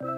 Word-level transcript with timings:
Hej, 0.00 0.10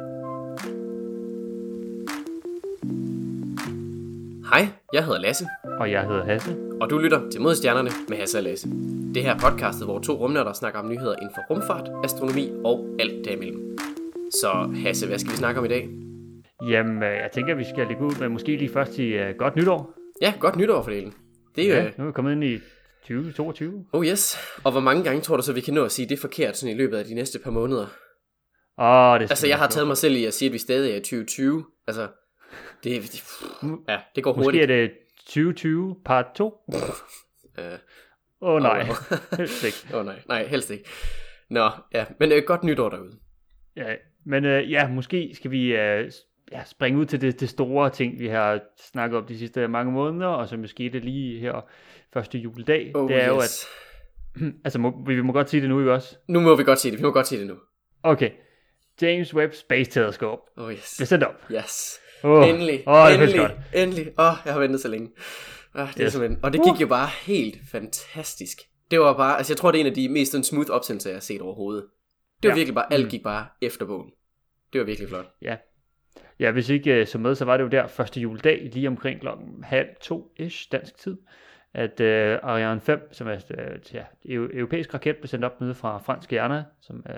jeg 4.93 5.05
hedder 5.05 5.21
Lasse, 5.21 5.47
Og 5.81 5.91
jeg 5.91 6.03
hedder 6.07 6.25
Hasse. 6.25 6.57
og 6.81 6.91
du 6.91 6.99
lytter 6.99 7.31
til 7.31 7.41
Modstjernerne 7.41 7.91
med 8.09 8.17
Hasse 8.17 8.39
og 8.39 8.43
Lasse. 8.43 8.69
Det 9.15 9.23
her 9.23 9.35
er 9.35 9.39
podcastet, 9.39 9.87
hvor 9.87 9.99
to 9.99 10.13
rumnørder 10.13 10.53
snakker 10.53 10.81
om 10.81 10.89
nyheder 10.89 11.15
inden 11.17 11.35
for 11.35 11.55
rumfart, 11.55 11.91
astronomi 12.05 12.51
og 12.65 12.97
alt 13.01 13.25
derimellem. 13.25 13.79
Så 14.31 14.73
Hasse, 14.83 15.07
hvad 15.07 15.19
skal 15.19 15.33
vi 15.33 15.37
snakke 15.37 15.59
om 15.61 15.65
i 15.65 15.69
dag? 15.69 15.89
Jamen, 16.69 17.03
øh, 17.03 17.09
jeg 17.09 17.31
tænker, 17.35 17.55
vi 17.55 17.65
skal 17.65 17.87
lægge 17.87 18.05
ud 18.05 18.21
med 18.21 18.29
måske 18.29 18.57
lige 18.57 18.73
først 18.73 18.99
i 18.99 19.15
uh, 19.15 19.37
godt 19.39 19.57
nytår. 19.57 19.95
Ja, 20.23 20.35
godt 20.41 20.57
nytår 20.57 20.83
for 20.83 20.91
delen. 20.91 21.13
Det 21.57 21.65
er 21.65 21.77
jo... 21.77 21.83
Ja, 21.83 21.91
nu 21.99 22.05
er 22.05 22.07
vi 22.07 22.13
kommet 22.13 22.33
ind 22.33 22.45
i 22.45 22.59
2022. 23.03 23.85
Oh 23.93 24.07
yes. 24.07 24.37
Og 24.65 24.73
hvor 24.73 24.81
mange 24.81 25.05
gange 25.05 25.21
tror 25.21 25.37
du 25.37 25.43
så, 25.43 25.53
vi 25.53 25.61
kan 25.61 25.75
nå 25.75 25.85
at 25.85 25.93
sige 25.93 26.09
det 26.09 26.19
forkert 26.19 26.57
sådan 26.57 26.75
i 26.75 26.79
løbet 26.79 26.97
af 26.97 27.05
de 27.05 27.15
næste 27.15 27.39
par 27.39 27.51
måneder? 27.51 27.87
Åh, 28.83 29.21
det 29.21 29.31
Altså, 29.31 29.47
jeg 29.47 29.59
har 29.59 29.67
taget 29.67 29.87
mig 29.87 29.97
selv 29.97 30.17
i 30.17 30.25
at 30.25 30.35
sige, 30.35 30.47
at 30.47 30.53
vi 30.53 30.59
stadig 30.59 30.93
er 30.93 30.97
i 30.97 31.01
2020. 31.01 31.65
Altså, 31.87 32.09
det, 32.85 33.03
det, 33.03 33.23
ja, 33.89 33.99
det 34.15 34.25
går 34.25 34.37
Måske 34.37 34.45
hurtigt. 34.45 34.63
er 34.63 34.67
det 34.67 34.91
2020 35.17 35.97
part 36.05 36.27
2. 36.35 36.45
Åh 36.75 36.81
Øh, 37.59 37.79
oh, 38.41 38.63
nej, 38.63 38.87
Åh. 38.91 39.19
helst 39.39 39.65
ikke. 39.65 39.77
Åh 39.95 40.01
oh, 40.01 40.07
nej, 40.07 40.23
nej, 40.29 40.47
helst 40.47 40.71
ikke. 40.71 40.85
Nå, 41.51 41.71
ja, 41.95 42.05
men 42.21 42.33
øh, 42.33 42.43
godt 42.47 42.65
nytår 42.65 42.89
derude. 42.89 43.19
Ja, 43.77 43.95
men 44.25 44.45
uh, 44.45 44.71
ja, 44.71 44.89
måske 44.89 45.31
skal 45.35 45.51
vi 45.51 45.73
uh, 45.73 46.11
ja, 46.53 46.65
springe 46.65 47.01
ud 47.01 47.07
til 47.07 47.21
det, 47.21 47.41
det 47.41 47.49
store 47.49 47.91
ting, 47.91 48.19
vi 48.19 48.27
har 48.27 48.61
snakket 48.79 49.19
om 49.19 49.27
de 49.27 49.39
sidste 49.39 49.69
mange 49.69 49.93
måneder, 49.93 50.27
og 50.27 50.49
som 50.49 50.61
jo 50.61 50.67
skete 50.67 50.99
lige 50.99 51.41
her 51.41 51.61
første 52.13 52.39
juledag. 52.39 52.93
Oh, 52.95 53.09
det 53.09 53.23
er 53.23 53.29
jo, 53.29 53.37
at, 53.37 53.43
yes. 54.43 54.53
altså 54.65 54.79
må, 54.79 55.05
vi 55.07 55.23
må 55.23 55.33
godt 55.33 55.51
sige 55.51 55.61
det 55.61 55.69
nu, 55.69 55.79
ikke 55.79 55.93
også? 55.93 56.17
Nu 56.29 56.41
må 56.41 56.57
vi 56.57 56.65
godt 56.65 56.79
sige 56.79 56.93
det, 56.93 56.99
vi 56.99 57.05
må 57.05 57.11
godt 57.11 57.27
sige 57.27 57.41
det 57.41 57.49
nu. 57.49 57.57
Okay, 58.03 58.31
James 59.03 59.35
Webb 59.35 59.53
Space 59.55 59.91
Telescope 59.91 60.43
Oh 60.57 60.73
yes. 60.73 60.95
bliver 60.97 61.07
sendt 61.07 61.25
op. 61.25 61.35
Yes. 61.53 61.99
Oh, 62.25 62.49
Endelig, 62.49 62.83
føles 62.87 63.15
endelig, 63.15 63.39
godt. 63.41 63.53
endelig. 63.75 64.07
Åh, 64.19 64.25
oh, 64.27 64.37
jeg 64.45 64.53
har 64.53 64.61
ventet 64.61 64.81
så 64.81 64.89
længe. 64.89 65.11
Ah, 65.75 65.89
det 65.89 66.01
er 66.01 66.05
Yes. 66.05 66.13
simpelthen, 66.13 66.41
og 66.45 66.53
det 66.53 66.61
gik 66.73 66.81
jo 66.83 66.87
bare 66.87 67.09
helt 67.27 67.59
fantastisk. 67.71 68.59
Det 68.91 69.01
var 69.01 69.17
bare, 69.17 69.37
altså 69.37 69.53
jeg 69.53 69.57
tror 69.59 69.71
det 69.71 69.79
er 69.79 69.81
en 69.81 69.87
af 69.87 69.95
de 69.95 70.09
mest 70.09 70.33
sådan, 70.33 70.45
smooth 70.45 70.71
opsendelser, 70.71 71.11
jeg 71.11 71.17
har 71.17 71.21
set 71.21 71.41
overhovedet. 71.41 71.85
Det 72.43 72.49
var 72.49 72.55
Ja. 72.55 72.59
virkelig 72.59 72.75
bare, 72.75 72.93
alt 72.93 73.05
Mm. 73.05 73.11
gik 73.11 73.23
bare 73.23 73.47
efter 73.63 73.87
bogen. 73.87 74.11
Det 74.73 74.79
var 74.79 74.85
virkelig 74.85 75.09
flot. 75.09 75.27
Ja. 75.43 75.57
Ja, 76.41 76.51
hvis 76.51 76.69
ikke 76.69 77.01
uh, 77.01 77.07
så 77.07 77.19
med, 77.19 77.35
så 77.35 77.45
var 77.45 77.57
det 77.57 77.65
jo 77.65 77.69
der 77.69 77.87
første 77.87 78.21
juledag, 78.21 78.71
lige 78.73 78.89
omkring 78.89 79.21
klokken 79.21 79.65
halv 79.65 79.87
to-ish 80.01 80.69
dansk 80.73 80.99
tid, 80.99 81.17
at 81.75 82.01
uh, 82.01 82.51
Ariane 82.51 82.81
5, 82.81 83.01
som 83.13 83.27
er 83.29 83.35
uh, 83.35 83.95
ja, 83.95 84.03
eu- 84.25 84.57
europæisk 84.59 84.95
raket, 84.95 85.17
blev 85.17 85.29
sendt 85.29 85.45
op 85.45 85.61
nede 85.61 85.75
fra 85.75 85.99
fransk 85.99 86.29
Guiana, 86.29 86.65
som 86.81 86.97
uh, 86.97 87.15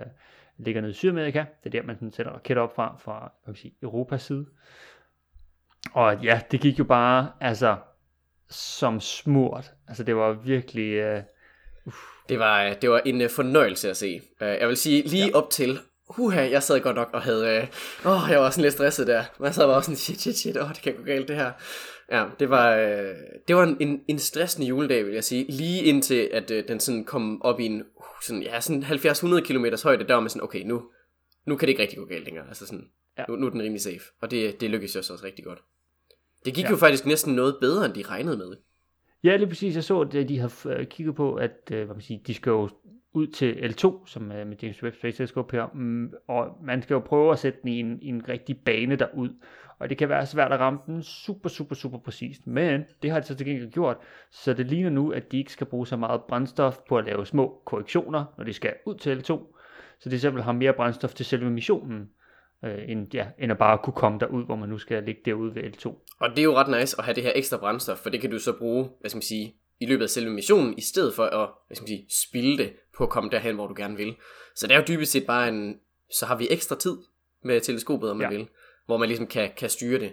ligger 0.59 0.81
nede 0.81 0.91
i 0.91 0.95
Sydamerika. 0.95 1.45
Det 1.65 1.75
er 1.75 1.81
der, 1.81 1.87
man 1.87 1.97
sådan 1.97 2.13
sender 2.13 2.33
raketter 2.33 2.63
op 2.63 2.75
fra, 2.75 2.97
fra 3.05 3.21
kan 3.21 3.51
man 3.51 3.57
sige, 3.57 3.75
Europas 3.83 4.23
side. 4.23 4.47
Og 5.93 6.23
ja, 6.23 6.41
det 6.51 6.61
gik 6.61 6.79
jo 6.79 6.85
bare, 6.85 7.33
altså, 7.41 7.77
som 8.49 9.01
smurt. 9.01 9.73
Altså, 9.89 10.03
det 10.03 10.17
var 10.17 10.33
virkelig... 10.33 11.17
Uh, 11.17 11.23
Det 12.29 12.39
var, 12.39 12.75
det 12.75 12.91
var 12.91 13.01
en 13.05 13.21
øh, 13.21 13.31
fornøjelse 13.31 13.91
at 13.91 13.97
se. 13.97 14.21
Øh, 14.41 14.49
jeg 14.49 14.69
vil 14.69 14.77
sige, 14.77 15.03
lige 15.03 15.27
ja. 15.27 15.35
op 15.35 15.51
til, 15.51 15.79
huha, 16.09 16.51
jeg 16.51 16.63
sad 16.63 16.81
godt 16.81 16.97
nok 16.97 17.11
og 17.13 17.23
havde, 17.23 17.57
øh, 17.57 17.67
åh, 18.13 18.31
jeg 18.31 18.41
var 18.41 18.51
sådan 18.51 18.63
lidt 18.63 18.75
stresset 18.75 19.07
der. 19.07 19.25
Jeg 19.41 19.55
sad 19.55 19.67
bare 19.67 19.83
sådan, 19.83 19.97
shit, 19.97 20.21
shit, 20.21 20.37
shit, 20.37 20.57
åh, 20.57 20.69
det 20.69 20.83
kan 20.83 20.95
gå 20.95 21.03
galt 21.03 21.29
det 21.29 21.37
her. 21.37 21.53
Ja, 22.11 22.27
det 22.41 22.51
var, 22.51 22.77
øh, 22.77 23.15
det 23.49 23.57
var 23.57 23.63
en, 23.63 23.77
en, 23.81 24.05
en 24.09 24.19
stressende 24.19 24.67
juledag, 24.69 25.07
vil 25.07 25.15
jeg 25.15 25.25
sige. 25.25 25.45
Lige 25.49 25.83
indtil, 25.83 26.29
at 26.33 26.51
øh, 26.51 26.69
den 26.69 26.81
sådan 26.81 27.05
kom 27.05 27.43
op 27.43 27.61
i 27.61 27.67
en, 27.67 27.83
uh, 27.97 28.05
sådan, 28.23 28.43
ja, 28.43 28.61
sådan 28.61 28.83
70-100 28.83 29.41
km 29.41 29.67
højde, 29.85 30.05
der 30.05 30.15
var 30.15 30.21
man 30.21 30.31
sådan, 30.31 30.43
okay, 30.43 30.63
nu, 30.63 30.83
nu 31.47 31.57
kan 31.57 31.67
det 31.67 31.71
ikke 31.71 31.83
rigtig 31.83 31.99
gå 31.99 32.05
galt 32.05 32.25
længere. 32.25 32.49
Altså 32.49 32.67
sådan, 32.67 32.91
ja. 33.19 33.25
Nu, 33.29 33.37
nu 33.37 33.47
er 33.47 33.51
den 33.51 33.63
rimelig 33.63 33.83
safe. 33.83 34.03
Og 34.21 34.31
det, 34.31 34.61
det 34.61 34.71
lykkedes 34.71 34.97
jo 34.97 35.03
så 35.03 35.13
også 35.13 35.25
rigtig 35.25 35.45
godt. 35.45 35.63
Det 36.45 36.55
gik 36.55 36.65
ja. 36.65 36.71
Jo 36.71 36.77
faktisk 36.77 37.07
næsten 37.07 37.35
noget 37.35 37.57
bedre, 37.61 37.85
end 37.85 37.95
de 37.95 38.03
regnede 38.03 38.37
med. 38.37 38.57
Ja, 39.25 39.37
lige 39.37 39.49
præcis. 39.49 39.75
Jeg 39.75 39.85
så, 39.85 40.01
at 40.01 40.13
de 40.13 40.39
har 40.39 40.67
øh, 40.67 40.87
kigget 40.87 41.15
på, 41.15 41.35
at 41.35 41.61
hvad 41.67 41.87
man 41.87 42.01
siger, 42.01 42.21
de 42.27 42.35
skal 42.35 42.51
jo 42.51 42.69
ud 43.15 43.27
til 43.27 43.53
L2, 43.53 44.07
som 44.07 44.31
er 44.31 44.45
med 44.45 44.57
James 44.63 44.83
Webb 44.83 44.97
Space 44.97 45.17
Telescope 45.17 45.57
her, 45.57 45.67
mm, 45.75 46.13
og 46.29 46.59
man 46.63 46.83
skal 46.83 46.95
jo 46.95 47.01
prøve 47.01 47.33
at 47.33 47.39
sætte 47.39 47.59
den 47.63 47.69
i 47.69 47.81
en, 47.81 47.99
i 48.03 48.09
en 48.09 48.29
rigtig 48.29 48.59
bane 48.65 48.97
derud. 48.97 49.29
Og 49.79 49.91
det 49.91 49.99
kan 49.99 50.09
være 50.09 50.27
svært 50.27 50.53
at 50.53 50.61
ramme 50.61 50.79
den 50.87 51.03
super, 51.03 51.49
super, 51.49 51.75
super 51.75 51.99
præcist. 51.99 52.47
Men 52.47 52.85
det 53.03 53.11
har 53.11 53.21
de 53.21 53.27
så 53.27 53.35
til 53.35 53.47
gengæld 53.47 53.71
gjort, 53.71 53.97
så 54.31 54.55
det 54.55 54.67
ligner 54.67 54.91
nu, 54.91 55.11
at 55.11 55.33
de 55.33 55.39
ikke 55.39 55.53
skal 55.53 55.67
bruge 55.67 55.87
så 55.87 55.97
meget 55.97 56.23
brændstof 56.29 56.79
på 56.89 56.99
at 56.99 57.05
lave 57.05 57.27
små 57.27 57.63
korrektioner, 57.65 58.25
når 58.39 58.45
de 58.45 58.53
skal 58.53 58.75
ud 58.87 58.95
til 58.95 59.17
L2. 59.17 59.57
Så 60.01 60.09
de 60.09 60.21
simpelthen 60.21 60.45
har 60.45 60.53
mere 60.53 60.73
brændstof 60.73 61.15
til 61.15 61.27
selve 61.27 61.51
missionen, 61.51 62.11
øh, 62.65 62.79
end, 62.89 63.15
ja, 63.15 63.27
end 63.39 63.53
at 63.53 63.59
bare 63.59 63.79
kunne 63.79 63.95
komme 63.95 64.19
derud, 64.19 64.45
hvor 64.45 64.57
man 64.57 64.69
nu 64.69 64.79
skal 64.79 65.03
ligge 65.03 65.21
derude 65.25 65.55
ved 65.55 65.63
L2. 65.63 65.89
Og 66.21 66.31
det 66.31 66.39
er 66.39 66.43
jo 66.43 66.55
ret 66.55 66.81
nice 66.81 66.97
at 66.99 67.05
have 67.05 67.15
det 67.15 67.23
her 67.23 67.33
ekstra 67.35 67.57
brændstof, 67.57 67.99
for 67.99 68.11
det 68.11 68.21
kan 68.21 68.31
du 68.31 68.39
så 68.39 68.59
bruge, 68.59 68.89
hvad 69.01 69.11
skal 69.11 69.17
man 69.17 69.23
sige, 69.23 69.55
i 69.81 69.87
løbet 69.87 70.03
af 70.03 70.11
selve 70.11 70.31
missionen, 70.31 70.79
i 70.79 70.81
stedet 70.81 71.15
for 71.15 71.25
at, 71.25 71.51
hvad 71.67 71.75
skal 71.77 71.83
man 71.83 71.89
sige, 71.89 72.07
spilde 72.29 72.59
det 72.59 72.73
på 72.97 73.05
at 73.05 73.11
komme 73.11 73.31
derhen, 73.31 73.55
hvor 73.55 73.67
du 73.67 73.75
gerne 73.77 73.97
vil. 73.97 74.15
Så 74.57 74.67
det 74.67 74.75
er 74.75 74.79
jo 74.79 74.85
dybest 74.89 75.13
set 75.13 75.27
bare 75.27 75.49
en, 75.49 75.81
så 76.11 76.27
har 76.27 76.37
vi 76.37 76.47
ekstra 76.51 76.77
tid 76.77 76.97
med 77.45 77.61
teleskopet, 77.61 78.11
om 78.11 78.17
man 78.17 78.33
Ja. 78.33 78.37
vil, 78.37 78.49
hvor 78.87 78.97
man 78.97 79.09
ligesom 79.09 79.27
kan, 79.27 79.51
kan 79.57 79.69
styre 79.69 79.99
det. 80.01 80.13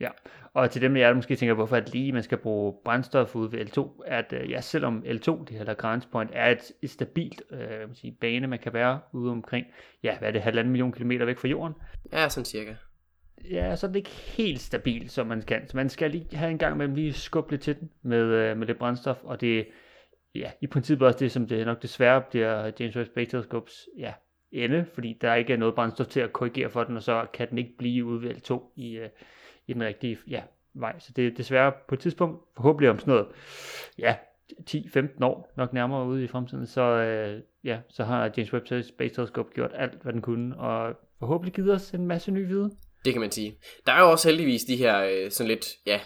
Ja, 0.00 0.08
og 0.54 0.70
til 0.70 0.82
dem 0.82 0.96
af 0.96 1.00
jer, 1.00 1.06
der 1.06 1.14
måske 1.14 1.36
tænker, 1.36 1.54
hvorfor 1.54 1.76
at 1.76 1.92
lige 1.92 2.12
man 2.12 2.22
skal 2.22 2.38
bruge 2.38 2.74
brændstof 2.84 3.36
ude 3.36 3.52
ved 3.52 3.66
L2, 3.66 4.02
at 4.06 4.32
øh, 4.32 4.50
ja, 4.50 4.60
selvom 4.60 5.02
L2, 5.06 5.44
det 5.44 5.50
her 5.50 5.64
Lagrange 5.64 6.08
point, 6.12 6.30
er 6.34 6.50
et, 6.50 6.72
et 6.82 6.90
stabilt 6.90 7.42
øh, 7.50 7.58
man 7.88 7.94
sige, 7.94 8.16
bane, 8.20 8.46
man 8.46 8.58
kan 8.58 8.72
være 8.72 9.00
ude 9.12 9.30
omkring, 9.30 9.66
ja, 10.02 10.18
hvad 10.18 10.28
er 10.28 10.32
det, 10.32 10.42
halvanden 10.42 10.72
million 10.72 10.92
kilometer 10.92 11.24
væk 11.24 11.38
fra 11.38 11.48
jorden, 11.48 11.74
Ja, 12.12 12.28
sådan 12.28 12.44
cirka 12.44 12.74
ja, 13.50 13.76
så 13.76 13.86
er 13.86 13.90
det 13.90 13.96
ikke 13.96 14.10
helt 14.10 14.60
stabilt, 14.60 15.12
som 15.12 15.26
man 15.26 15.42
kan. 15.42 15.68
Så 15.68 15.76
man 15.76 15.88
skal 15.88 16.10
lige 16.10 16.36
have 16.36 16.50
en 16.50 16.58
gang 16.58 16.76
med 16.76 16.88
lige 16.88 17.12
skubbe 17.12 17.50
lidt 17.50 17.62
til 17.62 17.80
den 17.80 17.90
med, 18.02 18.22
øh, 18.22 18.56
med 18.56 18.66
det 18.66 18.78
brændstof, 18.78 19.24
og 19.24 19.40
det 19.40 19.66
ja, 20.34 20.50
i 20.60 20.66
princippet 20.66 21.08
også 21.08 21.18
det, 21.18 21.32
som 21.32 21.46
det 21.46 21.66
nok 21.66 21.82
desværre 21.82 22.22
bliver 22.30 22.70
James 22.80 22.96
Webb 22.96 23.10
Space 23.10 23.30
Telescopes 23.30 23.88
ja, 23.98 24.12
ende, 24.52 24.86
fordi 24.94 25.18
der 25.20 25.34
ikke 25.34 25.52
er 25.52 25.56
noget 25.56 25.74
brændstof 25.74 26.06
til 26.06 26.20
at 26.20 26.32
korrigere 26.32 26.70
for 26.70 26.84
den, 26.84 26.96
og 26.96 27.02
så 27.02 27.26
kan 27.32 27.50
den 27.50 27.58
ikke 27.58 27.76
blive 27.78 28.04
ude 28.04 28.22
ved 28.22 28.34
L2 28.34 28.72
i, 28.76 28.96
øh, 28.96 29.08
i 29.66 29.72
den 29.72 29.82
rigtige 29.82 30.18
ja, 30.28 30.42
vej. 30.74 30.98
Så 30.98 31.12
det 31.16 31.26
er 31.26 31.30
desværre 31.30 31.72
på 31.88 31.94
et 31.94 32.00
tidspunkt, 32.00 32.42
forhåbentlig 32.56 32.90
om 32.90 32.98
sådan 32.98 33.14
noget, 33.14 33.28
ja, 33.98 34.16
10-15 34.70 35.24
år 35.24 35.52
nok 35.56 35.72
nærmere 35.72 36.06
ude 36.06 36.24
i 36.24 36.26
fremtiden, 36.26 36.66
så, 36.66 36.82
øh, 36.82 37.42
ja, 37.64 37.80
så 37.88 38.04
har 38.04 38.30
James 38.36 38.52
Webb 38.52 38.66
Space 38.66 39.14
Telescope 39.14 39.50
gjort 39.54 39.70
alt, 39.74 40.02
hvad 40.02 40.12
den 40.12 40.22
kunne, 40.22 40.56
og 40.56 40.96
forhåbentlig 41.18 41.54
givet 41.54 41.72
os 41.72 41.94
en 41.94 42.06
masse 42.06 42.32
ny 42.32 42.46
viden. 42.46 42.72
Det 43.04 43.12
kan 43.12 43.20
man 43.20 43.30
sige. 43.30 43.58
Der 43.86 43.92
er 43.92 44.00
jo 44.00 44.10
også 44.10 44.28
heldigvis 44.28 44.64
de 44.64 44.76
her 44.76 45.02
øh, 45.02 45.30
sådan 45.30 45.48
lidt, 45.48 45.66
ja, 45.86 46.00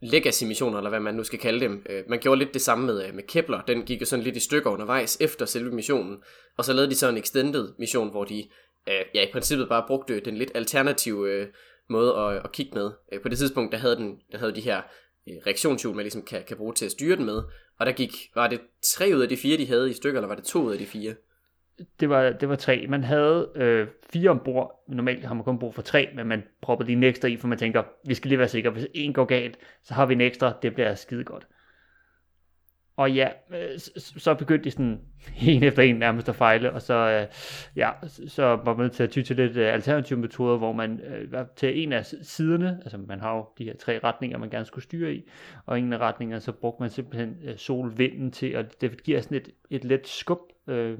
legacy-missioner, 0.00 0.78
eller 0.78 0.90
hvad 0.90 1.00
man 1.00 1.14
nu 1.14 1.24
skal 1.24 1.38
kalde 1.38 1.60
dem. 1.60 1.86
Øh, 1.88 2.04
man 2.08 2.18
gjorde 2.18 2.38
lidt 2.38 2.54
det 2.54 2.62
samme 2.62 2.86
med, 2.86 3.06
øh, 3.06 3.14
med 3.14 3.22
Kepler. 3.22 3.60
Den 3.60 3.82
gik 3.82 4.00
jo 4.00 4.06
sådan 4.06 4.24
lidt 4.24 4.36
i 4.36 4.40
stykker 4.40 4.70
undervejs 4.70 5.16
efter 5.20 5.46
selve 5.46 5.70
missionen. 5.70 6.22
Og 6.56 6.64
så 6.64 6.72
lavede 6.72 6.90
de 6.90 6.96
så 6.96 7.08
en 7.08 7.16
extended 7.16 7.72
mission, 7.78 8.10
hvor 8.10 8.24
de 8.24 8.48
øh, 8.88 9.04
ja, 9.14 9.22
i 9.22 9.32
princippet 9.32 9.68
bare 9.68 9.84
brugte 9.86 10.20
den 10.20 10.36
lidt 10.36 10.50
alternative 10.54 11.30
øh, 11.30 11.46
måde 11.88 12.16
at, 12.16 12.44
at 12.44 12.52
kigge 12.52 12.74
med. 12.74 12.90
Øh, 13.12 13.20
på 13.20 13.28
det 13.28 13.38
tidspunkt, 13.38 13.72
der 13.72 13.78
havde 13.78 13.96
den 13.96 14.18
der 14.32 14.38
havde 14.38 14.54
de 14.54 14.60
her 14.60 14.82
øh, 15.28 15.34
reaktionshjul, 15.46 15.94
man 15.94 16.04
ligesom 16.04 16.22
kan, 16.22 16.42
kan 16.48 16.56
bruge 16.56 16.74
til 16.74 16.84
at 16.84 16.90
styre 16.90 17.16
den 17.16 17.24
med. 17.24 17.42
Og 17.78 17.86
der 17.86 17.92
gik, 17.92 18.12
var 18.34 18.48
det 18.48 18.60
tre 18.82 19.12
ud 19.14 19.20
af 19.20 19.28
de 19.28 19.36
fire, 19.36 19.58
de 19.58 19.66
havde 19.66 19.90
i 19.90 19.94
stykker, 19.94 20.20
eller 20.20 20.28
var 20.28 20.34
det 20.34 20.44
to 20.44 20.62
ud 20.62 20.72
af 20.72 20.78
de 20.78 20.86
fire? 20.86 21.14
Det 22.00 22.08
var, 22.08 22.30
det 22.30 22.48
var 22.48 22.56
tre. 22.56 22.86
Man 22.88 23.04
havde 23.04 23.52
øh, 23.54 23.86
fire 24.12 24.30
ombord. 24.30 24.84
Normalt 24.88 25.24
har 25.24 25.34
man 25.34 25.44
kun 25.44 25.58
brug 25.58 25.74
for 25.74 25.82
tre, 25.82 26.08
men 26.14 26.26
man 26.26 26.42
proppede 26.62 26.86
lige 26.86 26.96
en 26.96 27.02
ekstra 27.02 27.28
i, 27.28 27.36
for 27.36 27.48
man 27.48 27.58
tænker, 27.58 27.82
vi 28.06 28.14
skal 28.14 28.28
lige 28.28 28.38
være 28.38 28.48
sikre. 28.48 28.70
Hvis 28.70 28.86
en 28.94 29.12
går 29.12 29.24
galt, 29.24 29.58
så 29.82 29.94
har 29.94 30.06
vi 30.06 30.14
en 30.14 30.20
ekstra. 30.20 30.52
Det 30.62 30.74
bliver 30.74 30.94
skide 30.94 31.24
godt. 31.24 31.46
Og 32.96 33.12
ja, 33.12 33.28
øh, 33.50 33.78
så, 33.78 34.14
så 34.16 34.34
begyndte 34.34 34.64
de 34.64 34.70
sådan 34.70 35.00
en 35.42 35.62
efter 35.62 35.82
en 35.82 35.96
nærmest 35.96 36.28
at 36.28 36.36
fejle, 36.36 36.72
og 36.72 36.82
så, 36.82 36.94
øh, 36.94 37.26
ja, 37.76 37.90
så 38.28 38.44
var 38.44 38.64
man 38.64 38.76
nødt 38.76 38.92
til 38.92 39.02
at 39.02 39.10
ty 39.10 39.22
til 39.22 39.36
lidt 39.36 39.56
øh, 39.56 39.74
alternative 39.74 40.18
metoder, 40.18 40.58
hvor 40.58 40.72
man 40.72 41.00
øh, 41.00 41.44
til 41.56 41.82
en 41.82 41.92
af 41.92 42.06
siderne, 42.06 42.80
altså 42.82 42.98
man 42.98 43.20
har 43.20 43.36
jo 43.36 43.46
de 43.58 43.64
her 43.64 43.76
tre 43.76 43.98
retninger, 44.04 44.38
man 44.38 44.50
gerne 44.50 44.64
skulle 44.64 44.84
styre 44.84 45.14
i, 45.14 45.28
og 45.66 45.78
en 45.78 45.92
af 45.92 45.98
retningerne, 45.98 46.40
så 46.40 46.52
brugte 46.52 46.82
man 46.82 46.90
simpelthen 46.90 47.36
øh, 47.44 47.56
solvinden 47.56 48.30
til, 48.30 48.56
og 48.56 48.80
det 48.80 49.02
giver 49.02 49.20
sådan 49.20 49.36
et, 49.36 49.48
et 49.70 49.84
let 49.84 50.08
skub, 50.08 50.40
øh, 50.68 50.98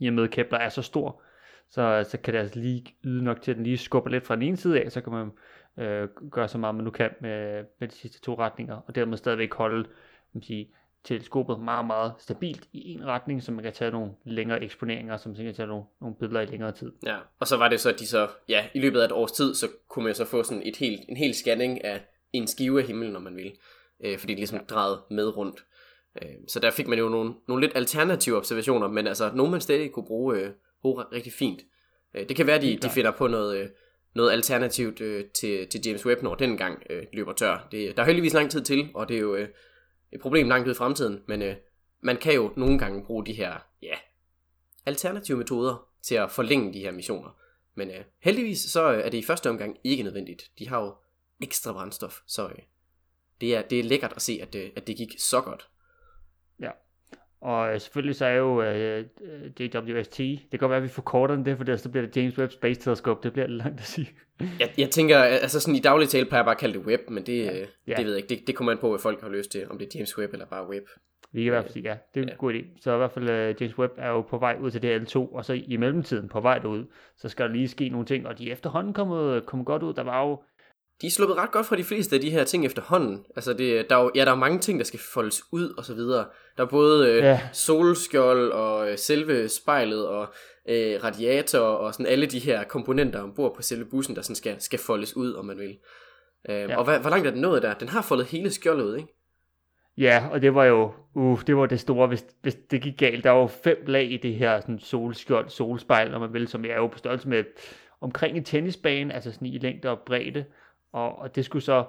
i 0.00 0.06
og 0.06 0.14
med 0.14 0.28
Kepler 0.28 0.58
er 0.58 0.68
så 0.68 0.82
stor, 0.82 1.22
så, 1.68 2.04
så 2.08 2.18
kan 2.18 2.34
det 2.34 2.40
altså 2.40 2.58
lige 2.58 2.84
yde 3.04 3.24
nok 3.24 3.42
til, 3.42 3.50
at 3.50 3.56
den 3.56 3.64
lige 3.64 3.78
skubber 3.78 4.10
lidt 4.10 4.26
fra 4.26 4.34
den 4.34 4.42
ene 4.42 4.56
side 4.56 4.80
af, 4.80 4.92
så 4.92 5.00
kan 5.00 5.12
man 5.12 5.30
øh, 5.86 6.08
gøre 6.30 6.48
så 6.48 6.58
meget, 6.58 6.74
man 6.74 6.84
nu 6.84 6.90
kan 6.90 7.10
med, 7.20 7.64
med 7.80 7.88
de 7.88 7.94
sidste 7.94 8.20
to 8.20 8.38
retninger, 8.38 8.76
og 8.76 8.94
dermed 8.94 9.16
stadigvæk 9.16 9.54
holde 9.54 9.88
man 10.32 10.42
sige, 10.42 10.68
teleskopet 11.04 11.60
meget, 11.60 11.86
meget 11.86 12.12
stabilt 12.18 12.68
i 12.72 12.92
en 12.92 13.06
retning, 13.06 13.42
så 13.42 13.52
man 13.52 13.64
kan 13.64 13.72
tage 13.72 13.90
nogle 13.90 14.12
længere 14.24 14.62
eksponeringer, 14.62 15.16
så 15.16 15.28
man 15.28 15.36
kan 15.36 15.54
tage 15.54 15.68
nogle, 15.68 15.84
nogle 16.00 16.16
billeder 16.16 16.40
i 16.40 16.46
længere 16.46 16.72
tid. 16.72 16.92
Ja, 17.06 17.16
og 17.38 17.46
så 17.46 17.56
var 17.56 17.68
det 17.68 17.80
så, 17.80 17.88
at 17.88 17.98
de 17.98 18.06
så, 18.06 18.28
ja, 18.48 18.66
i 18.74 18.80
løbet 18.80 19.00
af 19.00 19.04
et 19.04 19.12
års 19.12 19.32
tid, 19.32 19.54
så 19.54 19.66
kunne 19.88 20.04
man 20.04 20.14
så 20.14 20.24
få 20.24 20.42
sådan 20.42 20.62
et 20.66 20.76
helt, 20.76 21.00
en 21.08 21.16
hel 21.16 21.34
scanning 21.34 21.84
af 21.84 22.04
en 22.32 22.46
skive 22.46 22.80
af 22.80 22.86
himlen, 22.86 23.12
når 23.12 23.20
man 23.20 23.36
vil. 23.36 23.52
Øh, 24.04 24.18
fordi 24.18 24.32
det 24.32 24.38
ligesom 24.38 24.58
ja. 24.58 24.64
drejede 24.64 25.02
med 25.10 25.36
rundt. 25.36 25.64
Øh, 26.22 26.28
så 26.48 26.60
der 26.60 26.70
fik 26.70 26.88
man 26.88 26.98
jo 26.98 27.08
nogle, 27.08 27.34
nogle 27.48 27.66
lidt 27.66 27.76
alternative 27.76 28.36
observationer, 28.36 28.88
men 28.88 29.06
altså 29.06 29.30
nogle 29.34 29.50
man 29.50 29.60
stadig 29.60 29.92
kunne 29.92 30.06
bruge, 30.06 30.36
øh, 30.38 30.50
rigtig 30.84 31.32
fint. 31.32 31.60
Øh, 32.14 32.28
det 32.28 32.36
kan 32.36 32.46
være, 32.46 32.60
de, 32.60 32.76
de 32.76 32.90
finder 32.90 33.10
på 33.10 33.26
noget, 33.26 33.58
øh, 33.58 33.68
noget 34.14 34.32
alternativt 34.32 35.00
øh, 35.00 35.24
til, 35.24 35.68
til 35.68 35.80
James 35.86 36.06
Webb, 36.06 36.22
når 36.22 36.34
den 36.34 36.56
gang 36.56 36.82
øh, 36.90 37.02
løber 37.12 37.32
tør. 37.32 37.68
Det, 37.72 37.96
der 37.96 38.02
er 38.02 38.06
heldigvis 38.06 38.34
lang 38.34 38.50
tid 38.50 38.62
til, 38.62 38.88
og 38.94 39.08
det 39.08 39.16
er 39.16 39.20
jo 39.20 39.34
øh, 39.34 39.48
et 40.12 40.20
problem 40.20 40.48
langt 40.48 40.68
ud 40.68 40.72
i 40.72 40.76
fremtiden, 40.76 41.22
men 41.28 41.42
øh, 41.42 41.54
man 42.00 42.16
kan 42.16 42.34
jo 42.34 42.52
nogle 42.56 42.78
gange 42.78 43.04
bruge 43.04 43.26
de 43.26 43.32
her 43.32 43.54
ja, 43.82 43.94
alternative 44.86 45.38
metoder 45.38 45.88
til 46.02 46.14
at 46.14 46.30
forlænge 46.30 46.72
de 46.72 46.80
her 46.80 46.90
missioner. 46.90 47.36
Men 47.74 47.90
øh, 47.90 48.04
heldigvis 48.18 48.58
så 48.58 48.92
øh, 48.92 49.00
er 49.04 49.10
det 49.10 49.18
i 49.18 49.22
første 49.22 49.50
omgang 49.50 49.76
ikke 49.84 50.02
nødvendigt. 50.02 50.50
De 50.58 50.68
har 50.68 50.82
jo 50.82 50.94
ekstra 51.42 51.72
brændstof, 51.72 52.18
så 52.26 52.48
øh, 52.48 52.58
det, 53.40 53.56
er, 53.56 53.62
det 53.62 53.80
er 53.80 53.84
lækkert 53.84 54.12
at 54.16 54.22
se, 54.22 54.38
at, 54.42 54.54
øh, 54.54 54.70
at 54.76 54.86
det 54.86 54.96
gik 54.96 55.14
så 55.18 55.40
godt. 55.40 55.68
Og 57.40 57.74
øh, 57.74 57.80
selvfølgelig 57.80 58.16
så 58.16 58.26
er 58.26 58.34
jo 58.34 58.62
øh, 58.62 59.04
øh, 59.24 59.50
JWST, 59.60 60.18
det 60.18 60.50
kan 60.50 60.58
godt 60.58 60.70
være, 60.70 60.76
at 60.76 60.82
vi 60.82 60.88
forkorter 60.88 61.34
den 61.34 61.44
det, 61.44 61.56
for 61.56 61.64
ellers 61.64 61.80
så 61.80 61.88
bliver 61.88 62.06
det 62.06 62.16
James 62.16 62.38
Webb 62.38 62.52
Space 62.52 62.80
Telescope, 62.80 63.20
det 63.22 63.32
bliver 63.32 63.46
lidt 63.46 63.58
langt 63.58 63.80
at 63.80 63.86
sige. 63.86 64.10
Jeg, 64.60 64.70
jeg 64.78 64.90
tænker, 64.90 65.18
altså 65.18 65.60
sådan 65.60 65.74
i 65.74 65.80
daglig 65.80 66.08
tale 66.08 66.24
plejer 66.26 66.40
jeg 66.40 66.44
bare 66.44 66.54
at 66.54 66.60
kalde 66.60 66.78
det 66.78 66.86
web, 66.86 67.00
men 67.10 67.26
det, 67.26 67.44
ja. 67.44 67.64
Ja. 67.86 67.94
det 67.96 68.04
ved 68.04 68.12
jeg 68.12 68.16
ikke. 68.16 68.28
Det, 68.28 68.46
det 68.46 68.54
kommer 68.56 68.72
an 68.72 68.78
på, 68.78 68.88
hvad 68.88 68.98
folk 68.98 69.20
har 69.20 69.28
lyst 69.28 69.50
til, 69.50 69.70
om 69.70 69.78
det 69.78 69.86
er 69.86 69.90
James 69.98 70.18
Webb 70.18 70.32
eller 70.32 70.46
bare 70.46 70.68
web. 70.68 70.84
Vi 71.32 71.40
kan 71.40 71.46
i 71.46 71.50
hvert 71.50 71.64
fald 71.64 71.72
sige, 71.72 71.88
ja, 71.88 71.96
det 72.14 72.20
er 72.20 72.24
en 72.24 72.28
Ja. 72.28 72.34
god 72.34 72.54
idé. 72.54 72.80
Så 72.80 72.94
i 72.94 72.96
hvert 72.96 73.12
fald 73.12 73.24
uh, 73.24 73.62
James 73.62 73.78
Webb 73.78 73.92
er 73.96 74.08
jo 74.08 74.20
på 74.20 74.38
vej 74.38 74.56
ud 74.60 74.70
til 74.70 74.82
det 74.82 75.00
L2, 75.00 75.16
og 75.34 75.44
så 75.44 75.52
i 75.66 75.76
mellemtiden 75.76 76.28
på 76.28 76.40
vej 76.40 76.58
derud, 76.58 76.84
så 77.16 77.28
skal 77.28 77.46
der 77.46 77.52
lige 77.52 77.68
ske 77.68 77.88
nogle 77.88 78.06
ting, 78.06 78.26
og 78.26 78.38
de 78.38 78.48
er 78.48 78.52
efterhånden 78.52 78.92
kommet, 78.92 79.46
kommet 79.46 79.66
godt 79.66 79.82
ud. 79.82 79.94
Der 79.94 80.02
var 80.02 80.26
jo, 80.28 80.42
De 81.02 81.06
er 81.06 81.10
sluppet 81.10 81.36
ret 81.36 81.50
godt 81.50 81.66
fra 81.66 81.76
de 81.76 81.84
fleste 81.84 82.16
af 82.16 82.20
de 82.22 82.30
her 82.30 82.44
ting 82.44 82.66
efterhånden. 82.66 83.24
Altså, 83.36 83.52
det, 83.52 83.90
der 83.90 83.96
er 83.96 84.02
jo, 84.02 84.10
ja, 84.14 84.24
der 84.24 84.30
er 84.30 84.34
mange 84.36 84.58
ting, 84.58 84.78
der 84.78 84.84
skal 84.84 85.00
foldes 85.14 85.42
ud 85.52 85.74
og 85.78 85.84
så 85.84 85.94
videre. 85.94 86.26
Der 86.56 86.62
er 86.62 86.68
både 86.68 87.10
øh, 87.10 87.16
Ja. 87.16 87.40
solskjold 87.52 88.50
og 88.52 88.90
øh, 88.90 88.98
selve 88.98 89.48
spejlet 89.48 90.08
og 90.08 90.26
øh, 90.68 91.04
radiator 91.04 91.58
og 91.60 91.92
sådan 91.94 92.06
alle 92.06 92.26
de 92.26 92.38
her 92.38 92.64
komponenter 92.64 93.22
ombord 93.22 93.56
på 93.56 93.62
selve 93.62 93.84
bussen, 93.84 94.16
der 94.16 94.22
sådan 94.22 94.36
skal, 94.36 94.60
skal 94.60 94.78
foldes 94.78 95.16
ud, 95.16 95.34
om 95.34 95.44
man 95.44 95.58
vil. 95.58 95.76
Øh, 96.48 96.56
Ja. 96.70 96.76
Og 96.76 96.84
hvad, 96.84 96.98
hvor 96.98 97.10
langt 97.10 97.26
er 97.26 97.30
den 97.30 97.40
nået 97.40 97.62
der? 97.62 97.74
Den 97.74 97.88
har 97.88 98.02
foldet 98.02 98.26
hele 98.26 98.50
skjoldet 98.50 98.84
ud, 98.84 98.96
ikke? 98.96 99.08
ja, 99.98 100.24
og 100.30 100.42
det 100.42 100.54
var 100.54 100.64
jo, 100.64 100.92
uh, 101.14 101.40
det 101.46 101.56
var 101.56 101.66
det 101.66 101.80
store, 101.80 102.06
hvis, 102.08 102.24
hvis 102.42 102.54
det 102.70 102.82
gik 102.82 102.98
galt. 102.98 103.24
Der 103.24 103.30
var 103.30 103.40
jo 103.40 103.46
fem 103.46 103.84
lag 103.86 104.12
i 104.12 104.16
det 104.16 104.34
her 104.34 104.60
sådan 104.60 104.78
solskjold, 104.78 105.48
solspejl, 105.48 106.14
om 106.14 106.20
man 106.20 106.32
vil, 106.32 106.48
som 106.48 106.64
er 106.64 106.74
jo 106.76 106.86
på 106.86 106.98
størrelse 106.98 107.28
med 107.28 107.44
omkring 108.00 108.36
en 108.36 108.44
tennisbane, 108.44 109.14
altså 109.14 109.32
sådan 109.32 109.48
i 109.48 109.58
længde 109.58 109.88
og 109.90 109.98
bredde, 110.06 110.44
og, 110.92 111.18
og 111.18 111.34
det 111.36 111.44
skulle 111.44 111.62
så, 111.62 111.84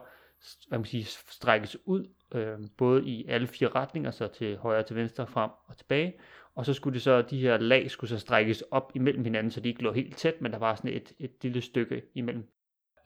hvad 0.68 0.80
man 0.80 0.86
sige, 0.86 1.06
strækkes 1.06 1.78
ud, 1.86 2.08
øh, 2.36 2.58
både 2.78 3.06
i 3.06 3.26
alle 3.28 3.48
fire 3.48 3.70
retninger, 3.70 4.12
så 4.12 4.28
til 4.28 4.58
højre, 4.58 4.84
til 4.84 4.96
venstre, 4.96 5.28
frem 5.28 5.50
og 5.68 5.78
tilbage, 5.78 6.14
og 6.56 6.66
så 6.66 6.74
skulle 6.74 6.94
det 6.94 7.02
så, 7.02 7.22
de 7.22 7.40
her 7.40 7.58
lag 7.58 7.92
skulle 7.92 8.10
så 8.10 8.20
strækkes 8.20 8.64
op 8.72 8.92
imellem 8.96 9.24
hinanden, 9.24 9.52
så 9.52 9.60
de 9.60 9.70
ikke 9.70 9.84
lå 9.84 9.92
helt 9.92 10.18
tæt, 10.18 10.42
men 10.42 10.52
der 10.52 10.58
var 10.58 10.76
sådan 10.76 10.94
et, 10.94 11.14
et 11.20 11.32
lille 11.42 11.62
stykke 11.62 12.02
imellem. 12.16 12.48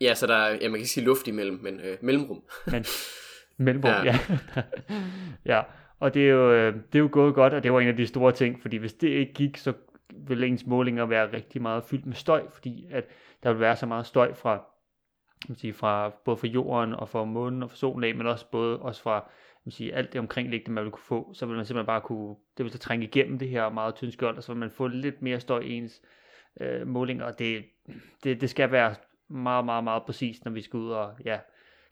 Ja, 0.02 0.14
så 0.14 0.28
der 0.28 0.36
er, 0.36 0.50
ja, 0.50 0.60
man 0.60 0.72
kan 0.72 0.76
ikke 0.76 0.90
sige 0.90 1.06
luft 1.06 1.28
imellem, 1.28 1.60
men 1.62 1.80
øh, 1.80 1.98
mellemrum. 2.02 2.44
Men 2.66 2.86
mellemrum, 3.58 3.92
ja. 3.92 4.20
Ja. 4.56 4.64
Ja. 5.56 5.62
Og 6.00 6.14
det 6.14 6.26
er, 6.26 6.30
jo, 6.30 6.52
øh, 6.54 6.74
det 6.74 6.96
er 6.96 7.00
jo 7.00 7.10
gået 7.12 7.36
godt, 7.36 7.54
og 7.54 7.64
det 7.64 7.74
var 7.74 7.80
en 7.80 7.88
af 7.88 7.96
de 7.96 8.08
store 8.08 8.32
ting, 8.32 8.62
fordi 8.62 8.78
hvis 8.78 8.94
det 8.94 9.08
ikke 9.08 9.34
gik, 9.34 9.58
så 9.58 9.74
ville 10.28 10.48
ens 10.48 10.66
målinger 10.66 11.06
være 11.06 11.34
rigtig 11.34 11.62
meget 11.62 11.84
fyldt 11.84 12.06
med 12.06 12.16
støj, 12.16 12.44
fordi 12.54 12.88
at 12.92 13.04
der 13.44 13.52
vil 13.52 13.60
være 13.60 13.76
så 13.76 13.86
meget 13.86 14.06
støj 14.06 14.34
fra, 14.34 14.66
man 15.50 15.56
sige, 15.56 15.74
fra 15.74 16.10
både 16.26 16.38
fra 16.38 16.48
jorden 16.48 16.94
og 16.94 17.10
fra 17.10 17.26
månen 17.26 17.64
og 17.64 17.70
fra 17.70 17.78
solen 17.78 18.04
af, 18.04 18.16
men 18.16 18.28
også 18.28 18.46
både 18.52 18.80
også 18.80 19.02
fra 19.02 19.20
kan 19.20 19.62
man 19.66 19.72
sige, 19.72 19.94
alt 19.94 20.14
det 20.14 20.20
omkringliggende, 20.20 20.72
man 20.72 20.84
vil 20.84 20.92
kunne 20.92 21.04
få, 21.04 21.34
så 21.34 21.46
vil 21.46 21.56
man 21.56 21.66
simpelthen 21.66 21.86
bare 21.86 22.02
kunne, 22.02 22.36
det 22.58 22.64
vil 22.64 22.72
så 22.72 22.78
trænge 22.78 23.06
igennem 23.06 23.40
det 23.40 23.50
her 23.50 23.70
meget 23.70 23.96
tynde 23.96 24.12
skjold, 24.12 24.38
og 24.38 24.44
så 24.44 24.52
vil 24.52 24.60
man 24.60 24.72
få 24.72 24.88
lidt 24.88 25.22
mere 25.22 25.40
støj 25.40 25.60
i 25.60 25.72
ens 25.72 26.02
øh, 26.62 26.88
målinger, 26.88 27.26
og 27.26 27.40
det, 27.40 27.64
det, 28.24 28.42
det 28.42 28.50
skal 28.50 28.72
være 28.72 28.96
meget, 29.30 29.66
meget, 29.66 29.84
meget 29.84 30.04
præcist, 30.04 30.46
når 30.46 30.52
vi 30.52 30.62
skal 30.62 30.78
ud 30.78 30.90
og 30.90 31.12
ja, 31.26 31.40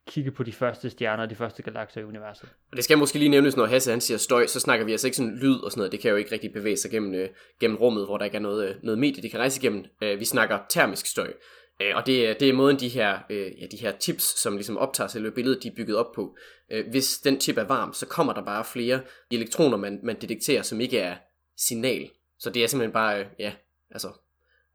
kigge 0.06 0.30
på 0.30 0.42
de 0.42 0.52
første 0.52 0.90
stjerner 0.90 1.22
og 1.22 1.30
de 1.30 1.34
første 1.34 1.62
galakser 1.62 2.00
i 2.00 2.04
universet. 2.04 2.48
Og 2.70 2.76
det 2.76 2.84
skal 2.84 2.98
måske 2.98 3.18
lige 3.18 3.28
nævnes, 3.28 3.56
når 3.56 3.66
Hasse 3.66 3.90
han 3.90 4.00
siger 4.00 4.18
støj, 4.18 4.46
så 4.46 4.60
snakker 4.60 4.86
vi 4.86 4.92
altså 4.92 5.06
ikke 5.06 5.16
sådan 5.16 5.38
lyd 5.38 5.58
og 5.58 5.70
sådan 5.70 5.80
noget. 5.80 5.92
Det 5.92 6.00
kan 6.00 6.10
jo 6.10 6.16
ikke 6.16 6.32
rigtig 6.32 6.52
bevæge 6.52 6.76
sig 6.76 6.90
gennem, 6.90 7.14
øh, 7.14 7.28
gennem 7.60 7.76
rummet, 7.76 8.06
hvor 8.06 8.18
der 8.18 8.24
ikke 8.24 8.36
er 8.36 8.40
noget, 8.40 8.68
øh, 8.68 8.74
noget 8.82 8.98
medie, 8.98 9.22
det 9.22 9.30
kan 9.30 9.40
rejse 9.40 9.60
igennem. 9.60 9.84
Øh, 10.02 10.20
vi 10.20 10.24
snakker 10.24 10.58
termisk 10.68 11.06
støj. 11.06 11.32
Øh, 11.80 11.96
og 11.96 12.06
det, 12.06 12.26
er- 12.28 12.34
det 12.34 12.48
er 12.48 12.52
måden, 12.52 12.80
de 12.80 12.88
her, 12.88 13.18
øh, 13.30 13.60
ja, 13.62 13.66
de 13.66 13.76
her 13.76 13.92
chips, 14.00 14.24
som 14.24 14.54
ligesom 14.54 14.76
optager 14.78 15.08
selve 15.08 15.30
billedet, 15.30 15.62
de 15.62 15.68
er 15.68 15.74
bygget 15.76 15.96
op 15.96 16.12
på. 16.14 16.36
Øh, 16.70 16.88
hvis 16.90 17.18
den 17.18 17.40
chip 17.40 17.58
er 17.58 17.64
varm, 17.64 17.92
så 17.92 18.06
kommer 18.06 18.32
der 18.32 18.42
bare 18.44 18.64
flere 18.64 19.00
elektroner, 19.30 19.76
man, 19.76 20.00
man 20.02 20.20
detekterer, 20.20 20.62
som 20.62 20.80
ikke 20.80 20.98
er 20.98 21.16
signal. 21.56 22.10
Så 22.38 22.50
det 22.50 22.64
er 22.64 22.66
simpelthen 22.66 22.92
bare, 22.92 23.20
øh, 23.20 23.26
ja, 23.38 23.52
altså, 23.90 24.08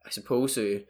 I 0.08 0.14
suppose, 0.14 0.62
øh, 0.62 0.82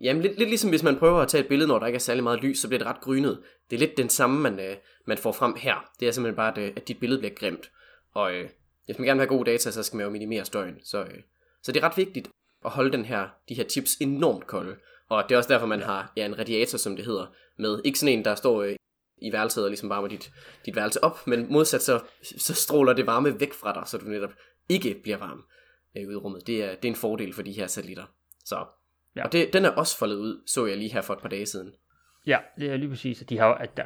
Jamen 0.00 0.22
lidt, 0.22 0.38
lidt 0.38 0.48
ligesom 0.48 0.70
hvis 0.70 0.82
man 0.82 0.96
prøver 0.98 1.20
at 1.20 1.28
tage 1.28 1.42
et 1.42 1.48
billede, 1.48 1.68
når 1.68 1.78
der 1.78 1.86
ikke 1.86 1.96
er 1.96 2.00
særlig 2.00 2.22
meget 2.24 2.42
lys, 2.42 2.58
så 2.58 2.68
bliver 2.68 2.78
det 2.78 2.86
ret 2.88 3.00
grynet. 3.00 3.42
Det 3.70 3.76
er 3.76 3.80
lidt 3.80 3.96
den 3.96 4.08
samme, 4.08 4.40
man, 4.40 4.60
øh, 4.60 4.76
man 5.06 5.18
får 5.18 5.32
frem 5.32 5.54
her. 5.56 5.90
Det 6.00 6.08
er 6.08 6.12
simpelthen 6.12 6.36
bare, 6.36 6.52
at, 6.52 6.58
øh, 6.58 6.72
at 6.76 6.88
dit 6.88 7.00
billede 7.00 7.18
bliver 7.20 7.34
grimt. 7.34 7.70
Og 8.14 8.34
øh, 8.34 8.48
hvis 8.86 8.98
man 8.98 9.06
gerne 9.06 9.18
vil 9.20 9.28
have 9.28 9.38
gode 9.38 9.50
data, 9.50 9.70
så 9.70 9.82
skal 9.82 9.96
man 9.96 10.04
jo 10.06 10.10
minimere 10.10 10.44
støjen. 10.44 10.74
Så, 10.84 11.02
øh, 11.02 11.18
så 11.62 11.72
det 11.72 11.82
er 11.82 11.88
ret 11.88 11.96
vigtigt 11.96 12.28
at 12.64 12.70
holde 12.70 12.92
den 12.92 13.04
her, 13.04 13.28
de 13.48 13.54
her 13.54 13.64
chips 13.68 13.96
enormt 14.00 14.46
kolde. 14.46 14.76
Og 15.08 15.24
det 15.28 15.34
er 15.34 15.38
også 15.38 15.52
derfor, 15.52 15.66
man 15.66 15.82
har 15.82 16.12
ja, 16.16 16.26
en 16.26 16.38
radiator, 16.38 16.78
som 16.78 16.96
det 16.96 17.04
hedder, 17.04 17.26
med 17.58 17.80
ikke 17.84 17.98
sådan 17.98 18.18
en, 18.18 18.24
der 18.24 18.34
står 18.34 18.62
øh, 18.62 18.76
i 19.22 19.32
værelset 19.32 19.64
og 19.64 19.70
ligesom 19.70 19.88
varmer 19.88 20.08
dit, 20.08 20.30
dit 20.66 20.76
værelse 20.76 21.04
op, 21.04 21.26
men 21.26 21.52
modsat 21.52 21.82
så, 21.82 22.00
så 22.22 22.54
stråler 22.54 22.92
det 22.92 23.06
varme 23.06 23.40
væk 23.40 23.52
fra 23.52 23.74
dig, 23.74 23.82
så 23.86 23.98
du 23.98 24.04
netop 24.04 24.32
ikke 24.68 25.00
bliver 25.02 25.16
varm 25.16 25.44
øh, 25.96 26.08
ude 26.08 26.14
i 26.14 26.16
rummet. 26.16 26.46
Det 26.46 26.64
er, 26.64 26.74
det 26.74 26.84
er 26.84 26.92
en 26.92 26.96
fordel 26.96 27.34
for 27.34 27.42
de 27.42 27.52
her 27.52 27.66
satellitter. 27.66 28.04
Så 28.44 28.64
Ja. 29.16 29.24
Og 29.24 29.32
det, 29.32 29.52
den 29.52 29.64
er 29.64 29.70
også 29.70 29.98
foldet 29.98 30.16
ud, 30.16 30.42
så 30.46 30.66
jeg 30.66 30.76
lige 30.76 30.92
her 30.92 31.00
for 31.00 31.14
et 31.14 31.20
par 31.20 31.28
dage 31.28 31.46
siden. 31.46 31.72
Ja, 32.26 32.38
det 32.58 32.70
er 32.70 32.76
lige 32.76 32.88
præcis. 32.88 33.24
De 33.28 33.38
har, 33.38 33.54
at 33.54 33.76
der, 33.76 33.84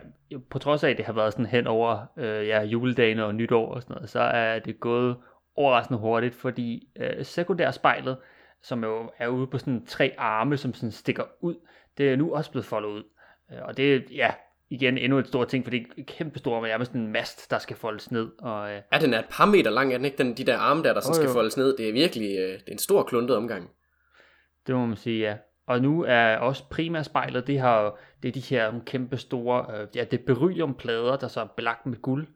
på 0.50 0.58
trods 0.58 0.84
af, 0.84 0.90
at 0.90 0.96
det 0.96 1.04
har 1.04 1.12
været 1.12 1.32
sådan 1.32 1.46
hen 1.46 1.66
over 1.66 2.06
øh, 2.18 2.46
ja, 2.46 2.62
juledagene 2.62 3.24
og 3.24 3.34
nytår 3.34 3.74
og 3.74 3.82
sådan 3.82 3.94
noget, 3.94 4.10
så 4.10 4.20
er 4.20 4.58
det 4.58 4.80
gået 4.80 5.16
overraskende 5.56 6.00
hurtigt, 6.00 6.34
fordi 6.34 6.88
øh, 6.96 7.24
sekundærspejlet, 7.24 8.16
som 8.62 8.84
jo 8.84 9.10
er 9.18 9.28
ude 9.28 9.46
på 9.46 9.58
sådan 9.58 9.86
tre 9.86 10.14
arme, 10.18 10.56
som 10.56 10.74
sådan 10.74 10.90
stikker 10.90 11.24
ud, 11.40 11.54
det 11.98 12.12
er 12.12 12.16
nu 12.16 12.34
også 12.34 12.50
blevet 12.50 12.64
foldet 12.66 12.88
ud. 12.88 13.02
Øh, 13.52 13.58
Og 13.62 13.76
det 13.76 13.94
er, 13.96 14.00
ja, 14.10 14.30
igen 14.70 14.98
endnu 14.98 15.18
et 15.18 15.26
stort 15.28 15.48
ting, 15.48 15.64
for 15.64 15.70
det 15.70 15.86
er 15.98 16.02
kæmpe 16.06 16.38
stort, 16.38 16.62
men 16.62 16.68
nærmest 16.68 16.92
en 16.92 17.12
mast, 17.12 17.50
der 17.50 17.58
skal 17.58 17.76
foldes 17.76 18.10
ned. 18.10 18.30
Og, 18.38 18.70
øh, 18.72 18.80
Ja, 18.92 18.98
den 18.98 19.14
er 19.14 19.18
et 19.18 19.26
par 19.30 19.46
meter 19.46 19.70
lang, 19.70 19.92
er 19.92 19.96
den 19.96 20.04
ikke? 20.04 20.18
Den, 20.18 20.36
de 20.36 20.44
der 20.44 20.58
arme 20.58 20.82
der, 20.82 20.92
der 20.94 21.00
så 21.00 21.08
Jo, 21.10 21.14
skal 21.14 21.26
jo. 21.26 21.32
foldes 21.32 21.56
ned. 21.56 21.76
Det 21.76 21.88
er 21.88 21.92
virkelig 21.92 22.38
øh, 22.38 22.52
det 22.52 22.62
er 22.68 22.72
en 22.72 22.78
stor 22.78 23.02
kluntet 23.02 23.36
omgang. 23.36 23.70
Det 24.66 24.74
må 24.74 24.86
man 24.86 24.96
sige, 24.96 25.20
ja. 25.20 25.36
Og 25.66 25.80
nu 25.82 26.04
er 26.08 26.36
også 26.36 26.64
primærspejlet, 26.70 27.46
det, 27.46 27.60
har, 27.60 27.98
det 28.22 28.28
er 28.28 28.32
de 28.32 28.40
her 28.40 28.72
kæmpe 28.86 29.16
store, 29.16 29.80
øh, 29.80 29.88
ja, 29.94 30.04
det 30.04 30.20
er 30.20 30.24
berylliumplader, 30.26 31.16
der 31.16 31.28
så 31.28 31.40
er 31.40 31.46
belagt 31.56 31.86
med 31.86 31.96
guld. 32.02 32.26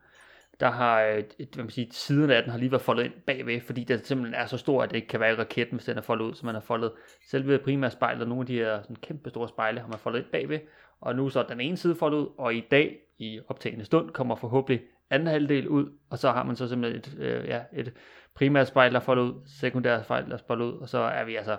Der 0.60 0.70
har, 0.70 1.02
øh, 1.02 1.18
et, 1.38 1.48
hvad 1.54 1.64
man 1.64 1.70
siger, 1.70 1.88
siden 1.90 2.30
af 2.30 2.42
den 2.42 2.50
har 2.50 2.58
lige 2.58 2.70
været 2.70 2.82
foldet 2.82 3.04
ind 3.04 3.12
bagved, 3.26 3.60
fordi 3.60 3.84
den 3.84 4.04
simpelthen 4.04 4.34
er 4.34 4.46
så 4.46 4.56
stor, 4.56 4.82
at 4.82 4.90
det 4.90 4.96
ikke 4.96 5.08
kan 5.08 5.20
være 5.20 5.32
i 5.32 5.36
raketten, 5.36 5.76
hvis 5.76 5.84
den 5.84 5.98
er 5.98 6.02
foldet 6.02 6.24
ud. 6.24 6.34
Så 6.34 6.46
man 6.46 6.54
har 6.54 6.62
foldet 6.62 6.92
selve 7.30 7.58
primærspejlet, 7.58 8.28
nogle 8.28 8.42
af 8.42 8.46
de 8.46 8.54
her 8.54 8.82
sådan 8.82 8.96
kæmpe 8.96 9.30
store 9.30 9.48
spejle, 9.48 9.80
har 9.80 9.88
man 9.88 9.98
foldet 9.98 10.18
ind 10.18 10.26
bagved. 10.32 10.58
Og 11.00 11.16
nu 11.16 11.28
så 11.28 11.40
er 11.40 11.46
den 11.46 11.60
ene 11.60 11.76
side 11.76 11.94
foldet 11.94 12.18
ud, 12.18 12.26
og 12.38 12.54
i 12.54 12.64
dag, 12.70 12.98
i 13.18 13.40
optagende 13.48 13.84
stund, 13.84 14.10
kommer 14.10 14.36
forhåbentlig 14.36 14.82
anden 15.10 15.28
halvdel 15.28 15.68
ud, 15.68 15.86
og 16.10 16.18
så 16.18 16.30
har 16.30 16.42
man 16.42 16.56
så 16.56 16.68
simpelthen 16.68 16.98
et, 16.98 17.18
øh, 17.18 17.48
ja, 17.48 17.60
et 17.76 17.92
primært 18.34 18.68
spejl, 18.68 18.92
der 18.92 19.00
er 19.00 19.04
foldet 19.04 19.22
ud, 19.22 19.34
sekundært 19.60 20.04
spejl, 20.04 20.26
der 20.26 20.34
er 20.34 20.38
foldet 20.46 20.64
ud, 20.64 20.80
og 20.80 20.88
så 20.88 20.98
er 20.98 21.24
vi 21.24 21.36
altså 21.36 21.56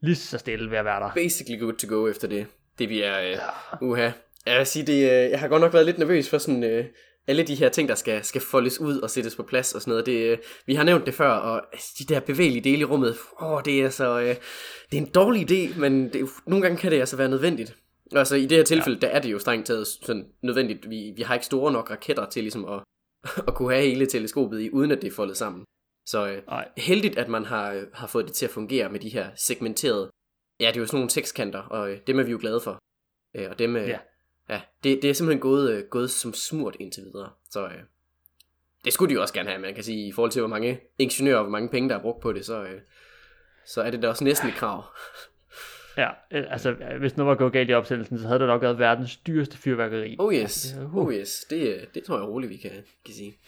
lige 0.00 0.16
så 0.16 0.38
stille 0.38 0.70
ved 0.70 0.78
at 0.78 0.84
være 0.84 1.00
der. 1.00 1.10
Basically 1.14 1.60
good 1.60 1.72
to 1.72 1.96
go 1.96 2.08
efter 2.08 2.28
det. 2.28 2.46
Det 2.78 2.88
vi 2.88 3.02
er... 3.02 3.20
Øh, 3.20 3.36
uha. 3.88 4.10
Jeg 4.46 4.58
vil 4.58 4.66
sige, 4.66 4.86
det, 4.86 4.94
øh, 4.94 5.30
jeg 5.30 5.40
har 5.40 5.48
godt 5.48 5.62
nok 5.62 5.72
været 5.72 5.86
lidt 5.86 5.98
nervøs 5.98 6.30
for 6.30 6.38
sådan... 6.38 6.64
Øh, 6.64 6.84
alle 7.30 7.42
de 7.42 7.54
her 7.54 7.68
ting, 7.68 7.88
der 7.88 7.94
skal, 7.94 8.24
skal 8.24 8.40
foldes 8.40 8.80
ud 8.80 8.98
og 9.00 9.10
sættes 9.10 9.36
på 9.36 9.42
plads 9.42 9.74
og 9.74 9.80
sådan 9.80 9.90
noget. 9.90 10.06
Det, 10.06 10.32
øh, 10.32 10.38
vi 10.66 10.74
har 10.74 10.84
nævnt 10.84 11.06
det 11.06 11.14
før, 11.14 11.30
og 11.30 11.62
altså, 11.72 11.94
de 11.98 12.14
der 12.14 12.20
bevægelige 12.20 12.64
dele 12.64 12.80
i 12.80 12.84
rummet, 12.84 13.16
åh, 13.42 13.60
det 13.64 13.82
er 13.82 13.90
så... 13.90 14.20
Øh, 14.20 14.36
det 14.90 14.98
er 14.98 15.02
en 15.02 15.10
dårlig 15.10 15.50
idé, 15.50 15.80
men 15.80 16.12
det, 16.12 16.28
nogle 16.46 16.62
gange 16.62 16.78
kan 16.78 16.92
det 16.92 17.00
altså 17.00 17.16
være 17.16 17.28
nødvendigt. 17.28 17.76
Altså 18.12 18.36
i 18.36 18.46
det 18.46 18.58
her 18.58 18.64
tilfælde, 18.64 18.98
ja. 19.02 19.06
der 19.06 19.12
er 19.12 19.20
det 19.20 19.32
jo 19.32 19.38
strengt 19.38 19.66
taget 19.66 19.86
sådan 19.86 20.26
nødvendigt. 20.42 20.90
Vi, 20.90 21.12
vi 21.16 21.22
har 21.22 21.34
ikke 21.34 21.46
store 21.46 21.72
nok 21.72 21.90
raketter 21.90 22.26
til 22.28 22.42
ligesom 22.42 22.64
at, 22.64 22.82
at 23.48 23.54
kunne 23.54 23.74
have 23.74 23.86
hele 23.86 24.06
teleskopet 24.06 24.60
i, 24.60 24.70
uden 24.70 24.90
at 24.90 25.02
det 25.02 25.08
er 25.08 25.14
foldet 25.14 25.36
sammen. 25.36 25.64
Så 26.06 26.28
øh, 26.28 26.42
Nej, 26.46 26.68
heldigt, 26.76 27.18
at 27.18 27.28
man 27.28 27.44
har, 27.44 27.84
har 27.92 28.06
fået 28.06 28.26
det 28.26 28.34
til 28.34 28.46
at 28.46 28.50
fungere 28.50 28.88
med 28.88 29.00
de 29.00 29.08
her 29.08 29.30
segmenterede, 29.36 30.10
ja, 30.60 30.66
det 30.66 30.76
er 30.76 30.80
jo 30.80 30.86
sådan 30.86 30.96
nogle 30.96 31.10
tekstkanter, 31.10 31.60
og 31.60 31.90
øh, 31.90 31.98
dem 32.06 32.18
er 32.18 32.22
vi 32.22 32.30
jo 32.30 32.38
glade 32.40 32.60
for. 32.60 32.78
Øh, 33.36 33.50
og 33.50 33.58
dem, 33.58 33.76
øh, 33.76 33.88
Ja. 33.88 33.98
Ja, 34.50 34.60
det, 34.84 35.02
det 35.02 35.10
er 35.10 35.14
simpelthen 35.14 35.40
gået, 35.40 35.70
øh, 35.70 35.84
gået 35.84 36.10
som 36.10 36.34
smurt 36.34 36.76
indtil 36.80 37.04
videre. 37.04 37.30
Så 37.50 37.64
øh, 37.64 37.82
det 38.84 38.92
skulle 38.92 39.08
de 39.08 39.14
jo 39.14 39.22
også 39.22 39.34
gerne 39.34 39.48
have, 39.48 39.60
man 39.60 39.74
kan 39.74 39.84
sige, 39.84 40.08
i 40.08 40.12
forhold 40.12 40.30
til 40.30 40.40
hvor 40.40 40.48
mange 40.48 40.80
ingeniører 40.98 41.38
og 41.38 41.44
hvor 41.44 41.50
mange 41.50 41.68
penge, 41.68 41.88
der 41.88 41.96
er 41.96 42.02
brugt 42.02 42.20
på 42.20 42.32
det, 42.32 42.46
så, 42.46 42.62
øh, 42.62 42.80
så 43.66 43.82
er 43.82 43.90
det 43.90 44.02
da 44.02 44.08
også 44.08 44.24
næsten 44.24 44.48
et 44.48 44.54
krav. 44.54 44.84
ja, 46.02 46.08
øh, 46.30 46.44
altså 46.52 46.76
hvis 46.98 47.16
noget 47.16 47.28
var 47.28 47.34
gået 47.34 47.52
galt 47.52 47.70
i 47.70 47.74
opsendelsen, 47.74 48.18
så 48.18 48.26
havde 48.26 48.40
det 48.40 48.48
nok 48.48 48.62
været 48.62 48.78
verdens 48.78 49.16
dyreste 49.16 49.58
fyrværkeri. 49.58 50.16
Oh 50.18 50.34
yes, 50.34 50.74
Ja, 50.76 50.84
uh. 50.84 50.96
oh 50.96 51.14
yes, 51.14 51.44
det, 51.50 51.68
øh, 51.68 51.86
det 51.94 52.04
tror 52.04 52.16
jeg 52.16 52.28
roligt, 52.28 52.50
vi 52.50 52.56
kan, 52.56 52.70
kan 53.04 53.14
sige. 53.14 53.38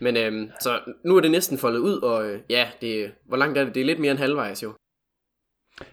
Men 0.00 0.16
øhm, 0.16 0.50
så 0.60 0.80
nu 1.04 1.16
er 1.16 1.20
det 1.20 1.30
næsten 1.30 1.58
foldet 1.58 1.78
ud, 1.78 2.00
og 2.00 2.30
øh, 2.30 2.40
ja, 2.50 2.70
det, 2.80 3.12
hvor 3.24 3.36
langt 3.36 3.58
er 3.58 3.64
det? 3.64 3.74
Det 3.74 3.80
er 3.80 3.84
lidt 3.84 3.98
mere 3.98 4.10
end 4.10 4.18
halvvejs 4.18 4.62
jo. 4.62 4.74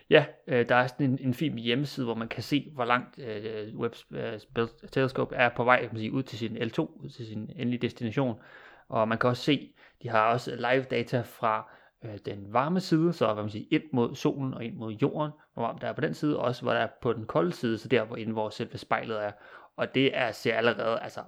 Ja, 0.10 0.25
øh, 0.48 0.70
der 0.70 0.75
er 0.75 0.88
sådan 0.88 1.10
en, 1.10 1.20
en 1.22 1.34
fin 1.34 1.58
hjemmeside, 1.58 2.06
hvor 2.06 2.15
man 2.15 2.27
kan 2.27 2.44
se, 2.44 2.72
hvor 2.74 2.86
langt 2.86 3.20
øh, 3.20 3.80
Webb 3.80 3.96
øh, 4.12 4.68
Telescope 4.92 5.36
er 5.36 5.50
på 5.50 5.63
vej 5.63 5.82
kan 5.82 5.89
man 5.92 6.00
sige, 6.00 6.13
ud 6.13 6.24
til 6.24 6.38
sin 6.38 6.58
L2, 6.58 6.80
ud 6.80 7.10
til 7.10 7.27
sin 7.27 7.50
endelige 7.56 7.82
destination. 7.82 8.39
Og 8.89 9.08
man 9.08 9.18
kan 9.18 9.30
også 9.30 9.44
se, 9.44 9.74
de 10.04 10.10
har 10.10 10.32
også 10.32 10.56
live 10.56 10.84
data 10.84 11.22
fra 11.22 11.72
øh, 12.06 12.18
den 12.25 12.54
varme 12.54 12.80
side, 12.80 13.13
så 13.13 13.34
hvad 13.34 13.44
man 13.44 13.51
siger, 13.51 13.65
ind 13.72 13.84
mod 13.94 14.15
solen 14.15 14.54
og 14.54 14.63
ind 14.63 14.75
mod 14.75 14.94
jorden, 14.94 15.32
hvor 15.54 15.63
varmt 15.63 15.82
der 15.82 15.88
er 15.88 15.94
på 15.94 16.01
den 16.01 16.13
side, 16.13 16.39
også 16.39 16.62
hvor 16.62 16.72
der 16.72 16.80
er 16.80 16.89
på 17.01 17.13
den 17.13 17.25
kolde 17.25 17.51
side, 17.51 17.77
så 17.77 17.88
der 17.88 18.06
hvor 18.06 18.15
inden 18.15 18.34
hvor 18.34 18.50
selve 18.50 18.77
spejlet 18.77 19.24
er. 19.24 19.32
Og 19.77 19.96
det 19.96 20.18
er, 20.18 20.32
ser 20.32 20.56
allerede 20.56 21.00
altså, 21.00 21.20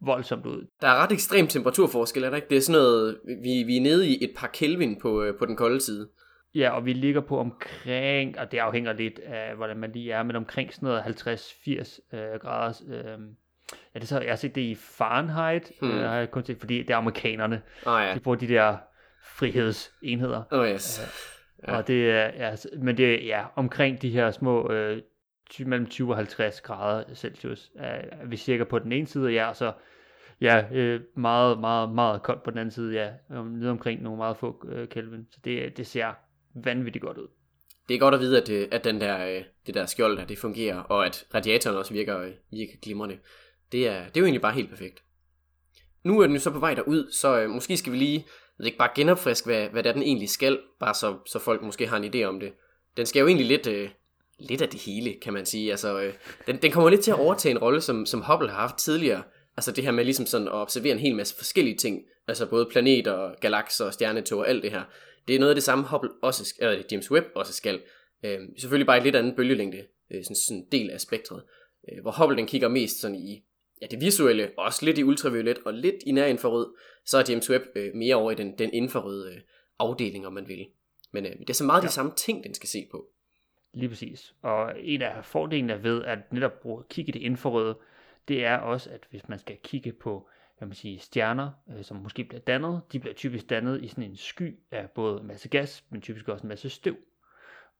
voldsomt 0.00 0.46
ud. 0.46 0.66
Der 0.80 0.88
er 0.88 1.02
ret 1.02 1.12
ekstrem 1.12 1.46
temperaturforskel, 1.46 2.24
er 2.24 2.30
der 2.30 2.36
ikke? 2.36 2.48
Det 2.48 2.56
er 2.56 2.60
sådan 2.60 2.80
noget, 2.80 3.18
vi, 3.42 3.62
vi 3.62 3.76
er 3.76 3.80
nede 3.80 4.08
i 4.08 4.24
et 4.24 4.30
par 4.36 4.46
Kelvin 4.46 5.00
på, 5.00 5.22
øh, 5.22 5.38
på 5.38 5.46
den 5.46 5.56
kolde 5.56 5.80
side. 5.80 6.08
Ja, 6.54 6.70
og 6.70 6.86
vi 6.86 6.92
ligger 6.92 7.20
på 7.20 7.38
omkring, 7.38 8.38
og 8.38 8.52
det 8.52 8.58
afhænger 8.58 8.92
lidt 8.92 9.18
af, 9.18 9.56
hvordan 9.56 9.76
man 9.76 9.92
lige 9.92 10.12
er, 10.12 10.22
men 10.22 10.36
omkring 10.36 10.74
sådan 10.74 10.86
noget 10.86 11.02
50-80 11.02 12.16
øh, 12.16 12.40
grader. 12.40 12.82
Øh, 12.88 13.18
ja, 13.94 13.98
det 14.00 14.08
så, 14.08 14.20
jeg 14.20 14.30
har 14.30 14.36
set 14.36 14.54
det 14.54 14.60
i 14.60 14.74
Fahrenheit, 14.74 15.72
hmm. 15.80 15.90
øh, 15.90 16.04
har 16.04 16.16
jeg 16.16 16.30
kun 16.30 16.44
set, 16.44 16.58
fordi 16.60 16.78
det 16.78 16.90
er 16.90 16.96
amerikanerne. 16.96 17.62
Oh, 17.86 18.02
ja. 18.02 18.14
De 18.14 18.20
bruger 18.20 18.38
de 18.38 18.48
der 18.48 18.76
frihedsenheder. 19.24 20.42
Oh 20.50 20.68
yes. 20.68 21.00
Øh, 21.00 21.68
ja. 21.68 21.76
Og 21.76 21.86
det 21.86 22.10
er, 22.10 22.30
ja, 22.36 22.56
men 22.78 22.96
det 22.96 23.14
er 23.14 23.26
ja, 23.26 23.44
omkring 23.56 24.02
de 24.02 24.10
her 24.10 24.30
små 24.30 24.70
øh, 24.72 25.02
mellem 25.58 25.86
20 25.86 26.10
og 26.10 26.16
50 26.16 26.60
grader 26.60 27.14
Celsius 27.14 27.70
er 27.76 28.26
vi 28.26 28.36
cirka 28.36 28.64
på 28.64 28.78
den 28.78 28.92
ene 28.92 29.06
side, 29.06 29.32
ja, 29.32 29.48
og 29.48 29.56
så 29.56 29.72
ja, 30.40 30.64
øh, 30.72 31.00
meget, 31.16 31.60
meget, 31.60 31.90
meget 31.90 32.22
koldt 32.22 32.42
på 32.42 32.50
den 32.50 32.58
anden 32.58 32.70
side, 32.70 32.94
ja, 32.94 33.10
nede 33.42 33.70
omkring 33.70 34.02
nogle 34.02 34.18
meget 34.18 34.36
få 34.36 34.66
øh, 34.68 34.88
Kelvin. 34.88 35.26
Så 35.30 35.38
det, 35.44 35.76
det 35.76 35.86
ser 35.86 36.14
vanvittigt 36.54 37.04
godt 37.04 37.18
ud. 37.18 37.28
Det 37.88 37.94
er 37.94 37.98
godt 37.98 38.14
at 38.14 38.20
vide, 38.20 38.40
at, 38.40 38.46
det, 38.46 38.68
at 38.72 38.84
den 38.84 39.00
der, 39.00 39.26
øh, 39.26 39.44
det 39.66 39.74
der 39.74 39.86
skjold 39.86 40.16
der, 40.16 40.24
det 40.24 40.38
fungerer, 40.38 40.78
og 40.78 41.06
at 41.06 41.26
radiatoren 41.34 41.76
også 41.76 41.92
virker, 41.92 42.18
øh, 42.18 42.32
virker 42.50 42.72
glimrende. 42.82 43.18
Det 43.72 43.88
er, 43.88 43.98
det 44.08 44.16
er 44.16 44.20
jo 44.20 44.24
egentlig 44.24 44.42
bare 44.42 44.52
helt 44.52 44.70
perfekt. 44.70 45.02
Nu 46.04 46.20
er 46.20 46.26
den 46.26 46.36
jo 46.36 46.40
så 46.40 46.50
på 46.50 46.58
vej 46.58 46.74
derud, 46.74 47.10
så 47.12 47.40
øh, 47.40 47.50
måske 47.50 47.76
skal 47.76 47.92
vi 47.92 47.98
lige 47.98 48.26
ved 48.58 48.66
ikke, 48.66 48.78
bare 48.78 48.90
genopfriske, 48.94 49.46
hvad, 49.46 49.68
hvad 49.68 49.82
det 49.82 49.88
er, 49.88 49.92
den 49.92 50.02
egentlig 50.02 50.28
skal, 50.28 50.58
bare 50.80 50.94
så, 50.94 51.18
så 51.26 51.38
folk 51.38 51.62
måske 51.62 51.86
har 51.86 51.96
en 51.96 52.14
idé 52.14 52.24
om 52.24 52.40
det. 52.40 52.52
Den 52.96 53.06
skal 53.06 53.20
jo 53.20 53.26
egentlig 53.26 53.46
lidt, 53.46 53.66
øh, 53.66 53.90
lidt 54.38 54.62
af 54.62 54.68
det 54.68 54.80
hele, 54.80 55.14
kan 55.22 55.32
man 55.32 55.46
sige. 55.46 55.70
Altså, 55.70 56.00
øh, 56.00 56.14
den, 56.46 56.56
den 56.56 56.70
kommer 56.72 56.90
lidt 56.90 57.00
til 57.00 57.10
at 57.10 57.18
overtage 57.18 57.52
en 57.52 57.58
rolle, 57.58 57.80
som, 57.80 58.06
som 58.06 58.22
Hubble 58.22 58.50
har 58.50 58.60
haft 58.60 58.76
tidligere. 58.76 59.22
Altså 59.56 59.72
det 59.72 59.84
her 59.84 59.90
med 59.90 60.04
ligesom 60.04 60.26
sådan 60.26 60.46
at 60.46 60.54
observere 60.54 60.92
en 60.92 60.98
hel 60.98 61.16
masse 61.16 61.36
forskellige 61.36 61.76
ting, 61.76 62.02
altså 62.28 62.46
både 62.46 62.68
planeter, 62.70 63.34
galakser, 63.40 63.84
og 63.84 63.92
stjernetog 63.92 64.38
og 64.38 64.48
alt 64.48 64.62
det 64.62 64.70
her. 64.70 64.82
Det 65.28 65.34
er 65.34 65.38
noget 65.38 65.50
af 65.50 65.56
det 65.56 65.64
samme 65.64 65.84
Hubble 65.88 66.10
også, 66.22 66.54
eller 66.58 66.82
James 66.92 67.10
Webb 67.10 67.26
også 67.34 67.52
skal. 67.52 67.82
Øh, 68.24 68.38
selvfølgelig 68.58 68.86
bare 68.86 68.98
et 68.98 69.04
lidt 69.04 69.16
andet 69.16 69.36
bølgelængde, 69.36 69.86
øh, 70.10 70.24
sådan, 70.24 70.36
sådan 70.36 70.56
en 70.56 70.66
del 70.72 70.90
af 70.90 71.00
spektret. 71.00 71.42
Øh, 71.92 72.02
hvor 72.02 72.10
Hubble 72.10 72.36
den 72.36 72.46
kigger 72.46 72.68
mest 72.68 73.00
sådan 73.00 73.16
i 73.16 73.44
ja, 73.82 73.86
det 73.86 74.00
visuelle, 74.00 74.50
også 74.58 74.84
lidt 74.84 74.98
i 74.98 75.04
ultraviolet 75.04 75.58
og 75.64 75.74
lidt 75.74 75.96
i 76.06 76.12
nær 76.12 76.26
infrarød, 76.26 76.74
så 77.04 77.18
er 77.18 77.24
James 77.28 77.50
Webb 77.50 77.64
øh, 77.74 77.94
mere 77.94 78.14
over 78.14 78.30
i 78.30 78.34
den, 78.34 78.58
den 78.58 78.70
infrarøde 78.72 79.34
øh, 79.34 79.40
afdeling, 79.78 80.26
om 80.26 80.32
man 80.32 80.48
vil. 80.48 80.66
Men 81.12 81.26
øh, 81.26 81.32
det 81.38 81.50
er 81.50 81.54
så 81.54 81.64
meget 81.64 81.82
ja. 81.82 81.86
de 81.86 81.92
samme 81.92 82.12
ting, 82.16 82.44
den 82.44 82.54
skal 82.54 82.68
se 82.68 82.88
på. 82.90 83.06
Lige 83.72 83.88
præcis. 83.88 84.34
Og 84.42 84.72
en 84.78 85.02
af 85.02 85.24
fordelene 85.24 85.82
ved 85.82 86.04
at 86.04 86.18
netop 86.32 86.60
bruge, 86.60 86.82
kigge 86.90 87.12
det 87.12 87.22
infrarøde, 87.22 87.78
det 88.28 88.44
er 88.44 88.56
også, 88.56 88.90
at 88.90 89.06
hvis 89.10 89.28
man 89.28 89.38
skal 89.38 89.56
kigge 89.64 89.92
på 89.92 90.28
hvad 90.60 90.68
man 90.68 90.74
siger, 90.74 90.98
stjerner, 90.98 91.50
øh, 91.70 91.84
som 91.84 91.96
måske 91.96 92.24
bliver 92.24 92.40
dannet, 92.40 92.80
de 92.92 92.98
bliver 93.00 93.14
typisk 93.14 93.50
dannet 93.50 93.84
i 93.84 93.88
sådan 93.88 94.04
en 94.04 94.16
sky 94.16 94.58
af 94.70 94.90
både 94.90 95.20
en 95.20 95.26
masse 95.26 95.48
gas, 95.48 95.84
men 95.90 96.00
typisk 96.00 96.28
også 96.28 96.42
en 96.42 96.48
masse 96.48 96.70
støv. 96.70 96.96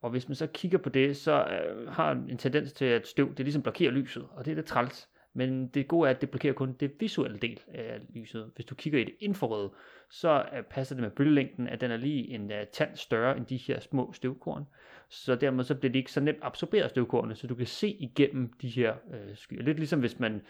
Og 0.01 0.09
hvis 0.09 0.27
man 0.27 0.35
så 0.35 0.47
kigger 0.47 0.77
på 0.77 0.89
det, 0.89 1.17
så 1.17 1.45
øh, 1.45 1.87
har 1.87 2.11
en 2.11 2.37
tendens 2.37 2.73
til, 2.73 2.85
at 2.85 3.07
støv, 3.07 3.35
det 3.35 3.45
ligesom 3.45 3.61
blokerer 3.61 3.91
lyset, 3.91 4.27
og 4.31 4.45
det 4.45 4.51
er 4.51 4.55
lidt 4.55 4.65
træls. 4.65 5.09
Men 5.33 5.67
det 5.67 5.87
gode 5.87 6.09
er, 6.09 6.13
at 6.13 6.21
det 6.21 6.29
blokerer 6.29 6.53
kun 6.53 6.73
det 6.73 6.91
visuelle 6.99 7.37
del 7.37 7.59
af 7.67 7.99
lyset. 8.09 8.51
Hvis 8.55 8.65
du 8.65 8.75
kigger 8.75 8.99
i 8.99 9.03
det 9.03 9.15
infrarøde, 9.19 9.71
så 10.09 10.45
øh, 10.57 10.63
passer 10.63 10.95
det 10.95 11.01
med 11.01 11.11
bølgelængden, 11.11 11.67
at 11.67 11.81
den 11.81 11.91
er 11.91 11.97
lige 11.97 12.27
en 12.27 12.51
uh, 12.51 12.57
tand 12.71 12.95
større 12.95 13.37
end 13.37 13.45
de 13.45 13.57
her 13.57 13.79
små 13.79 14.13
støvkorn. 14.13 14.65
Så 15.09 15.35
dermed 15.35 15.63
så 15.63 15.75
bliver 15.75 15.91
det 15.91 15.99
ikke 15.99 16.11
så 16.11 16.19
nemt 16.19 16.39
absorberet 16.41 16.89
støvkornene, 16.89 17.35
så 17.35 17.47
du 17.47 17.55
kan 17.55 17.65
se 17.65 17.89
igennem 17.89 18.53
de 18.61 18.69
her 18.69 18.95
øh, 19.13 19.35
skyer. 19.35 19.61
Lidt 19.61 19.77
ligesom 19.77 19.99
hvis 19.99 20.19
man, 20.19 20.41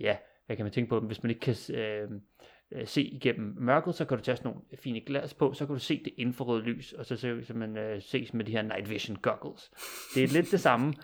ja, 0.00 0.16
hvad 0.48 0.56
kan 0.56 0.64
man 0.64 0.72
tænke 0.72 0.88
på, 0.88 1.00
hvis 1.00 1.22
man 1.22 1.30
ikke 1.30 1.40
kan 1.40 1.56
øh, 1.74 2.10
øh, 2.72 2.86
se 2.86 3.02
igennem 3.02 3.56
mørket, 3.60 3.94
så 3.94 4.04
kan 4.04 4.18
du 4.18 4.24
tage 4.24 4.36
sådan 4.36 4.48
nogle 4.50 4.60
fine 4.82 5.00
glas 5.00 5.34
på, 5.34 5.52
så 5.52 5.66
kan 5.66 5.74
du 5.74 5.80
se 5.80 6.00
det 6.04 6.12
infrarøde 6.16 6.62
lys, 6.62 6.92
og 6.92 7.06
så 7.06 7.16
ser 7.16 7.44
så 7.44 7.54
man 7.54 7.76
øh, 7.76 8.02
ses 8.02 8.34
med 8.34 8.44
de 8.44 8.52
her 8.52 8.62
night 8.62 8.90
vision 8.90 9.16
goggles. 9.16 9.70
Det 10.14 10.24
er 10.24 10.28
lidt 10.28 10.50
det 10.50 10.60
samme, 10.60 10.94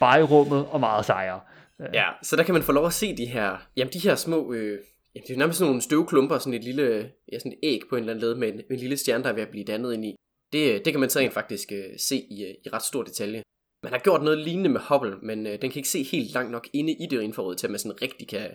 bare 0.00 0.20
i 0.20 0.22
rummet 0.22 0.66
og 0.66 0.80
meget 0.80 1.04
sejere. 1.04 1.40
Øh. 1.80 1.88
Ja, 1.94 2.08
så 2.22 2.36
der 2.36 2.42
kan 2.42 2.54
man 2.54 2.62
få 2.62 2.72
lov 2.72 2.86
at 2.86 2.92
se 2.92 3.16
de 3.16 3.26
her, 3.26 3.56
jamen 3.76 3.92
de 3.92 3.98
her 3.98 4.14
små, 4.14 4.52
øh, 4.52 4.78
jamen 5.14 5.26
det 5.26 5.34
er 5.34 5.38
nærmest 5.38 5.58
sådan 5.58 5.68
nogle 5.68 5.82
støvklumper, 5.82 6.38
sådan 6.38 6.54
et 6.54 6.64
lille, 6.64 7.10
ja 7.32 7.38
sådan 7.38 7.52
et 7.52 7.58
æg 7.62 7.80
på 7.90 7.96
en 7.96 8.00
eller 8.00 8.12
anden 8.12 8.28
led 8.28 8.34
med 8.34 8.48
en, 8.48 8.56
med 8.56 8.64
en 8.70 8.78
lille 8.78 8.96
stjerne, 8.96 9.24
der 9.24 9.30
er 9.30 9.34
ved 9.34 9.42
at 9.42 9.50
blive 9.50 9.64
dannet 9.64 9.94
ind 9.94 10.04
i. 10.04 10.16
Det, 10.52 10.84
det 10.84 10.92
kan 10.92 11.00
man 11.00 11.10
så 11.10 11.18
rent 11.18 11.32
faktisk 11.32 11.72
øh, 11.72 11.84
se 11.98 12.16
i, 12.16 12.56
i 12.64 12.68
ret 12.72 12.82
stor 12.82 13.02
detalje. 13.02 13.42
Man 13.82 13.92
har 13.92 13.98
gjort 13.98 14.22
noget 14.22 14.38
lignende 14.38 14.70
med 14.70 14.80
Hubble, 14.80 15.16
men 15.22 15.46
øh, 15.46 15.52
den 15.52 15.70
kan 15.70 15.76
ikke 15.76 15.88
se 15.88 16.02
helt 16.02 16.32
langt 16.32 16.50
nok 16.50 16.68
inde 16.72 16.92
i 16.92 17.06
det 17.10 17.22
infrarøde, 17.22 17.56
til 17.56 17.66
at 17.66 17.70
man 17.70 17.78
sådan 17.78 18.02
rigtig 18.02 18.28
kan, 18.28 18.50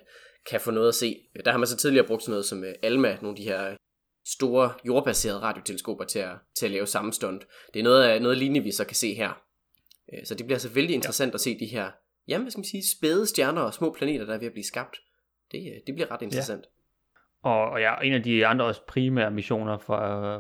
kan 0.50 0.62
få 0.62 0.72
noget 0.72 0.88
at 0.88 0.96
se. 0.96 1.16
Der 1.46 1.52
har 1.52 1.58
man 1.58 1.68
så 1.68 1.78
tidligere 1.78 2.08
brugt 2.08 2.24
sådan 2.24 2.32
noget 2.32 2.46
som 2.46 2.64
øh, 2.64 2.74
ALMA, 2.84 3.18
nogle 3.22 3.30
af 3.30 3.36
de 3.36 3.44
her 3.44 3.76
store 4.28 4.74
jordbaserede 4.86 5.40
radioteleskoper 5.40 6.04
til 6.04 6.20
at, 6.20 6.36
til 6.58 6.66
at 6.66 6.72
lave 6.72 6.86
samme 6.86 7.14
stunt. 7.14 7.48
Det 7.74 7.80
er 7.80 7.84
noget, 7.84 8.04
af, 8.04 8.22
noget 8.22 8.38
lignende, 8.38 8.64
vi 8.64 8.72
så 8.72 8.86
kan 8.86 8.96
se 8.96 9.14
her. 9.14 9.42
Øh, 10.14 10.26
så 10.26 10.36
det 10.36 10.46
bliver 10.46 10.56
altså 10.56 10.70
vældig 10.70 10.96
interessant 10.96 11.32
ja. 11.32 11.34
at 11.34 11.42
se 11.42 11.60
de 11.60 11.66
her 11.66 11.92
jamen, 12.28 12.44
hvad 12.44 12.52
skal 12.52 12.60
man 12.60 12.66
sige, 12.66 12.84
spæde 12.98 13.26
stjerner 13.26 13.62
og 13.62 13.74
små 13.74 13.94
planeter, 13.94 14.26
der 14.26 14.34
er 14.34 14.38
ved 14.38 14.48
at 14.48 14.54
blive 14.54 14.66
skabt. 14.66 14.98
Det, 15.52 15.60
øh, 15.60 15.82
det 15.88 15.96
bliver 15.96 16.12
ret 16.12 16.22
interessant. 16.22 16.66
Ja. 16.66 17.50
Og, 17.50 17.70
og 17.70 17.82
ja, 17.82 17.96
en 18.04 18.14
af 18.14 18.24
de 18.24 18.46
andre 18.46 18.66
også 18.66 18.82
primære 18.88 19.32
missioner 19.32 19.78
for, 19.78 19.98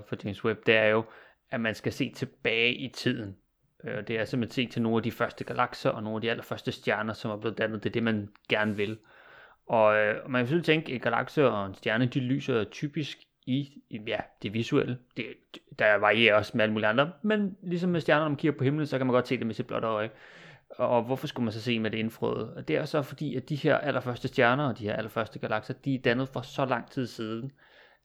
for 0.09 0.15
James 0.23 0.45
Webb, 0.45 0.65
det 0.65 0.75
er 0.75 0.85
jo, 0.85 1.03
at 1.51 1.61
man 1.61 1.75
skal 1.75 1.93
se 1.93 2.11
tilbage 2.15 2.73
i 2.75 2.89
tiden. 2.93 3.35
Øh, 3.83 4.07
det 4.07 4.19
er 4.19 4.25
simpelthen 4.25 4.65
set 4.65 4.73
til 4.73 4.81
nogle 4.81 4.97
af 4.97 5.03
de 5.03 5.11
første 5.11 5.43
galakser 5.43 5.89
og 5.89 6.03
nogle 6.03 6.17
af 6.17 6.21
de 6.21 6.31
allerførste 6.31 6.71
stjerner, 6.71 7.13
som 7.13 7.31
er 7.31 7.37
blevet 7.37 7.57
dannet. 7.57 7.83
Det 7.83 7.89
er 7.89 7.93
det, 7.93 8.03
man 8.03 8.29
gerne 8.49 8.75
vil. 8.75 8.97
Og 9.67 9.97
øh, 9.97 10.29
man 10.29 10.39
kan 10.39 10.47
selvfølgelig 10.47 10.65
tænke, 10.65 10.87
at 10.87 10.95
en 10.95 11.01
galakse 11.01 11.49
og 11.49 11.65
en 11.65 11.75
stjerne, 11.75 12.05
de 12.05 12.19
lyser 12.19 12.63
typisk 12.63 13.17
i 13.45 13.81
ja, 14.07 14.17
det 14.41 14.53
visuelle. 14.53 14.97
Det, 15.17 15.25
der 15.79 15.95
varierer 15.95 16.35
også 16.35 16.51
med 16.55 16.63
alle 16.63 16.73
mulige 16.73 16.87
andre, 16.87 17.11
men 17.21 17.57
ligesom 17.63 17.89
med 17.89 18.01
stjerner, 18.01 18.23
når 18.23 18.29
man 18.29 18.37
kigger 18.37 18.57
på 18.57 18.63
himlen, 18.63 18.87
så 18.87 18.97
kan 18.97 19.07
man 19.07 19.13
godt 19.13 19.27
se 19.27 19.37
det 19.37 19.45
med 19.45 19.55
sit 19.55 19.67
blotte 19.67 19.87
øje. 19.87 20.09
Og 20.69 21.03
hvorfor 21.03 21.27
skulle 21.27 21.43
man 21.43 21.53
så 21.53 21.61
se 21.61 21.79
med 21.79 21.91
det 21.91 21.97
indfrøde? 21.97 22.53
Og 22.53 22.67
det 22.67 22.75
er 22.75 22.85
så 22.85 23.01
fordi, 23.01 23.35
at 23.35 23.49
de 23.49 23.55
her 23.55 23.77
allerførste 23.77 24.27
stjerner 24.27 24.67
og 24.67 24.79
de 24.79 24.83
her 24.83 24.93
allerførste 24.93 25.39
galakser, 25.39 25.73
de 25.73 25.95
er 25.95 25.99
dannet 25.99 26.29
for 26.29 26.41
så 26.41 26.65
lang 26.65 26.91
tid 26.91 27.07
siden, 27.07 27.51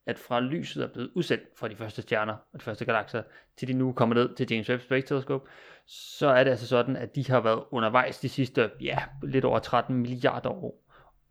at 0.07 0.19
fra 0.19 0.41
lyset 0.41 0.83
er 0.83 0.89
blevet 0.89 1.11
udsendt 1.15 1.43
fra 1.57 1.69
de 1.69 1.77
første 1.77 2.03
stjerner 2.03 2.33
og 2.53 2.61
de 2.61 2.65
første 2.65 2.85
galakser, 2.85 3.23
til 3.57 3.69
de 3.69 3.73
nu 3.73 3.93
kommer 3.93 4.15
ned 4.15 4.35
til 4.35 4.47
James 4.51 4.71
Webb 4.71 4.83
Space 4.83 5.07
Telescope, 5.07 5.51
så 5.87 6.27
er 6.27 6.45
det 6.45 6.51
altså 6.51 6.67
sådan, 6.67 6.97
at 6.97 7.17
de 7.17 7.27
har 7.27 7.41
været 7.41 7.63
undervejs 7.71 8.19
de 8.19 8.29
sidste, 8.29 8.71
ja, 8.81 8.99
lidt 9.23 9.45
over 9.45 9.59
13 9.59 9.97
milliarder 9.97 10.51
år. 10.51 10.85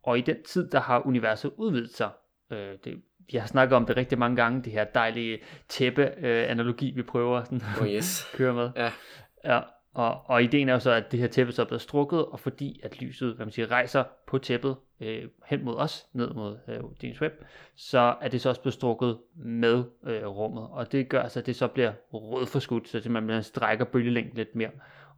Og 0.03 0.17
i 0.17 0.21
den 0.21 0.43
tid, 0.43 0.69
der 0.69 0.79
har 0.79 1.05
universet 1.05 1.51
udvidet 1.57 1.93
sig. 1.93 2.09
Øh, 2.51 2.77
det, 2.83 3.01
vi 3.31 3.37
har 3.37 3.47
snakket 3.47 3.75
om 3.75 3.85
det 3.85 3.97
rigtig 3.97 4.17
mange 4.17 4.35
gange, 4.35 4.63
det 4.63 4.73
her 4.73 4.83
dejlige 4.83 5.39
tæppe-analogi, 5.69 6.91
vi 6.95 7.03
prøver 7.03 7.43
sådan 7.43 7.61
oh 7.81 7.87
yes. 7.87 8.23
at 8.31 8.37
køre 8.37 8.53
med. 8.53 8.69
Ja. 8.75 8.91
ja. 9.45 9.61
Og, 9.93 10.21
og 10.25 10.43
ideen 10.43 10.69
er 10.69 10.74
jo 10.74 10.79
så, 10.79 10.91
at 10.91 11.12
det 11.12 11.19
her 11.19 11.27
tæppe 11.27 11.53
så 11.53 11.62
er 11.62 11.65
blevet 11.65 11.81
strukket, 11.81 12.25
og 12.25 12.39
fordi 12.39 12.79
at 12.83 13.01
lyset 13.01 13.36
hvad 13.36 13.45
man 13.45 13.51
siger, 13.51 13.71
rejser 13.71 14.03
på 14.27 14.38
tæppet 14.38 14.75
øh, 15.00 15.24
hen 15.45 15.65
mod 15.65 15.75
os, 15.75 16.07
ned 16.13 16.33
mod 16.33 16.57
øh, 16.67 16.79
James 17.03 17.21
Webb, 17.21 17.33
så 17.75 18.15
er 18.21 18.27
det 18.27 18.41
så 18.41 18.50
også 18.50 18.62
blevet 18.62 18.74
strukket 18.74 19.17
med 19.36 19.83
øh, 20.03 20.25
rummet. 20.25 20.67
Og 20.71 20.91
det 20.91 21.10
gør 21.10 21.27
så, 21.27 21.39
at 21.39 21.45
det 21.45 21.55
så 21.55 21.67
bliver 21.67 21.93
rødforskudt, 22.13 22.89
så 22.89 23.10
man, 23.10 23.24
man 23.24 23.43
strækker 23.43 23.86
bølgelængden 23.86 24.38
lidt 24.38 24.55
mere. 24.55 24.69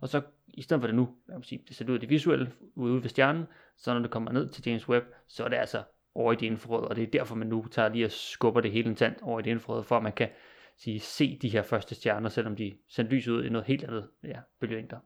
Og 0.02 0.10
så 0.10 0.22
i 0.48 0.62
stedet 0.62 0.82
for 0.82 0.88
det 0.88 0.96
nu, 0.96 1.10
hvad 1.26 1.36
man 1.36 1.44
sige, 1.44 1.64
det 1.68 1.76
ser 1.76 1.90
ud 1.90 1.94
af 1.94 2.00
det 2.00 2.10
visuelle 2.10 2.52
ude 2.76 3.04
ved 3.04 3.10
stjernen, 3.10 3.46
så 3.78 3.94
når 3.94 4.00
det 4.00 4.12
kommer 4.12 4.32
ned 4.32 4.50
til 4.50 4.64
James 4.66 4.90
Webb, 4.90 5.06
så 5.28 5.44
er 5.44 5.50
det 5.50 5.56
altså 5.56 5.84
over 6.16 6.34
i 6.34 6.36
det 6.36 6.46
infrarøde, 6.46 6.88
og 6.88 6.96
det 6.96 7.04
er 7.04 7.08
derfor, 7.08 7.36
man 7.36 7.48
nu 7.48 7.66
tager 7.72 7.90
lige 7.90 8.06
og 8.06 8.12
skubber 8.12 8.62
det 8.62 8.72
hele 8.72 8.90
en 8.90 8.96
tand 8.96 9.16
over 9.22 9.40
i 9.40 9.44
det 9.44 9.52
infrarøde, 9.52 9.84
for 9.84 9.98
at 9.98 10.04
man 10.04 10.12
kan 10.12 10.30
sige, 10.78 11.00
se 11.00 11.40
de 11.42 11.50
her 11.50 11.64
første 11.64 11.96
stjerner, 11.96 12.30
selvom 12.30 12.56
de 12.56 12.74
sendte 12.90 13.16
lys 13.16 13.28
ud 13.28 13.44
i 13.44 13.50
noget 13.50 13.68
helt 13.68 13.84
andet 13.84 14.10
ja, 14.24 14.40
bølgelængder. 14.60 14.98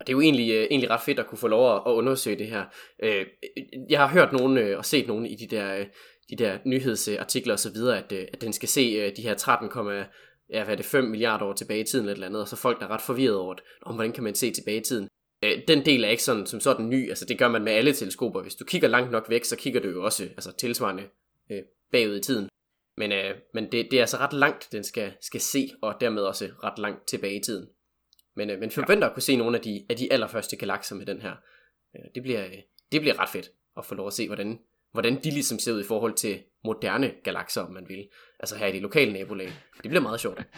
Og 0.00 0.06
det 0.06 0.12
er 0.12 0.16
jo 0.16 0.20
egentlig, 0.20 0.50
øh, 0.50 0.66
egentlig 0.70 0.90
ret 0.90 1.00
fedt 1.00 1.18
at 1.18 1.26
kunne 1.26 1.38
få 1.38 1.48
lov 1.48 1.76
at, 1.76 1.82
at 1.86 1.92
undersøge 1.92 2.38
det 2.38 2.46
her. 2.46 2.64
Uh, 3.02 3.26
jeg 3.90 4.00
har 4.00 4.08
hørt 4.08 4.32
nogen 4.32 4.58
øh, 4.58 4.78
og 4.78 4.84
set 4.84 5.06
nogen 5.06 5.26
i 5.26 5.34
de 5.34 5.46
der, 5.46 5.84
de 6.30 6.36
der 6.36 6.58
nyhedsartikler 6.64 7.54
osv., 7.54 7.76
at, 7.76 8.12
uh, 8.12 8.18
at 8.32 8.40
den 8.40 8.52
skal 8.52 8.68
se 8.68 9.10
de 9.10 9.22
her 9.22 9.34
13, 9.34 9.68
ja, 10.50 10.64
hvad 10.64 10.74
er 10.74 10.76
det, 10.76 10.84
5 10.84 11.04
milliarder 11.04 11.46
år 11.46 11.52
tilbage 11.52 11.80
i 11.80 11.84
tiden 11.84 12.04
eller, 12.04 12.14
eller 12.14 12.26
andet, 12.26 12.42
og 12.42 12.48
så 12.48 12.56
folk 12.56 12.80
der 12.80 12.86
er 12.86 12.90
ret 12.90 13.00
forvirret 13.00 13.36
over 13.36 13.54
det, 13.54 13.62
om 13.82 13.94
hvordan 13.94 14.12
kan 14.12 14.24
man 14.24 14.34
se 14.34 14.50
tilbage 14.50 14.80
i 14.80 14.84
tiden. 14.84 15.08
Uh, 15.46 15.62
den 15.68 15.84
del 15.84 16.04
er 16.04 16.08
ikke 16.08 16.22
sådan, 16.22 16.46
som 16.46 16.60
sådan 16.60 16.88
ny, 16.88 17.08
altså 17.08 17.24
det 17.24 17.38
gør 17.38 17.48
man 17.48 17.64
med 17.64 17.72
alle 17.72 17.92
teleskoper. 17.92 18.42
Hvis 18.42 18.54
du 18.54 18.64
kigger 18.64 18.88
langt 18.88 19.10
nok 19.10 19.30
væk, 19.30 19.44
så 19.44 19.56
kigger 19.56 19.80
du 19.80 19.88
jo 19.88 20.04
også 20.04 20.22
altså, 20.22 20.52
tilsvarende 20.56 21.02
uh, 21.50 21.56
bagud 21.92 22.16
i 22.16 22.20
tiden. 22.20 22.48
Men, 23.00 23.12
øh, 23.12 23.34
men 23.54 23.64
det, 23.64 23.88
det 23.90 23.96
er 23.96 24.00
altså 24.00 24.16
ret 24.16 24.32
langt, 24.32 24.68
den 24.72 24.84
skal, 24.84 25.12
skal 25.20 25.40
se, 25.40 25.70
og 25.82 25.94
dermed 26.00 26.22
også 26.22 26.48
ret 26.64 26.78
langt 26.78 27.08
tilbage 27.08 27.34
i 27.34 27.42
tiden. 27.42 27.68
Men, 28.36 28.50
øh, 28.50 28.60
men 28.60 28.70
forventer 28.70 29.08
at 29.08 29.14
kunne 29.14 29.22
se 29.22 29.36
nogle 29.36 29.56
af 29.56 29.62
de, 29.62 29.86
af 29.90 29.96
de 29.96 30.12
allerførste 30.12 30.56
galakser 30.56 30.96
med 30.96 31.06
den 31.06 31.20
her. 31.20 31.32
Øh, 31.96 32.04
det, 32.14 32.22
bliver, 32.22 32.44
øh, 32.44 32.58
det 32.92 33.00
bliver 33.00 33.20
ret 33.20 33.28
fedt 33.28 33.50
at 33.78 33.84
få 33.84 33.94
lov 33.94 34.06
at 34.06 34.12
se, 34.12 34.26
hvordan, 34.26 34.58
hvordan 34.92 35.14
de 35.24 35.30
ligesom 35.30 35.58
ser 35.58 35.72
ud 35.72 35.80
i 35.80 35.86
forhold 35.86 36.14
til 36.14 36.38
moderne 36.64 37.12
galakser, 37.24 37.62
om 37.62 37.72
man 37.72 37.88
vil. 37.88 38.08
Altså 38.40 38.56
her 38.56 38.66
i 38.66 38.72
de 38.72 38.80
lokale 38.80 39.12
nabolag. 39.12 39.52
Det 39.82 39.90
bliver 39.90 40.02
meget 40.02 40.20
sjovt. 40.20 40.42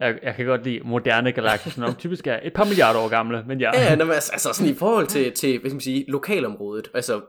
Jeg, 0.00 0.18
jeg 0.22 0.34
kan 0.34 0.46
godt 0.46 0.64
lide 0.64 0.80
moderne 0.80 1.32
galakser, 1.32 1.70
som 1.70 1.94
typisk 1.94 2.26
er 2.26 2.40
et 2.42 2.52
par 2.52 2.64
milliarder 2.64 3.00
år 3.00 3.08
gamle, 3.08 3.44
men 3.46 3.60
ja. 3.60 3.70
Ja, 3.74 3.82
ja 3.82 4.12
altså, 4.12 4.32
altså 4.32 4.52
sådan 4.52 4.72
i 4.72 4.74
forhold 4.74 5.06
til, 5.06 5.32
til 5.32 5.58
hvad 5.58 5.70
skal 5.70 5.74
man 5.74 5.80
sige, 5.80 6.04
lokalområdet, 6.08 6.90
altså 6.94 7.20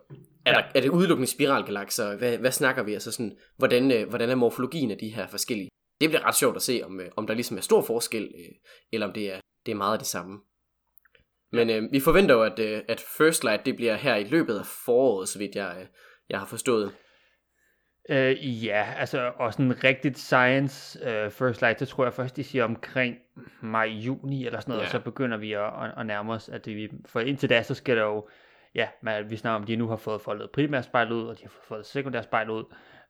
er, 0.46 0.54
der, 0.54 0.64
er 0.76 0.82
det 0.82 0.90
udelukkende 0.90 1.32
spiralgalakser? 1.32 2.18
Hvad, 2.18 2.38
hvad 2.38 2.52
snakker 2.52 2.84
vi? 2.84 2.94
Altså 2.94 3.12
sådan, 3.12 3.38
hvordan, 3.58 3.92
øh, 3.92 4.10
hvordan 4.10 4.30
er 4.30 4.36
morfologien 4.36 4.92
af 4.92 4.98
de 4.98 5.10
her 5.10 5.28
forskellige? 5.28 5.70
Det 6.02 6.10
bliver 6.10 6.28
ret 6.28 6.36
sjovt 6.36 6.56
at 6.56 6.62
se, 6.62 6.82
om, 6.86 7.00
øh, 7.00 7.10
om 7.16 7.28
der 7.28 7.34
ligesom 7.34 7.58
er 7.58 7.62
stor 7.62 7.82
forskel, 7.82 8.24
øh, 8.24 8.56
eller 8.92 9.08
om 9.08 9.14
det 9.14 9.34
er, 9.34 9.40
det 9.66 9.72
er 9.72 9.76
meget 9.76 9.94
af 9.94 10.00
det 10.00 10.08
samme. 10.08 10.40
Men 11.52 11.70
øh, 11.70 11.92
vi 11.92 12.00
forventer 12.00 12.36
jo, 12.36 12.44
at, 12.44 12.60
øh, 12.60 12.82
at 12.88 13.06
First 13.18 13.44
Light 13.44 13.66
det 13.66 13.76
bliver 13.76 13.96
her 13.96 14.16
i 14.16 14.24
løbet 14.24 14.60
af 14.60 14.66
foråret, 14.66 15.30
så 15.30 15.40
vidt 15.40 15.56
jeg, 15.56 15.76
øh, 15.80 15.86
jeg 16.30 16.40
har 16.40 16.46
forstået. 16.46 16.92
Øh, 18.10 18.66
ja, 18.66 18.94
altså 18.98 19.32
og 19.40 19.54
sådan 19.54 19.84
rigtigt 19.84 20.18
science 20.18 21.00
uh, 21.02 21.32
first 21.32 21.62
light, 21.62 21.80
det 21.80 21.88
tror 21.88 22.04
jeg 22.04 22.14
først, 22.14 22.36
de 22.36 22.44
siger 22.44 22.64
omkring 22.64 23.16
maj-juni 23.62 24.46
eller 24.46 24.60
sådan 24.60 24.72
noget, 24.72 24.82
ja. 24.82 24.86
og 24.86 24.92
så 24.92 25.00
begynder 25.00 25.38
vi 25.38 25.54
at, 25.54 25.64
at, 25.64 25.94
at 25.98 26.06
nærme 26.06 26.34
os, 26.34 26.50
at 26.50 26.68
vi, 26.68 26.90
for 27.06 27.20
indtil 27.20 27.50
da, 27.50 27.64
så 27.64 27.74
skal 27.74 27.98
der 27.98 28.04
jo, 28.04 28.28
ja, 28.76 28.88
man, 29.02 29.30
vi 29.30 29.36
snakker 29.36 29.56
om, 29.56 29.62
at 29.62 29.68
de 29.68 29.76
nu 29.76 29.88
har 29.88 29.96
fået 29.96 30.22
foldet 30.22 30.52
primært 30.52 30.86
spejl 30.86 31.12
ud, 31.12 31.28
og 31.28 31.38
de 31.38 31.44
har 31.44 31.54
fået 31.68 31.86
sekundært 31.86 32.24
spejl 32.24 32.50
ud, 32.50 32.64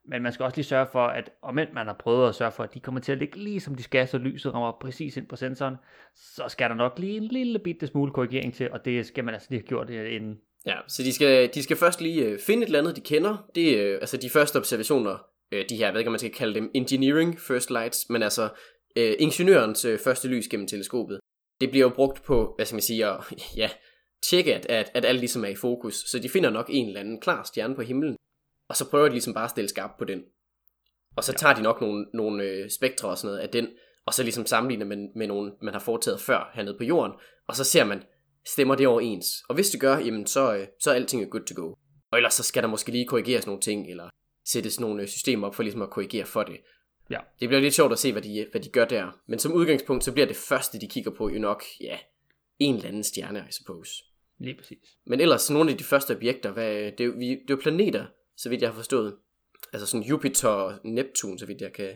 men 0.06 0.24
man 0.24 0.34
skal 0.34 0.44
også 0.44 0.58
lige 0.58 0.66
sørge 0.66 0.88
for, 0.92 1.06
at 1.06 1.30
om 1.42 1.56
man 1.56 1.88
har 1.88 1.96
prøvet 2.00 2.30
at 2.30 2.36
sørge 2.36 2.52
for, 2.52 2.64
at 2.64 2.74
de 2.74 2.80
kommer 2.80 3.02
til 3.02 3.12
at 3.12 3.18
ligge 3.18 3.40
lige 3.40 3.60
som 3.60 3.76
de 3.76 3.84
skal, 3.84 4.08
så 4.08 4.18
lyset 4.18 4.54
rammer 4.54 4.78
præcis 4.82 5.18
ind 5.18 5.28
på 5.28 5.36
sensoren, 5.36 5.76
så 6.16 6.44
skal 6.48 6.70
der 6.70 6.76
nok 6.76 7.00
lige 7.00 7.18
en 7.18 7.24
lille 7.24 7.60
bitte 7.60 7.88
smule 7.88 8.12
korrigering 8.12 8.54
til, 8.54 8.72
og 8.72 8.86
det 8.86 9.06
skal 9.06 9.24
man 9.24 9.34
altså 9.34 9.48
lige 9.50 9.60
have 9.60 9.68
gjort 9.68 9.90
øh, 9.90 10.16
inden. 10.16 10.40
Ja, 10.66 10.76
så 10.88 11.04
de 11.04 11.14
skal, 11.14 11.50
de 11.54 11.64
skal 11.64 11.78
først 11.78 12.02
lige 12.02 12.26
øh, 12.26 12.40
finde 12.40 12.64
et 12.64 12.68
eller 12.68 12.80
andet, 12.80 12.96
de 12.96 13.02
kender. 13.02 13.50
Det 13.56 13.82
er 13.82 13.96
altså 13.96 14.18
de 14.18 14.30
første 14.30 14.58
observationer, 14.58 15.18
de 15.70 15.76
her, 15.76 15.86
jeg 15.86 15.94
ved 15.94 16.00
ikke, 16.00 16.08
om 16.08 16.12
man 16.12 16.20
skal 16.20 16.34
kalde 16.34 16.56
dem 16.56 16.72
engineering 16.74 17.40
first 17.40 17.70
lights, 17.70 18.10
men 18.10 18.24
altså 18.24 18.50
øh, 18.96 19.14
ingeniørens 19.20 19.86
øh, 19.86 20.00
første 20.00 20.28
lys 20.28 20.48
gennem 20.48 20.68
teleskopet. 20.68 21.20
Det 21.62 21.70
bliver 21.70 21.86
jo 21.86 21.90
brugt 21.96 22.24
på, 22.24 22.54
hvad 22.56 22.66
skal 22.66 22.76
man 22.76 22.82
sige, 22.82 23.06
at 23.06 23.18
ja, 23.62 23.70
tjekke, 24.24 24.56
at, 24.56 24.66
at, 24.70 24.92
at 24.94 25.06
alt 25.06 25.20
ligesom 25.20 25.46
er 25.46 25.50
i 25.50 25.56
fokus. 25.56 25.96
Så 25.96 26.20
de 26.20 26.30
finder 26.30 26.50
nok 26.50 26.70
en 26.70 26.88
eller 26.88 27.00
anden 27.00 27.22
klar 27.22 27.44
stjerne 27.44 27.76
på 27.76 27.82
himlen, 27.82 28.16
og 28.70 28.76
så 28.76 28.90
prøver 28.90 29.06
de 29.06 29.12
ligesom 29.12 29.34
bare 29.34 29.44
at 29.44 29.50
stille 29.50 29.70
skarpt 29.70 29.98
på 29.98 30.06
den. 30.06 30.22
Og 31.16 31.24
så 31.24 31.32
ja. 31.32 31.38
tager 31.38 31.56
de 31.56 31.62
nok 31.62 31.82
nogle, 31.82 32.06
nogle 32.14 32.44
øh, 32.44 32.70
spektre 32.70 33.10
og 33.10 33.18
sådan 33.18 33.28
noget 33.28 33.40
af 33.40 33.50
den, 33.50 33.68
og 34.06 34.14
så 34.14 34.24
ligesom 34.24 34.46
sammenligner 34.46 34.86
med, 34.86 34.98
med 35.16 35.28
nogle, 35.28 35.52
man 35.62 35.74
har 35.74 35.82
foretaget 35.82 36.22
før 36.22 36.52
hernede 36.54 36.78
på 36.78 36.84
jorden, 36.84 37.14
og 37.48 37.56
så 37.56 37.64
ser 37.64 37.84
man, 37.84 38.04
stemmer 38.46 38.76
det 38.76 38.88
overens. 38.88 39.28
Og 39.50 39.56
hvis 39.56 39.70
det 39.70 39.82
gør, 39.82 39.98
jamen 39.98 40.28
så, 40.28 40.56
øh, 40.56 40.68
så 40.80 40.92
er 40.92 40.96
alting 40.96 41.32
good 41.32 41.46
to 41.46 41.62
go. 41.62 41.74
Og 42.12 42.18
ellers 42.18 42.34
så 42.34 42.44
skal 42.44 42.64
der 42.64 42.70
måske 42.70 42.92
lige 42.92 43.08
korrigeres 43.08 43.46
nogle 43.46 43.62
ting, 43.62 43.90
eller 43.90 44.10
sættes 44.46 44.80
nogle 44.80 45.02
øh, 45.02 45.08
systemer 45.08 45.48
op 45.48 45.56
for 45.56 45.64
ligesom 45.64 45.82
at 45.82 45.90
korrigere 45.90 46.26
for 46.26 46.44
det. 46.44 46.58
Ja. 47.10 47.20
Det 47.40 47.50
bliver 47.50 47.62
lidt 47.62 47.74
sjovt 47.74 47.92
at 47.92 48.00
se, 48.00 48.12
hvad 48.12 48.22
de, 48.22 48.48
hvad 48.52 48.62
de 48.62 48.70
gør 48.70 48.86
der. 48.86 49.20
Men 49.28 49.40
som 49.40 49.54
udgangspunkt, 49.54 50.04
så 50.04 50.12
bliver 50.12 50.28
det 50.28 50.36
første, 50.36 50.80
de 50.80 50.88
kigger 50.88 51.12
på, 51.12 51.30
jo 51.30 51.40
nok, 51.40 51.64
ja, 51.82 51.98
en 52.60 52.76
eller 52.76 52.88
anden 52.88 53.04
stjerne, 53.04 53.46
I 53.50 53.52
suppose. 53.52 54.04
Lige 54.40 54.58
præcis. 54.58 54.98
Men 55.06 55.22
ellers, 55.22 55.52
nogle 55.52 55.72
af 55.72 55.78
de 55.78 55.84
første 55.84 56.16
objekter, 56.16 56.52
hvad, 56.52 56.92
det, 56.92 57.06
er 57.06 57.18
vi, 57.18 57.30
det 57.30 57.50
er 57.50 57.54
jo 57.54 57.60
planeter, 57.62 58.06
så 58.38 58.50
vidt 58.50 58.62
jeg 58.62 58.70
har 58.70 58.76
forstået. 58.76 59.16
Altså 59.74 59.88
sådan 59.88 60.08
Jupiter 60.08 60.50
og 60.50 60.74
Neptun, 60.84 61.38
så 61.38 61.46
vidt 61.46 61.62
jeg 61.62 61.74
kan, 61.74 61.90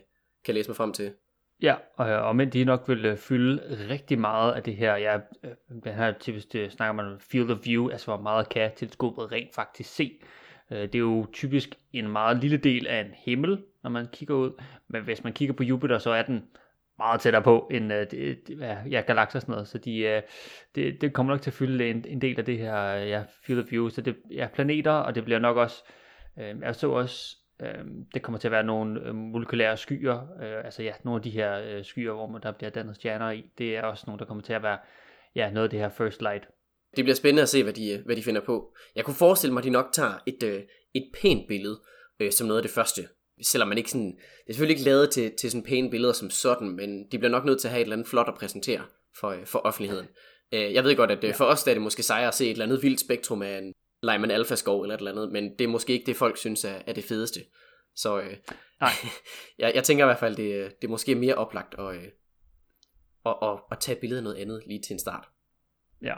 kan 0.46 0.54
læse 0.54 0.70
mig 0.70 0.76
frem 0.76 0.94
til. 0.94 1.14
Ja, 1.62 1.76
og, 1.96 2.06
og 2.06 2.36
men 2.36 2.50
de 2.50 2.66
nok 2.66 2.84
vil 2.88 3.06
øh, 3.06 3.18
fylde 3.18 3.88
rigtig 3.90 4.20
meget 4.20 4.54
af 4.54 4.64
det 4.64 4.76
her, 4.76 4.96
ja, 4.96 5.16
øh, 5.16 5.52
den 5.84 5.94
her 5.94 6.14
typisk 6.20 6.54
det 6.54 6.72
snakker 6.72 6.94
man 6.94 7.06
om 7.06 7.20
field 7.20 7.52
of 7.52 7.58
view, 7.66 7.90
altså 7.90 8.06
hvor 8.06 8.22
meget 8.22 8.50
kan 8.50 8.72
teleskopet 8.76 9.32
rent 9.32 9.56
faktisk 9.56 9.96
se. 9.96 10.20
Øh, 10.72 10.82
det 10.82 10.96
er 10.96 11.00
jo 11.00 11.26
typisk 11.34 11.70
en 11.94 12.08
meget 12.08 12.38
lille 12.38 12.58
del 12.58 12.88
af 12.88 13.02
en 13.02 13.12
himmel, 13.18 13.64
når 13.84 13.90
man 13.90 14.08
kigger 14.14 14.36
ud, 14.36 14.52
men 14.88 15.04
hvis 15.04 15.24
man 15.24 15.34
kigger 15.34 15.54
på 15.54 15.64
Jupiter, 15.64 15.98
så 15.98 16.10
er 16.10 16.22
den 16.24 16.44
meget 16.98 17.22
tættere 17.22 17.44
på 17.44 17.68
end 17.72 17.94
uh, 17.94 18.92
ja, 18.92 19.02
galakser 19.02 19.40
og 19.40 19.42
sådan 19.42 19.52
noget, 19.52 19.68
så 19.68 19.78
de, 19.78 20.18
uh, 20.18 20.30
det, 20.76 21.02
det 21.02 21.14
kommer 21.14 21.34
nok 21.34 21.42
til 21.42 21.50
at 21.50 21.54
fylde 21.54 21.90
en, 21.90 22.06
en 22.08 22.22
del 22.22 22.40
af 22.40 22.46
det 22.46 22.58
her 22.58 22.96
øh, 22.96 23.10
ja, 23.10 23.24
field 23.46 23.60
of 23.60 23.72
view, 23.72 23.90
så 23.90 24.02
det 24.02 24.12
er 24.12 24.36
ja, 24.36 24.48
planeter, 24.54 24.92
og 24.92 25.16
det 25.16 25.24
bliver 25.24 25.40
nok 25.40 25.58
også, 25.58 25.84
uh, 26.38 26.62
jeg 26.62 26.76
så 26.76 26.90
også 26.90 27.38
Øh, 27.62 27.86
det 28.14 28.22
kommer 28.22 28.40
til 28.40 28.48
at 28.48 28.52
være 28.52 28.64
nogle 28.64 29.14
molekylære 29.14 29.78
skyer, 29.78 30.20
øh, 30.42 30.66
altså 30.66 30.84
ja, 30.84 30.94
nogle 31.04 31.18
af 31.18 31.24
de 31.24 31.30
her 31.30 31.60
øh, 31.60 31.86
skyer, 31.86 32.14
hvor 32.14 32.28
man, 32.28 32.42
der 32.42 32.52
bliver 32.52 32.70
dannet 32.70 32.96
stjerner 32.96 33.32
i, 33.32 33.44
det 33.58 33.78
er 33.78 33.84
også 33.84 34.04
nogle, 34.08 34.20
der 34.20 34.26
kommer 34.26 34.44
til 34.44 34.54
at 34.54 34.64
være 34.64 34.78
ja, 35.36 35.52
noget 35.52 35.64
af 35.64 35.70
det 35.70 35.80
her 35.80 35.90
first 35.90 36.22
light. 36.22 36.48
Det 36.96 37.06
bliver 37.06 37.16
spændende 37.16 37.42
at 37.42 37.50
se, 37.50 37.64
hvad 37.64 37.74
de, 37.74 38.02
hvad 38.06 38.16
de 38.16 38.24
finder 38.24 38.42
på. 38.42 38.76
Jeg 38.96 39.06
kunne 39.06 39.14
forestille 39.14 39.54
mig, 39.54 39.62
at 39.62 39.66
de 39.66 39.70
nok 39.70 39.86
tager 39.92 40.24
et, 40.28 40.44
øh, 40.44 40.62
et 40.94 41.12
pænt 41.22 41.48
billede 41.48 41.82
øh, 42.20 42.32
som 42.32 42.48
noget 42.48 42.60
af 42.60 42.64
det 42.64 42.72
første. 42.72 43.02
Selvom 43.42 43.68
man 43.68 43.78
ikke 43.78 43.92
sådan, 43.92 44.12
det 44.12 44.50
er 44.50 44.54
selvfølgelig 44.54 44.78
ikke 44.78 44.90
lavet 44.90 45.10
til, 45.10 45.32
til 45.40 45.52
sådan 45.52 45.64
pæne 45.64 45.90
billeder 45.90 46.14
som 46.14 46.30
sådan, 46.30 46.70
men 46.70 47.08
de 47.12 47.18
bliver 47.18 47.32
nok 47.32 47.46
nødt 47.46 47.62
til 47.62 47.68
at 47.68 47.72
have 47.72 47.82
et 47.82 47.86
eller 47.86 47.96
andet 47.96 48.08
flot 48.08 48.28
at 48.28 48.36
præsentere 48.36 48.82
for, 49.20 49.30
øh, 49.30 49.46
for 49.46 49.60
offentligheden. 49.60 50.08
Øh, 50.52 50.74
jeg 50.74 50.84
ved 50.84 50.96
godt, 50.96 51.12
at 51.12 51.24
øh, 51.24 51.36
for 51.36 51.46
os 51.46 51.64
der 51.64 51.72
er 51.72 51.76
det 51.76 51.82
måske 51.82 52.04
sejere 52.04 52.28
at 52.28 52.34
se 52.34 52.46
et 52.46 52.52
eller 52.52 52.66
andet 52.66 52.84
vildt 52.84 53.00
spektrum 53.00 53.42
af 53.42 53.58
en, 53.58 53.74
Lyman 54.04 54.32
Alpha 54.32 54.56
skov 54.56 54.82
eller 54.82 54.96
et 54.96 55.00
eller 55.00 55.12
andet, 55.12 55.32
men 55.32 55.52
det 55.60 55.62
er 55.62 55.68
måske 55.68 55.94
ikke 55.94 56.06
det, 56.06 56.16
folk 56.16 56.38
synes 56.38 56.66
er, 56.66 56.82
er 56.88 56.94
det 56.94 57.04
fedeste. 57.04 57.40
Så 57.96 58.20
øh, 58.20 58.38
Nej. 58.82 58.90
jeg, 59.60 59.72
jeg 59.76 59.84
tænker 59.84 60.06
i 60.06 60.08
hvert 60.08 60.20
fald, 60.20 60.36
det, 60.36 60.82
det 60.82 60.88
er 60.88 60.92
måske 60.92 61.16
mere 61.16 61.36
oplagt 61.36 61.76
at, 61.80 61.96
øh, 61.96 62.04
at, 63.26 63.36
at, 63.42 63.60
at 63.72 63.80
tage 63.80 64.00
billedet 64.00 64.22
af 64.22 64.24
noget 64.24 64.38
andet 64.38 64.64
lige 64.68 64.82
til 64.82 64.94
en 64.94 65.00
start. 65.00 65.30
Ja, 66.02 66.16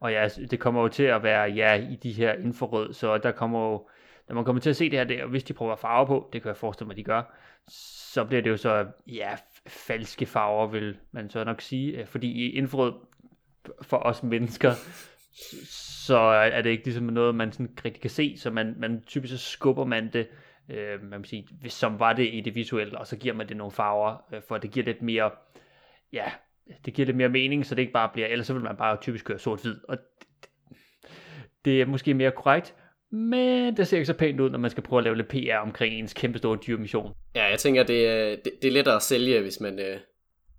og 0.00 0.12
ja, 0.12 0.28
det 0.50 0.60
kommer 0.60 0.82
jo 0.82 0.88
til 0.88 1.02
at 1.02 1.22
være 1.22 1.42
ja 1.42 1.74
i 1.74 1.96
de 2.02 2.12
her 2.12 2.32
infrarød, 2.32 2.92
så 2.92 3.18
der 3.18 3.32
kommer 3.32 3.70
jo, 3.70 3.88
når 4.28 4.34
man 4.34 4.44
kommer 4.44 4.60
til 4.60 4.70
at 4.70 4.76
se 4.76 4.90
det 4.90 4.98
her, 4.98 5.04
det, 5.04 5.22
og 5.22 5.28
hvis 5.28 5.44
de 5.44 5.52
prøver 5.52 5.76
farver 5.76 6.06
på, 6.06 6.30
det 6.32 6.42
kan 6.42 6.48
jeg 6.48 6.56
forestille 6.56 6.86
mig, 6.86 6.96
de 6.96 7.04
gør, 7.04 7.22
så 7.68 8.24
bliver 8.24 8.42
det 8.42 8.50
jo 8.50 8.56
så, 8.56 8.86
ja, 9.06 9.36
falske 9.66 10.26
farver, 10.26 10.66
vil 10.66 10.98
man 11.12 11.30
så 11.30 11.44
nok 11.44 11.60
sige, 11.60 12.00
øh, 12.00 12.06
fordi 12.06 12.32
i 12.32 12.50
infrarød 12.50 12.92
for 13.82 13.96
os 13.96 14.22
mennesker, 14.22 14.72
så 16.06 16.16
er 16.16 16.62
det 16.62 16.70
ikke 16.70 16.84
ligesom 16.84 17.04
noget, 17.04 17.34
man 17.34 17.52
sådan 17.52 17.78
rigtig 17.84 18.00
kan 18.00 18.10
se, 18.10 18.36
så 18.38 18.50
man, 18.50 18.74
man 18.78 19.02
typisk 19.06 19.32
så 19.32 19.38
skubber 19.38 19.84
man 19.84 20.12
det, 20.12 20.28
øh, 20.68 21.02
man 21.02 21.22
kan 21.22 21.24
sige, 21.24 21.48
som 21.68 21.98
var 21.98 22.12
det 22.12 22.34
i 22.34 22.40
det 22.40 22.54
visuelle, 22.54 22.98
og 22.98 23.06
så 23.06 23.16
giver 23.16 23.34
man 23.34 23.48
det 23.48 23.56
nogle 23.56 23.72
farver, 23.72 24.16
øh, 24.32 24.42
for 24.48 24.58
det 24.58 24.70
giver 24.70 24.86
lidt 24.86 25.02
mere, 25.02 25.30
ja, 26.12 26.32
det 26.84 26.94
giver 26.94 27.06
lidt 27.06 27.16
mere 27.16 27.28
mening, 27.28 27.66
så 27.66 27.74
det 27.74 27.82
ikke 27.82 27.92
bare 27.92 28.10
bliver, 28.12 28.28
ellers 28.28 28.46
så 28.46 28.52
vil 28.52 28.62
man 28.62 28.76
bare 28.76 28.96
typisk 29.00 29.24
køre 29.24 29.38
sort-hvid, 29.38 29.80
og 29.88 29.98
det, 29.98 30.48
det 31.64 31.80
er 31.80 31.86
måske 31.86 32.14
mere 32.14 32.30
korrekt, 32.30 32.74
men 33.14 33.76
det 33.76 33.88
ser 33.88 33.96
ikke 33.96 34.06
så 34.06 34.14
pænt 34.14 34.40
ud, 34.40 34.50
når 34.50 34.58
man 34.58 34.70
skal 34.70 34.82
prøve 34.82 35.00
at 35.00 35.04
lave 35.04 35.16
lidt 35.16 35.28
PR 35.28 35.56
omkring 35.56 35.94
ens 35.94 36.14
kæmpe 36.14 36.38
store 36.38 36.58
dyrmission. 36.66 37.14
Ja, 37.34 37.44
jeg 37.44 37.58
tænker, 37.58 37.82
det 37.82 38.08
er, 38.08 38.36
det, 38.36 38.52
det 38.62 38.68
er 38.68 38.72
lettere 38.72 38.96
at 38.96 39.02
sælge, 39.02 39.40
hvis 39.40 39.60
man, 39.60 39.78
øh, 39.78 40.00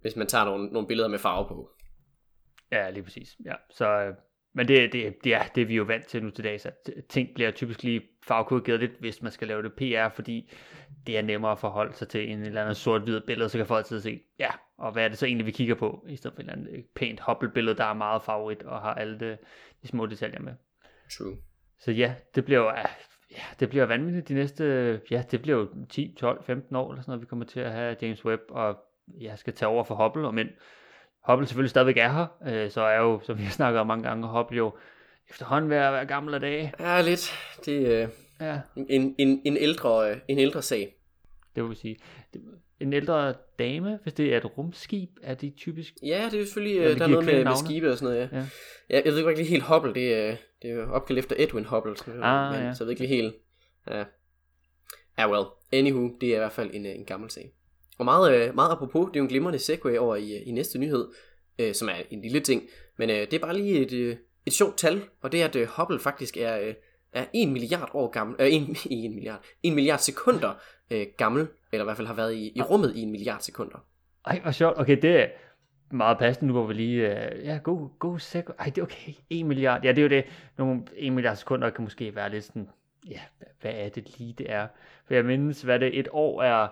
hvis 0.01 0.15
man 0.15 0.27
tager 0.27 0.45
nogle, 0.45 0.67
nogle 0.67 0.87
billeder 0.87 1.09
med 1.09 1.19
farve 1.19 1.47
på. 1.47 1.69
Ja, 2.71 2.89
lige 2.89 3.03
præcis. 3.03 3.35
Ja, 3.45 3.53
så 3.69 3.85
øh, 3.85 4.13
men 4.53 4.67
det, 4.67 4.93
det, 4.93 5.23
det, 5.23 5.33
er, 5.33 5.43
det 5.55 5.61
er 5.61 5.65
vi 5.65 5.75
jo 5.75 5.83
vant 5.83 6.07
til 6.07 6.23
nu 6.23 6.29
til 6.29 6.43
dags, 6.43 6.65
at 6.65 6.89
ting 7.09 7.29
bliver 7.35 7.51
typisk 7.51 7.83
lige 7.83 8.01
farvekoderet 8.27 8.79
lidt, 8.79 8.91
hvis 8.99 9.21
man 9.21 9.31
skal 9.31 9.47
lave 9.47 9.63
det 9.63 9.73
PR, 9.73 10.09
fordi 10.15 10.51
det 11.07 11.17
er 11.17 11.21
nemmere 11.21 11.51
at 11.51 11.59
forholde 11.59 11.93
sig 11.93 12.07
til 12.07 12.31
en 12.31 12.41
eller 12.41 12.61
anden 12.61 12.75
sort-hvid 12.75 13.21
billede, 13.21 13.49
så 13.49 13.57
kan 13.57 13.67
folk 13.67 13.79
altid 13.79 14.01
se, 14.01 14.21
ja, 14.39 14.49
og 14.77 14.91
hvad 14.91 15.03
er 15.03 15.07
det 15.07 15.17
så 15.17 15.25
egentlig, 15.25 15.45
vi 15.45 15.51
kigger 15.51 15.75
på, 15.75 16.05
i 16.09 16.15
stedet 16.15 16.35
for 16.35 16.41
et 16.41 16.49
eller 16.49 16.53
andet 16.53 16.85
pænt 16.95 17.19
Hubble-billede, 17.19 17.77
der 17.77 17.85
er 17.85 17.93
meget 17.93 18.21
favorit 18.23 18.63
og 18.63 18.81
har 18.81 18.93
alle 18.93 19.19
de, 19.19 19.37
de 19.81 19.87
små 19.87 20.05
detaljer 20.05 20.39
med. 20.39 20.53
True. 21.17 21.37
Så 21.79 21.91
ja, 21.91 22.13
det 22.35 22.45
bliver 22.45 22.59
jo, 22.59 22.71
ja, 23.31 23.41
det 23.59 23.69
bliver 23.69 23.85
vanvittigt 23.85 24.27
de 24.27 24.33
næste, 24.33 24.63
ja, 25.11 25.23
det 25.31 25.41
bliver 25.41 25.57
jo 25.57 25.69
10, 25.89 26.15
12, 26.19 26.43
15 26.43 26.75
år, 26.75 26.91
eller 26.91 27.01
sådan 27.01 27.11
noget, 27.11 27.21
vi 27.21 27.25
kommer 27.25 27.45
til 27.45 27.59
at 27.59 27.71
have 27.71 27.95
James 28.01 28.25
Webb, 28.25 28.41
og 28.49 28.77
jeg 29.21 29.39
skal 29.39 29.53
tage 29.53 29.69
over 29.69 29.83
for 29.83 29.95
Hubble, 29.95 30.27
og 30.27 30.33
men 30.33 30.47
Hubble 31.27 31.47
selvfølgelig 31.47 31.69
stadigvæk 31.69 31.97
er 31.97 32.11
her, 32.11 32.27
øh, 32.47 32.71
så 32.71 32.81
er 32.81 32.97
jo, 32.97 33.19
som 33.23 33.37
vi 33.37 33.43
har 33.43 33.51
snakket 33.51 33.79
om 33.79 33.87
mange 33.87 34.03
gange, 34.07 34.27
Hubble 34.27 34.57
jo 34.57 34.73
efterhånden 35.29 35.69
ved 35.69 35.77
at 35.77 35.93
være 35.93 36.05
gammel 36.05 36.33
af 36.33 36.39
dage. 36.39 36.73
Ja, 36.79 37.01
lidt. 37.01 37.31
Det 37.65 37.93
er 37.93 38.03
øh, 38.03 38.09
ja. 38.41 38.59
en, 38.75 39.15
en, 39.17 39.41
en, 39.45 39.57
ældre, 39.57 40.11
øh, 40.11 40.17
en 40.27 40.39
ældre 40.39 40.61
sag. 40.61 40.95
Det 41.55 41.63
vil 41.63 41.75
sige. 41.75 41.97
En 42.79 42.93
ældre 42.93 43.33
dame, 43.59 43.99
hvis 44.03 44.13
det 44.13 44.33
er 44.33 44.37
et 44.37 44.57
rumskib, 44.57 45.09
er 45.21 45.33
de 45.33 45.49
typisk... 45.57 45.93
Ja, 46.03 46.29
det 46.31 46.39
er 46.39 46.45
selvfølgelig, 46.45 46.81
ja, 46.81 46.93
der 46.93 47.03
er 47.03 47.07
noget 47.07 47.25
med, 47.25 47.43
med 47.43 47.55
skibe 47.65 47.91
og 47.91 47.97
sådan 47.97 48.13
noget, 48.13 48.29
ja. 48.31 48.37
ja. 48.37 48.45
ja 48.89 49.01
jeg 49.05 49.11
ved 49.11 49.17
ikke 49.17 49.29
rigtig 49.29 49.49
helt 49.49 49.63
Hubble, 49.63 49.93
det 49.93 50.13
er, 50.13 50.35
det 50.61 50.71
er 50.71 50.87
opkaldt 50.87 51.19
efter 51.19 51.35
Edwin 51.39 51.65
Hubble, 51.65 51.97
sådan, 51.97 52.23
ah, 52.23 52.53
men, 52.53 52.61
ja. 52.61 52.73
så 52.73 52.83
jeg 52.83 52.85
ved 52.85 52.91
ikke 52.91 53.01
lige 53.01 53.15
helt... 53.15 53.35
Ja. 53.91 54.03
Ja, 55.17 55.31
well. 55.31 55.45
Anywho, 55.71 56.09
det 56.21 56.29
er 56.29 56.35
i 56.35 56.37
hvert 56.37 56.51
fald 56.51 56.69
en, 56.73 56.85
en 56.85 57.05
gammel 57.05 57.31
sag. 57.31 57.51
Og 57.97 58.05
meget, 58.05 58.35
øh, 58.35 58.55
meget 58.55 58.71
apropos, 58.71 59.07
det 59.07 59.15
er 59.15 59.19
jo 59.19 59.23
en 59.23 59.29
glimrende 59.29 59.59
segue 59.59 59.99
over 59.99 60.15
i, 60.15 60.43
i 60.43 60.51
næste 60.51 60.79
nyhed, 60.79 61.07
øh, 61.59 61.73
som 61.73 61.89
er 61.89 61.95
en 62.09 62.21
lille 62.21 62.39
ting. 62.39 62.63
Men 62.97 63.09
øh, 63.09 63.15
det 63.15 63.33
er 63.33 63.39
bare 63.39 63.57
lige 63.57 63.79
et, 63.79 63.93
øh, 63.93 64.17
et 64.45 64.53
sjovt 64.53 64.77
tal, 64.77 65.01
og 65.21 65.31
det 65.31 65.41
er, 65.41 65.45
at 65.45 65.55
øh, 65.55 65.67
Hubble 65.67 65.99
faktisk 65.99 66.37
er, 66.37 66.59
øh, 66.59 66.73
er 67.13 67.25
1 67.33 67.49
milliard 67.49 67.89
år 67.93 68.09
gammel, 68.09 68.35
øh, 68.39 68.47
1, 68.47 68.69
1 68.91 69.11
milliard, 69.15 69.45
1 69.63 69.73
milliard 69.73 69.99
sekunder 69.99 70.53
øh, 70.91 71.07
gammel, 71.17 71.47
eller 71.75 71.85
i 71.85 71.87
hvert 71.87 71.97
fald 71.97 72.07
har 72.07 72.13
været 72.13 72.33
i, 72.33 72.51
i 72.55 72.61
rummet 72.61 72.95
i 72.95 73.01
en 73.01 73.11
milliard 73.11 73.39
sekunder. 73.39 73.85
Ej, 74.25 74.39
hvor 74.39 74.51
sjovt. 74.51 74.79
Okay, 74.79 74.97
det 75.01 75.21
er, 75.21 75.27
meget 75.91 76.17
passende 76.17 76.47
nu, 76.47 76.53
hvor 76.53 76.67
vi 76.67 76.73
lige, 76.73 77.11
uh, 77.11 77.45
ja, 77.45 77.59
go, 77.63 77.87
go 77.99 78.17
sekunder, 78.17 78.59
ej, 78.59 78.65
det 78.65 78.77
er 78.77 78.81
okay, 78.81 79.11
1 79.29 79.45
milliard, 79.45 79.83
ja, 79.83 79.89
det 79.89 79.97
er 79.97 80.01
jo 80.01 80.09
det, 80.09 80.25
nogle 80.57 80.81
1 80.95 81.13
milliard 81.13 81.35
sekunder 81.35 81.69
kan 81.69 81.83
måske 81.83 82.15
være 82.15 82.29
lidt 82.29 82.43
sådan, 82.43 82.69
ja, 83.09 83.19
hvad 83.61 83.71
er 83.75 83.89
det 83.89 84.19
lige, 84.19 84.35
det 84.37 84.51
er, 84.51 84.67
for 85.07 85.13
jeg 85.13 85.25
mindes, 85.25 85.61
hvad 85.61 85.79
det 85.79 85.99
et 85.99 86.07
år 86.11 86.41
er, 86.41 86.67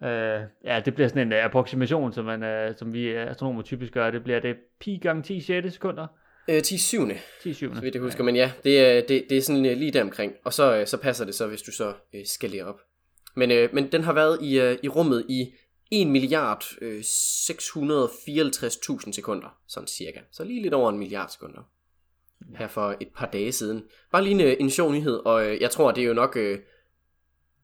uh, 0.00 0.46
ja, 0.64 0.82
det 0.84 0.94
bliver 0.94 1.08
sådan 1.08 1.26
en 1.26 1.32
uh, 1.32 1.44
approximation, 1.44 2.12
som, 2.12 2.24
man, 2.24 2.68
uh, 2.68 2.76
som 2.76 2.92
vi 2.92 3.14
astronomer 3.14 3.62
typisk 3.62 3.92
gør, 3.92 4.10
det 4.10 4.24
bliver 4.24 4.40
det 4.40 4.56
pi 4.80 4.98
gange 5.02 5.22
10 5.22 5.40
6 5.40 5.72
sekunder, 5.72 6.06
Øh, 6.50 6.62
10 6.62 6.78
syvende, 6.78 7.14
10 7.42 7.52
7. 7.54 7.74
så 7.74 7.80
vidt 7.80 7.94
jeg 7.94 8.02
husker. 8.02 8.24
Men 8.24 8.36
ja, 8.36 8.52
det 8.64 8.80
er, 8.80 9.00
det, 9.00 9.26
det 9.30 9.38
er 9.38 9.42
sådan 9.42 9.66
øh, 9.66 9.76
lige 9.76 9.92
der 9.92 10.02
omkring. 10.02 10.32
Og 10.44 10.52
så, 10.52 10.76
øh, 10.76 10.86
så 10.86 10.96
passer 10.96 11.24
det 11.24 11.34
så, 11.34 11.46
hvis 11.46 11.62
du 11.62 11.72
så 11.72 11.94
øh, 12.14 12.20
skalerer 12.26 12.64
op. 12.64 12.80
Men, 13.38 13.50
øh, 13.50 13.74
men 13.74 13.92
den 13.92 14.04
har 14.04 14.12
været 14.12 14.42
i, 14.42 14.60
øh, 14.60 14.78
i 14.82 14.88
rummet 14.88 15.26
i 15.28 15.54
1 15.90 16.06
milliard 16.06 16.64
øh, 16.80 17.00
654.000 17.00 19.12
sekunder, 19.12 19.58
sådan 19.66 19.86
cirka. 19.86 20.20
Så 20.30 20.44
lige 20.44 20.62
lidt 20.62 20.74
over 20.74 20.90
en 20.90 20.98
milliard 20.98 21.28
sekunder. 21.28 21.62
Her 22.56 22.68
for 22.68 22.96
et 23.00 23.08
par 23.14 23.26
dage 23.26 23.52
siden. 23.52 23.84
Bare 24.12 24.24
lige 24.24 24.34
en, 24.34 24.40
øh, 24.40 24.56
en 24.60 24.70
sjov 24.70 24.92
nyhed, 24.92 25.20
og 25.24 25.46
øh, 25.46 25.60
jeg 25.60 25.70
tror, 25.70 25.92
det 25.92 26.02
er 26.02 26.08
jo 26.08 26.14
nok... 26.14 26.36
Øh, 26.36 26.58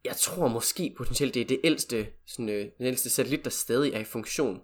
jeg 0.05 0.17
tror 0.17 0.49
måske 0.49 0.95
potentielt, 0.97 1.35
det 1.35 1.41
er 1.41 1.47
det 1.47 1.61
ældste, 1.65 2.07
sådan, 2.27 2.49
øh, 2.49 2.67
den 2.79 2.87
ældste 2.87 3.11
satellit, 3.11 3.45
der 3.45 3.51
stadig 3.51 3.93
er 3.93 4.01
i 4.01 4.05
funktion. 4.05 4.61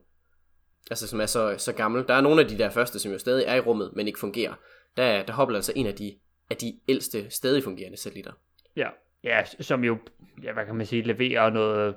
Altså 0.90 1.06
som 1.06 1.20
er 1.20 1.26
så, 1.26 1.54
så 1.58 1.72
gammel. 1.72 2.04
Der 2.08 2.14
er 2.14 2.20
nogle 2.20 2.42
af 2.42 2.48
de 2.48 2.58
der 2.58 2.70
første, 2.70 2.98
som 2.98 3.12
jo 3.12 3.18
stadig 3.18 3.44
er 3.46 3.54
i 3.54 3.60
rummet, 3.60 3.92
men 3.96 4.06
ikke 4.06 4.18
fungerer. 4.18 4.54
Der, 4.96 5.22
der 5.22 5.32
hopper 5.32 5.54
altså 5.54 5.72
en 5.76 5.86
af 5.86 5.94
de, 5.94 6.18
af 6.50 6.56
de 6.56 6.80
ældste, 6.88 7.30
stadig 7.30 7.64
fungerende 7.64 7.96
satellitter. 7.96 8.32
Ja, 8.76 8.88
ja, 9.24 9.44
som 9.44 9.84
jo, 9.84 9.98
ja, 10.42 10.52
hvad 10.52 10.66
kan 10.66 10.74
man 10.74 10.86
sige, 10.86 11.02
leverer 11.02 11.50
noget... 11.50 11.96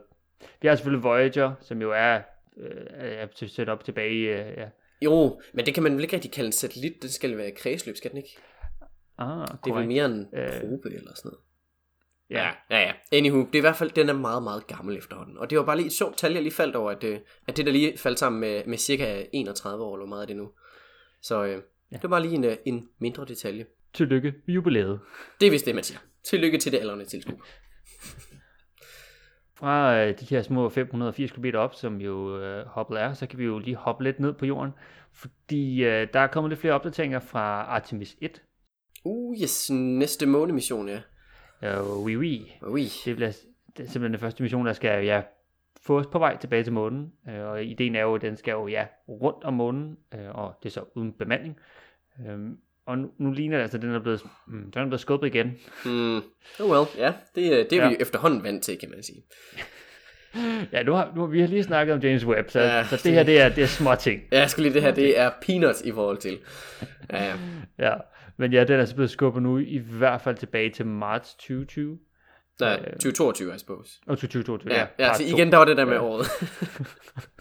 Vi 0.62 0.68
har 0.68 0.76
selvfølgelig 0.76 1.04
Voyager, 1.04 1.54
som 1.62 1.82
jo 1.82 1.92
er, 1.92 2.22
øh, 2.58 2.88
er 3.00 3.48
sat 3.48 3.70
op 3.70 3.84
tilbage 3.84 4.14
i, 4.14 4.20
øh, 4.20 4.58
ja. 4.58 4.70
Jo, 5.02 5.42
men 5.54 5.66
det 5.66 5.74
kan 5.74 5.84
man 5.84 5.94
vel 5.96 6.04
ikke 6.04 6.16
rigtig 6.16 6.32
kalde 6.32 6.48
en 6.48 6.52
satellit. 6.52 7.02
Det 7.02 7.14
skal 7.14 7.38
være 7.38 7.52
kredsløb, 7.52 7.96
skal 7.96 8.12
den 8.12 8.18
ikke? 8.18 8.38
Ah, 9.18 9.48
Det 9.66 9.72
er 9.72 9.76
vel 9.76 9.88
mere 9.88 10.06
en 10.06 10.28
Øh, 10.34 10.62
probe 10.62 10.90
eller 10.90 11.12
sådan 11.16 11.32
noget. 11.32 11.40
Ja, 12.30 12.52
ja, 12.70 12.80
ja. 12.80 12.94
Anywho, 13.12 13.40
det 13.40 13.56
er 13.56 13.58
i 13.58 13.62
hvert 13.62 13.76
fald, 13.76 13.92
den 13.92 14.10
er 14.10 14.14
meget, 14.14 14.44
meget 14.44 14.68
gammel 14.68 14.98
efterhånden. 14.98 15.38
Og 15.38 15.50
det 15.50 15.58
var 15.58 15.66
bare 15.66 15.76
lige 15.76 15.86
et 15.86 15.94
sjovt 15.94 16.18
tal, 16.18 16.34
jeg 16.34 16.42
lige 16.42 16.54
faldt 16.54 16.76
over, 16.76 16.92
at, 16.92 17.04
øh, 17.04 17.20
at 17.48 17.58
det 17.58 17.66
der 17.66 17.72
lige 17.72 17.98
faldt 17.98 18.20
sammen 18.20 18.40
med, 18.42 18.64
med 18.66 18.78
cirka 18.78 19.26
31 19.34 19.84
år, 19.84 19.96
eller 19.96 20.06
hvor 20.06 20.16
meget 20.16 20.22
er 20.22 20.28
det 20.28 20.36
nu. 20.36 20.52
Så 21.22 21.44
øh, 21.44 21.62
det 21.92 22.04
var 22.04 22.10
bare 22.10 22.22
lige 22.22 22.36
en, 22.36 22.44
øh, 22.44 22.58
en 22.66 22.90
mindre 23.00 23.26
detalje. 23.26 23.66
Tillykke 23.94 24.34
med 24.46 24.56
jubilæet. 24.56 25.00
Det 25.40 25.48
er 25.48 25.52
vist 25.52 25.66
det, 25.66 25.76
man 25.76 25.84
siger. 25.84 26.00
Tillykke 26.24 26.58
til 26.58 26.72
det 26.72 26.80
aldrende 26.80 27.06
tilskud. 27.06 27.34
Fra 29.56 29.98
øh, 29.98 30.20
de 30.20 30.26
her 30.26 30.42
små 30.42 30.70
580 30.70 31.32
km 31.32 31.46
op, 31.56 31.76
som 31.76 32.02
jo 32.02 32.40
øh, 32.40 32.66
hoppet 32.66 33.02
er, 33.02 33.14
så 33.14 33.28
kan 33.28 33.40
vi 33.40 33.44
jo 33.44 33.60
lige 33.60 33.76
hoppe 33.76 34.04
lidt 34.04 34.20
ned 34.20 34.34
på 34.34 34.46
jorden, 34.46 34.72
fordi 35.14 35.84
øh, 35.84 36.08
der 36.14 36.20
er 36.20 36.28
kommet 36.28 36.50
lidt 36.52 36.60
flere 36.60 36.74
opdateringer 36.74 37.20
fra 37.20 37.64
Artemis 37.64 38.16
1. 38.22 38.42
Uh, 39.06 39.42
yes, 39.42 39.70
næste 39.72 40.26
månemission, 40.26 40.90
ja. 40.90 41.02
Øh, 41.64 42.04
oui, 42.04 42.18
oui. 42.18 42.52
Ui. 42.62 42.88
Det 43.06 43.16
bliver 43.16 43.32
det 43.78 43.84
er 43.84 43.90
simpelthen 43.90 44.14
den 44.14 44.20
første 44.20 44.44
mission, 44.44 44.66
der 44.66 44.74
skal 44.74 45.06
ja, 45.06 45.22
få 45.82 46.00
os 46.00 46.08
på 46.08 46.20
vej 46.20 46.38
tilbage 46.38 46.64
til 46.64 46.74
månen. 46.74 47.14
Øh, 47.30 47.46
og 47.46 47.64
ideen 47.64 47.96
er 47.96 48.02
jo, 48.02 48.16
at 48.16 48.22
den 48.22 48.38
skal 48.38 48.52
jo 48.52 48.68
ja, 48.68 48.88
rundt 49.10 49.44
om 49.44 49.54
månen, 49.54 49.98
øh, 50.14 50.30
og 50.36 50.54
det 50.64 50.70
er 50.70 50.74
så 50.74 50.84
uden 50.96 51.14
bemanding. 51.14 51.58
Øh, 52.28 52.40
og 52.86 52.98
nu, 52.98 53.10
nu 53.20 53.32
ligner 53.32 53.58
det 53.58 53.62
altså, 53.62 53.78
at 53.78 53.82
den 53.82 53.96
er 53.96 54.00
blevet, 54.00 54.24
mm, 54.48 54.72
den 54.72 54.82
er 54.82 54.86
blevet 54.86 55.00
skubbet 55.02 55.28
igen. 55.28 55.52
Mm. 55.86 56.16
Oh 56.18 56.22
well, 56.72 56.86
ja. 56.98 57.14
Det, 57.36 57.52
øh, 57.52 57.58
det 57.70 57.74
er 57.74 57.84
Ja. 57.84 57.90
vi 57.90 57.96
efterhånden 58.00 58.44
vant 58.44 58.64
til, 58.64 58.78
kan 58.80 58.90
man 58.90 59.04
sige. 59.04 59.24
Ja, 60.72 60.84
nu 60.84 60.94
har, 60.94 61.12
nu 61.16 61.26
vi 61.26 61.40
har 61.40 61.48
lige 61.48 61.64
snakket 61.64 61.94
om 61.96 62.00
James 62.02 62.26
Webb, 62.26 62.50
så, 62.50 62.60
Ja, 62.60 62.78
ja, 62.78 62.84
så 62.84 62.96
det- 62.96 63.04
det 63.04 63.14
her, 63.14 63.24
det 63.24 63.42
er, 63.42 63.50
det 63.50 63.64
er 63.64 63.68
små 63.68 63.96
ting. 63.96 64.22
Ja, 64.32 64.40
jeg 64.40 64.50
skulle 64.50 64.64
lige 64.70 64.74
det 64.74 64.82
her, 64.82 64.92
det 64.92 65.20
er 65.20 65.32
peanuts 65.48 65.82
i 65.82 65.92
forhold 65.92 66.18
til. 66.18 66.40
Ja, 67.14 67.24
ja. 67.26 67.34
Ja, 67.80 67.94
men 68.38 68.54
ja, 68.54 68.64
den 68.64 68.76
er 68.76 68.80
altså 68.80 68.96
blevet 68.96 69.10
skubbet 69.12 69.44
nu 69.44 69.58
i 69.58 69.78
hvert 69.78 70.22
fald 70.22 70.36
tilbage 70.36 70.70
til 70.70 70.86
marts 70.86 71.34
2020. 71.36 71.98
Nej, 72.60 72.80
Øh. 72.88 72.94
2022, 72.94 73.56
I 73.56 73.60
suppose. 73.60 73.92
Og 74.08 74.18
2022, 74.18 74.74
Ja, 74.74 74.80
ja. 74.80 74.86
ja 75.00 75.08
part 75.08 75.18
så 75.18 75.24
to. 75.30 75.38
igen, 75.38 75.52
der 75.52 75.58
var 75.58 75.66
det 75.66 75.78
der 75.78 75.86
med 75.86 75.98
året. 75.98 76.26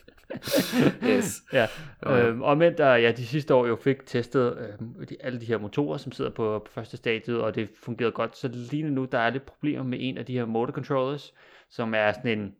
yes. 1.11 1.42
Ja, 1.52 1.66
øhm, 2.07 2.42
og 2.42 2.59
men 2.59 2.78
der 2.78 2.94
ja, 2.94 3.12
de 3.12 3.26
sidste 3.26 3.55
år 3.55 3.66
jo 3.66 3.76
fik 3.76 4.07
testet 4.07 4.59
øhm, 4.59 5.07
de, 5.07 5.16
alle 5.20 5.40
de 5.40 5.44
her 5.46 5.59
motorer, 5.59 5.98
som 5.98 6.12
sidder 6.12 6.31
på, 6.31 6.62
på 6.66 6.72
første 6.72 6.96
stadiet, 6.96 7.40
og 7.40 7.55
det 7.55 7.70
fungerede 7.83 8.12
godt. 8.12 8.37
Så 8.37 8.48
lige 8.48 8.83
nu, 8.90 9.05
der 9.05 9.18
er 9.18 9.31
lidt 9.31 9.46
problemer 9.46 9.83
med 9.85 9.98
en 10.00 10.18
af 10.18 10.26
de 10.26 10.33
her 10.33 10.44
motor 10.44 10.72
controllers, 10.72 11.35
som 11.70 11.94
er 11.94 12.12
sådan 12.12 12.38
en, 12.38 12.55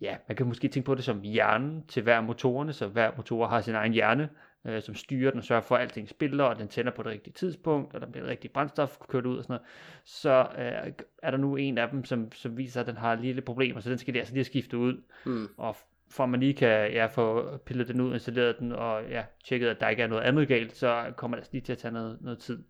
ja, 0.00 0.16
man 0.28 0.36
kan 0.36 0.46
måske 0.46 0.68
tænke 0.68 0.86
på 0.86 0.94
det 0.94 1.04
som 1.04 1.20
hjernen 1.20 1.86
til 1.88 2.02
hver 2.02 2.20
motorerne, 2.20 2.72
så 2.72 2.86
hver 2.86 3.10
motor 3.16 3.46
har 3.46 3.60
sin 3.60 3.74
egen 3.74 3.92
hjerne, 3.92 4.28
øh, 4.66 4.82
som 4.82 4.94
styrer 4.94 5.30
den 5.30 5.38
og 5.38 5.44
sørger 5.44 5.62
for, 5.62 5.74
at 5.76 5.82
alting 5.82 6.08
spiller, 6.08 6.44
og 6.44 6.58
den 6.58 6.68
tænder 6.68 6.92
på 6.92 7.02
det 7.02 7.10
rigtige 7.12 7.34
tidspunkt, 7.34 7.94
og 7.94 8.00
der 8.00 8.06
bliver 8.06 8.24
det 8.24 8.30
rigtige 8.30 8.52
brændstof 8.52 8.98
kørt 9.08 9.26
ud 9.26 9.36
og 9.38 9.44
sådan 9.44 9.54
noget. 9.54 9.66
Så 10.04 10.46
øh, 10.58 10.92
er 11.22 11.30
der 11.30 11.38
nu 11.38 11.56
en 11.56 11.78
af 11.78 11.88
dem, 11.90 12.04
som, 12.04 12.32
som 12.32 12.56
viser, 12.56 12.80
at 12.80 12.86
den 12.86 12.96
har 12.96 13.14
lige 13.14 13.32
lidt 13.32 13.44
problemer, 13.44 13.80
så 13.80 13.90
den 13.90 13.98
skal 13.98 14.14
de 14.14 14.18
altså 14.18 14.32
lige 14.32 14.38
have 14.38 14.44
skiftet 14.44 14.78
ud, 14.78 15.02
Hmm. 15.24 15.48
og 15.56 15.76
for 16.10 16.24
at 16.24 16.30
man 16.30 16.40
lige 16.40 16.54
kan 16.54 16.92
ja, 16.92 17.06
få 17.06 17.56
pillet 17.56 17.88
den 17.88 18.00
ud, 18.00 18.12
installeret 18.12 18.58
den, 18.58 18.72
og 18.72 19.04
ja, 19.08 19.24
tjekket, 19.44 19.68
at 19.68 19.80
der 19.80 19.88
ikke 19.88 20.02
er 20.02 20.06
noget 20.06 20.22
andet 20.22 20.48
galt, 20.48 20.76
så 20.76 21.12
kommer 21.16 21.36
det 21.36 21.40
altså 21.40 21.52
lige 21.52 21.62
til 21.62 21.72
at 21.72 21.78
tage 21.78 21.92
noget, 21.92 22.18
noget 22.20 22.38
tid. 22.38 22.64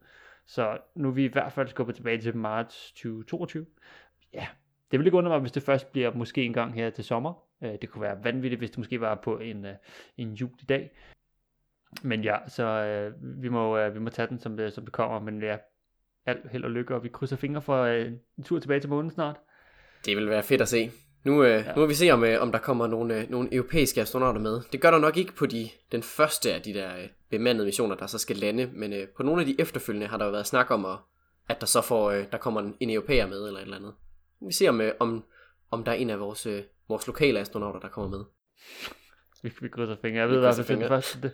Så 0.47 0.79
nu 0.95 1.09
er 1.09 1.13
vi 1.13 1.25
i 1.25 1.33
hvert 1.33 1.53
fald 1.53 1.69
skubbet 1.69 1.97
tilbage 1.97 2.19
til 2.19 2.37
marts 2.37 2.93
2022. 2.93 3.67
Ja, 4.35 4.47
det 4.91 4.99
vil 4.99 5.07
ikke 5.07 5.19
undre 5.19 5.31
mig, 5.31 5.41
hvis 5.41 5.53
det 5.53 5.63
først 5.63 5.93
bliver 5.93 6.15
måske 6.15 6.45
en 6.45 6.53
gang 6.53 6.75
her 6.75 6.91
til 6.91 7.05
sommer. 7.05 7.35
Øh, 7.63 7.73
det 7.83 7.89
kunne 7.89 8.03
være 8.03 8.25
vanvittigt, 8.25 8.61
hvis 8.61 8.71
det 8.71 8.79
måske 8.79 9.01
var 9.01 9.15
på 9.15 9.39
en, 9.39 9.65
øh, 9.65 9.75
en 10.17 10.33
jul 10.33 10.51
i 10.61 10.65
dag. 10.65 10.91
Men 12.03 12.25
ja, 12.25 12.37
så 12.47 12.65
øh, 12.65 13.43
vi, 13.43 13.49
må, 13.49 13.79
øh, 13.79 13.95
vi 13.95 13.99
må 13.99 14.11
tage 14.11 14.29
den, 14.29 14.39
som 14.39 14.57
det, 14.57 14.73
som 14.73 14.85
det 14.85 14.93
kommer. 14.93 15.21
Men 15.21 15.43
ja, 15.43 15.57
alt 16.27 16.51
held 16.51 16.65
og 16.65 16.71
lykke, 16.71 16.95
og 16.95 17.05
vi 17.05 17.09
krydser 17.09 17.37
fingre 17.37 17.63
for 17.63 17.83
øh, 17.83 18.13
en 18.39 18.45
tur 18.45 18.59
tilbage 18.59 18.81
til 18.81 18.91
månen 18.91 19.11
snart. 19.11 19.37
Det 20.05 20.17
vil 20.17 20.31
være 20.31 20.43
fedt 20.43 20.61
at 20.61 20.69
se. 20.69 20.91
Nu, 21.25 21.45
øh, 21.45 21.65
ja. 21.67 21.75
nu 21.75 21.81
må 21.81 21.87
vi 21.87 21.95
se, 21.95 22.11
om, 22.11 22.25
øh, 22.25 22.43
om 22.43 22.53
der 22.53 22.59
kommer 22.59 22.87
nogle, 22.87 23.21
øh, 23.21 23.31
nogle 23.31 23.55
europæiske 23.55 24.01
astronauter 24.01 24.41
med. 24.41 24.61
Det 24.73 24.81
gør 24.81 24.91
der 24.91 24.99
nok 24.99 25.17
ikke 25.17 25.35
på 25.35 25.47
de, 25.47 25.69
den 25.93 26.03
første 26.03 26.55
af 26.55 26.63
de 26.63 26.75
der 26.75 26.97
øh, 26.97 27.09
bemandede 27.31 27.67
missioner, 27.67 27.97
der 27.97 28.07
så 28.07 28.19
skal 28.19 28.37
lande, 28.37 28.71
men 28.73 28.93
øh, 28.93 29.09
på 29.09 29.23
nogle 29.23 29.41
af 29.41 29.47
de 29.47 29.57
efterfølgende 29.59 30.07
har 30.07 30.17
der 30.17 30.25
jo 30.25 30.31
været 30.31 30.47
snak 30.47 30.71
om, 30.71 30.85
at, 30.85 30.97
at 31.49 31.61
der 31.61 31.67
så 31.67 31.81
får, 31.81 32.11
øh, 32.11 32.25
der 32.33 32.39
kommer 32.39 32.61
en, 32.61 32.77
en 32.81 32.91
europæer 32.91 33.27
med, 33.27 33.47
eller 33.47 33.61
et 33.61 33.65
eller 33.65 33.77
andet. 33.77 33.95
Vi 34.41 34.53
ser, 34.53 34.69
om, 34.69 34.81
øh, 34.81 34.93
om, 35.01 35.25
om 35.71 35.85
der 35.85 35.93
er 35.93 35.97
en 35.97 36.11
af 36.11 36.21
vores, 36.21 36.47
øh, 36.47 36.63
vores 36.89 37.07
lokale 37.07 37.41
astronauter, 37.41 37.81
der 37.81 37.89
kommer 37.89 38.11
med. 38.11 38.25
Vi, 39.43 39.53
vi 39.61 39.69
krydser 39.69 39.97
fingre. 40.03 40.21
Jeg 40.21 40.29
ved 40.29 40.37
i 40.37 40.41
hvert 40.41 40.55
fald, 40.55 40.67
fingre. 40.67 40.89
første, 40.89 41.23
det, 41.23 41.33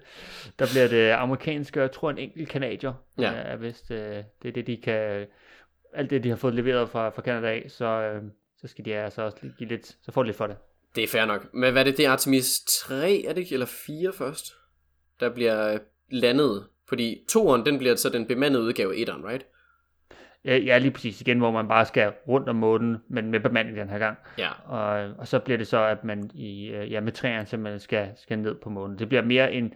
der 0.59 0.67
bliver 0.73 0.89
det 0.89 1.11
amerikanske, 1.11 1.81
og 1.81 1.83
jeg 1.83 1.93
tror 1.93 2.11
en 2.11 2.19
enkelt 2.19 2.49
kanadier. 2.49 2.93
Ja. 3.19 3.33
Er 3.33 3.57
vist, 3.57 3.91
øh, 3.91 3.99
det 4.43 4.49
er 4.49 4.53
det, 4.53 4.67
de 4.67 4.77
kan, 4.77 5.27
alt 5.93 6.11
det, 6.11 6.25
de 6.25 6.29
har 6.29 6.37
fået 6.37 6.55
leveret 6.55 6.89
fra, 6.89 7.09
fra 7.09 7.23
Canada 7.23 7.49
af, 7.49 7.65
så, 7.69 7.85
øh, 7.85 8.23
så 8.61 8.69
skal 8.69 8.85
de 8.85 8.95
altså 8.95 9.23
også 9.23 9.39
give 9.59 9.69
lidt, 9.69 9.87
så 10.03 10.13
får 10.13 10.23
de 10.23 10.27
lidt 10.27 10.37
for 10.37 10.47
det. 10.47 10.57
Det 10.95 11.05
er 11.05 11.09
fair 11.09 11.25
nok. 11.25 11.55
Men 11.55 11.73
hvad 11.73 11.83
er 11.83 11.85
det? 11.85 11.97
Det 11.97 12.07
er 12.07 12.11
Artemis 12.11 12.61
3, 12.61 13.25
er 13.29 13.33
det 13.33 13.41
ikke? 13.41 13.53
Eller 13.53 13.67
4 13.67 14.13
først? 14.13 14.53
Der 15.21 15.29
bliver 15.29 15.73
øh, 15.73 15.81
landet. 16.11 16.67
Fordi 16.89 17.25
toeren, 17.29 17.67
den 17.67 17.79
bliver 17.79 17.97
så 17.97 18.09
den 18.09 18.27
bemandede 18.27 18.63
udgave 18.63 18.95
af 18.95 18.99
etteren, 18.99 19.25
right? 19.25 19.47
Ja, 20.45 20.57
ja, 20.57 20.79
lige 20.79 20.91
præcis 20.91 21.21
igen, 21.21 21.39
hvor 21.39 21.51
man 21.51 21.69
bare 21.69 21.87
skal 21.87 22.13
rundt 22.29 22.49
om 22.49 22.57
månen, 22.57 22.97
men 23.09 23.31
med 23.31 23.41
bemanding 23.41 23.77
den 23.77 23.89
her 23.89 23.99
gang. 23.99 24.19
Ja. 24.39 24.51
Og, 24.65 25.15
og 25.19 25.29
så 25.29 25.39
bliver 25.39 25.59
det 25.59 25.67
så, 25.67 25.85
at 25.85 26.05
man 26.05 26.31
i, 26.35 26.69
øh, 26.69 26.93
ja, 26.93 27.01
med 27.01 27.13
træerne 27.13 27.47
simpelthen 27.47 27.81
skal, 27.81 28.09
skal 28.17 28.39
ned 28.39 28.55
på 28.55 28.71
månen. 28.71 28.99
Det 28.99 29.09
bliver 29.09 29.23
mere 29.23 29.53
en, 29.53 29.75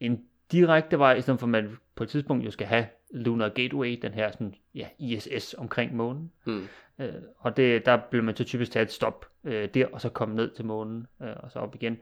en 0.00 0.20
direkte 0.52 0.98
vej, 0.98 1.14
i 1.14 1.20
stedet 1.20 1.40
for 1.40 1.46
at 1.46 1.50
man 1.50 1.76
på 1.96 2.04
et 2.04 2.10
tidspunkt 2.10 2.44
jo 2.44 2.50
skal 2.50 2.66
have 2.66 2.86
Lunar 3.10 3.48
Gateway, 3.48 3.98
den 4.02 4.14
her 4.14 4.30
sådan, 4.30 4.54
ja, 4.74 4.88
ISS 4.98 5.54
omkring 5.58 5.96
månen. 5.96 6.32
Hmm. 6.44 6.66
Øh, 7.00 7.14
og 7.38 7.56
det, 7.56 7.86
der 7.86 7.98
bliver 8.10 8.22
man 8.22 8.36
så 8.36 8.44
typisk 8.44 8.72
tage 8.72 8.82
et 8.82 8.92
stop 8.92 9.26
øh, 9.44 9.68
der, 9.74 9.86
og 9.86 10.00
så 10.00 10.08
komme 10.08 10.36
ned 10.36 10.50
til 10.50 10.64
månen, 10.64 11.06
øh, 11.22 11.28
og 11.36 11.50
så 11.50 11.58
op 11.58 11.74
igen. 11.74 11.98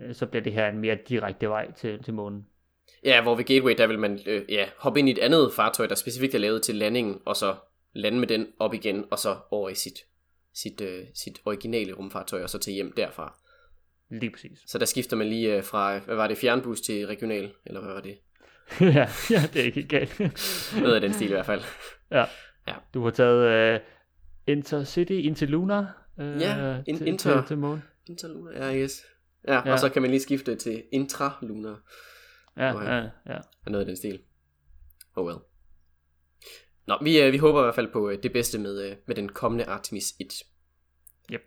Øh, 0.00 0.14
så 0.14 0.26
bliver 0.26 0.42
det 0.42 0.52
her 0.52 0.68
en 0.68 0.78
mere 0.78 0.98
direkte 1.08 1.48
vej 1.48 1.72
til, 1.72 2.02
til 2.02 2.14
månen. 2.14 2.46
Ja, 3.04 3.22
hvor 3.22 3.34
ved 3.34 3.44
Gateway, 3.44 3.74
der 3.78 3.86
vil 3.86 3.98
man 3.98 4.20
øh, 4.26 4.42
ja, 4.48 4.68
hoppe 4.78 5.00
ind 5.00 5.08
i 5.08 5.12
et 5.12 5.18
andet 5.18 5.52
fartøj, 5.56 5.86
der 5.86 5.94
specifikt 5.94 6.34
er 6.34 6.38
lavet 6.38 6.62
til 6.62 6.74
landingen, 6.74 7.20
og 7.24 7.36
så 7.36 7.54
lande 7.92 8.18
med 8.18 8.28
den 8.28 8.46
op 8.58 8.74
igen, 8.74 9.04
og 9.10 9.18
så 9.18 9.36
over 9.50 9.68
i 9.68 9.74
sit, 9.74 9.98
sit, 10.54 10.80
øh, 10.80 11.04
sit 11.14 11.40
originale 11.44 11.92
rumfartøj, 11.92 12.42
og 12.42 12.50
så 12.50 12.58
til 12.58 12.72
hjem 12.72 12.92
derfra. 12.96 13.38
Lige 14.10 14.30
præcis. 14.30 14.58
Så 14.66 14.78
der 14.78 14.84
skifter 14.84 15.16
man 15.16 15.26
lige 15.26 15.56
øh, 15.56 15.64
fra, 15.64 15.98
hvad 15.98 16.16
var 16.16 16.28
det, 16.28 16.38
fjernbus 16.38 16.80
til 16.80 17.06
regional, 17.06 17.52
eller 17.66 17.80
hvad 17.80 17.92
var 17.92 18.00
det? 18.00 18.18
ja, 18.80 19.08
ja, 19.30 19.42
det 19.52 19.56
er 19.60 19.64
ikke 19.64 19.88
galt. 19.88 20.18
Noget 20.82 20.94
af 20.94 21.00
den 21.00 21.12
stil 21.12 21.26
i 21.26 21.32
hvert 21.32 21.46
fald. 21.46 21.62
ja. 22.10 22.24
Ja. 22.68 22.74
Du 22.94 23.04
har 23.04 23.10
taget 23.10 23.74
øh, 23.74 23.80
Intercity 24.46 25.44
Lunar. 25.44 26.08
Øh, 26.20 26.40
Ja, 26.40 26.82
in- 26.86 26.98
til, 26.98 27.06
inter- 27.08 27.16
til, 27.16 27.46
til 27.48 27.58
månen. 27.58 27.82
Interlunar, 28.06 28.52
ja, 28.52 28.76
yes. 28.76 29.02
Ja, 29.48 29.54
ja, 29.54 29.72
og 29.72 29.78
så 29.78 29.88
kan 29.88 30.02
man 30.02 30.10
lige 30.10 30.20
skifte 30.20 30.56
til 30.56 30.82
intralunar, 30.92 31.80
Ja, 32.56 32.74
Okay. 32.74 32.86
ja, 32.86 32.96
ja. 33.26 33.38
og 33.64 33.70
noget 33.72 33.80
af 33.80 33.86
den 33.86 33.96
stil. 33.96 34.20
Oh 35.16 35.26
well. 35.26 35.38
Nå, 36.86 36.98
vi, 37.02 37.20
øh, 37.22 37.32
vi 37.32 37.38
håber 37.38 37.60
i 37.60 37.62
hvert 37.62 37.74
fald 37.74 37.92
på 37.92 38.10
øh, 38.10 38.22
det 38.22 38.32
bedste 38.32 38.58
med, 38.58 38.90
øh, 38.90 38.96
med 39.06 39.14
den 39.16 39.28
kommende 39.28 39.64
Artemis 39.64 40.04
1. 40.20 40.26
Yep. 41.32 41.42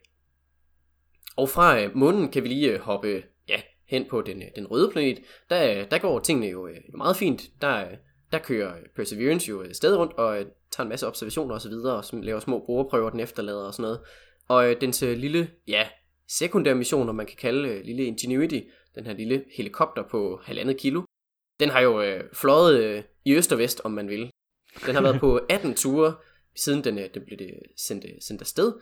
Og 1.37 1.49
fra 1.49 1.81
øh, 1.81 1.95
månen 1.95 2.31
kan 2.31 2.43
vi 2.43 2.47
lige 2.47 2.71
øh, 2.73 2.79
hoppe 2.79 3.23
hen 3.89 4.05
på 4.09 4.21
den, 4.21 4.43
den 4.55 4.67
røde 4.67 4.89
planet, 4.91 5.19
der, 5.49 5.85
der 5.85 5.97
går 5.97 6.19
tingene 6.19 6.47
jo 6.47 6.69
meget 6.93 7.17
fint. 7.17 7.41
Der, 7.61 7.85
der 8.31 8.39
kører 8.39 8.73
Perseverance 8.95 9.49
jo 9.49 9.73
stadig 9.73 9.99
rundt 9.99 10.13
og 10.13 10.45
tager 10.71 10.85
en 10.85 10.89
masse 10.89 11.07
observationer 11.07 11.55
osv., 11.55 11.71
og, 11.71 11.95
og 11.97 12.03
laver 12.13 12.39
små 12.39 12.65
brugerprøver, 12.65 13.09
den 13.09 13.19
efterlader 13.19 13.65
og 13.65 13.73
sådan 13.73 13.83
noget. 13.83 13.99
Og 14.47 14.71
øh, 14.71 14.81
dens 14.81 15.01
lille, 15.01 15.49
ja, 15.67 15.87
sekundære 16.27 16.75
mission, 16.75 17.09
om 17.09 17.15
man 17.15 17.25
kan 17.25 17.37
kalde 17.37 17.69
øh, 17.69 17.85
lille 17.85 18.03
Ingenuity, 18.03 18.59
den 18.95 19.05
her 19.05 19.13
lille 19.13 19.43
helikopter 19.57 20.03
på 20.11 20.41
halvandet 20.43 20.77
kilo, 20.77 21.01
den 21.59 21.69
har 21.69 21.81
jo 21.81 22.01
øh, 22.01 22.23
fløjet 22.33 22.83
øh, 22.83 23.03
i 23.25 23.35
øst 23.35 23.51
og 23.51 23.57
vest, 23.57 23.81
om 23.83 23.91
man 23.91 24.09
vil. 24.09 24.31
Den 24.85 24.95
har 24.95 25.01
været 25.01 25.19
på 25.19 25.35
18 25.49 25.73
ture, 25.73 26.15
siden 26.55 26.83
den, 26.83 26.97
øh, 26.99 27.09
den 27.13 27.25
blev 27.25 27.39
det 27.39 27.53
sendt, 27.77 28.05
øh, 28.05 28.11
sendt 28.21 28.41
afsted, 28.41 28.73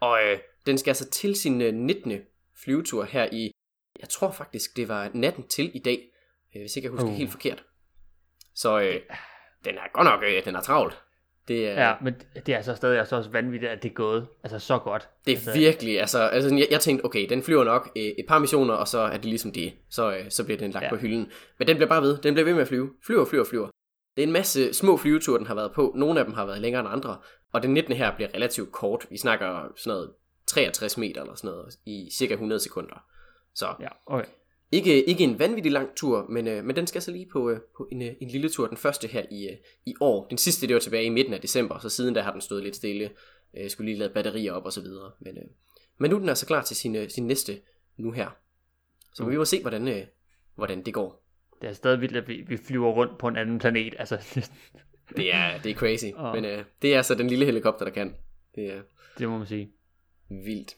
og 0.00 0.18
øh, 0.24 0.38
den 0.66 0.78
skal 0.78 0.90
altså 0.90 1.10
til 1.10 1.36
sin 1.36 1.62
øh, 1.62 1.74
19. 1.74 2.12
flyvetur 2.64 3.04
her 3.04 3.28
i, 3.32 3.50
jeg 4.04 4.08
tror 4.08 4.30
faktisk, 4.30 4.76
det 4.76 4.88
var 4.88 5.10
natten 5.14 5.48
til 5.48 5.70
i 5.74 5.78
dag, 5.78 5.98
øh, 6.54 6.60
hvis 6.62 6.76
ikke 6.76 6.86
jeg 6.86 6.92
husker 6.92 7.08
uh. 7.08 7.14
helt 7.14 7.30
forkert. 7.30 7.64
Så 8.54 8.80
øh, 8.80 9.00
den 9.64 9.74
er 9.74 9.92
godt 9.92 10.04
nok, 10.04 10.22
øh, 10.22 10.44
den 10.44 10.54
er 10.54 10.60
travlt. 10.60 11.02
Det 11.48 11.68
er, 11.68 11.88
ja, 11.88 11.94
men 12.02 12.14
det 12.46 12.48
er 12.48 12.56
altså 12.56 12.74
stadig 12.74 12.98
altså 12.98 13.16
også 13.16 13.30
vanvittigt, 13.30 13.72
at 13.72 13.82
det 13.82 13.90
er 13.90 13.94
gået 13.94 14.26
altså 14.42 14.58
så 14.58 14.78
godt. 14.78 15.08
Det 15.26 15.32
er 15.32 15.36
altså, 15.36 15.52
virkelig, 15.52 16.00
altså, 16.00 16.18
altså 16.18 16.54
jeg, 16.54 16.66
jeg 16.70 16.80
tænkte, 16.80 17.04
okay, 17.04 17.28
den 17.28 17.42
flyver 17.42 17.64
nok 17.64 17.90
et 17.96 18.24
par 18.28 18.38
missioner, 18.38 18.74
og 18.74 18.88
så 18.88 18.98
er 18.98 19.16
det 19.16 19.24
ligesom 19.24 19.52
det, 19.52 19.72
så, 19.90 20.16
øh, 20.16 20.30
så 20.30 20.44
bliver 20.44 20.58
den 20.58 20.70
lagt 20.70 20.84
ja. 20.84 20.90
på 20.90 20.96
hylden. 20.96 21.32
Men 21.58 21.68
den 21.68 21.76
bliver 21.76 21.88
bare 21.88 22.02
ved, 22.02 22.18
den 22.18 22.34
bliver 22.34 22.44
ved 22.44 22.54
med 22.54 22.62
at 22.62 22.68
flyve, 22.68 22.90
flyver, 23.06 23.24
flyver, 23.24 23.44
flyver. 23.44 23.68
Det 24.16 24.22
er 24.22 24.26
en 24.26 24.32
masse 24.32 24.74
små 24.74 24.96
flyveture, 24.96 25.38
den 25.38 25.46
har 25.46 25.54
været 25.54 25.72
på, 25.72 25.92
nogle 25.96 26.20
af 26.20 26.24
dem 26.24 26.34
har 26.34 26.46
været 26.46 26.60
længere 26.60 26.80
end 26.80 26.88
andre, 26.92 27.16
og 27.52 27.62
den 27.62 27.74
19. 27.74 27.94
her 27.94 28.16
bliver 28.16 28.28
relativt 28.34 28.72
kort. 28.72 29.06
Vi 29.10 29.18
snakker 29.18 29.72
sådan 29.76 29.96
noget 29.96 30.10
63 30.46 30.98
meter 30.98 31.20
eller 31.20 31.34
sådan 31.34 31.50
noget, 31.50 31.74
i 31.86 32.08
cirka 32.12 32.32
100 32.32 32.60
sekunder. 32.60 33.04
Så 33.54 33.74
ja, 33.80 33.88
okay. 34.06 34.26
Ikke, 34.72 35.04
ikke 35.04 35.24
en 35.24 35.38
vanvittig 35.38 35.72
lang 35.72 35.96
tur, 35.96 36.26
men, 36.28 36.48
øh, 36.48 36.64
men 36.64 36.76
den 36.76 36.86
skal 36.86 37.02
så 37.02 37.10
lige 37.10 37.28
på, 37.32 37.50
øh, 37.50 37.60
på 37.76 37.88
en, 37.92 38.02
øh, 38.02 38.12
en 38.20 38.28
lille 38.28 38.48
tur, 38.48 38.66
den 38.66 38.76
første 38.76 39.08
her 39.08 39.22
i, 39.30 39.48
øh, 39.48 39.56
i 39.86 39.94
år. 40.00 40.26
Den 40.28 40.38
sidste, 40.38 40.66
det 40.66 40.74
var 40.74 40.80
tilbage 40.80 41.04
i 41.04 41.08
midten 41.08 41.34
af 41.34 41.40
december, 41.40 41.78
så 41.78 41.88
siden 41.88 42.14
da 42.14 42.20
har 42.20 42.32
den 42.32 42.40
stået 42.40 42.62
lidt 42.62 42.76
stille. 42.76 43.10
Øh, 43.56 43.70
skulle 43.70 43.90
lige 43.90 43.98
lade 43.98 44.14
batterier 44.14 44.52
op 44.52 44.64
og 44.64 44.72
så 44.72 44.80
videre. 44.80 45.12
Men, 45.20 45.38
øh, 45.38 45.44
men 45.98 46.10
nu 46.10 46.16
er 46.16 46.20
den 46.20 46.28
altså 46.28 46.46
klar 46.46 46.62
til 46.62 46.76
sin, 46.76 46.96
øh, 46.96 47.10
sin 47.10 47.26
næste 47.26 47.60
nu 47.96 48.10
her. 48.10 48.28
Så 49.14 49.24
mm. 49.24 49.30
vi 49.30 49.36
må 49.36 49.44
se, 49.44 49.60
hvordan, 49.60 49.88
øh, 49.88 50.02
hvordan 50.54 50.84
det 50.84 50.94
går. 50.94 51.24
Det 51.62 51.68
er 51.68 51.72
stadig 51.72 52.00
vildt, 52.00 52.16
at 52.16 52.28
vi, 52.28 52.44
vi 52.48 52.56
flyver 52.56 52.92
rundt 52.92 53.18
på 53.18 53.28
en 53.28 53.36
anden 53.36 53.58
planet. 53.58 53.94
Altså. 53.98 54.16
det, 55.16 55.34
er, 55.34 55.62
det 55.62 55.70
er 55.70 55.74
crazy, 55.74 56.06
oh. 56.16 56.34
men 56.34 56.44
øh, 56.44 56.64
det 56.82 56.92
er 56.92 56.96
altså 56.96 57.14
den 57.14 57.26
lille 57.26 57.44
helikopter, 57.44 57.84
der 57.84 57.92
kan. 57.92 58.14
Det, 58.54 58.72
er 58.72 58.82
det 59.18 59.28
må 59.28 59.38
man 59.38 59.46
sige. 59.46 59.72
Vildt. 60.28 60.76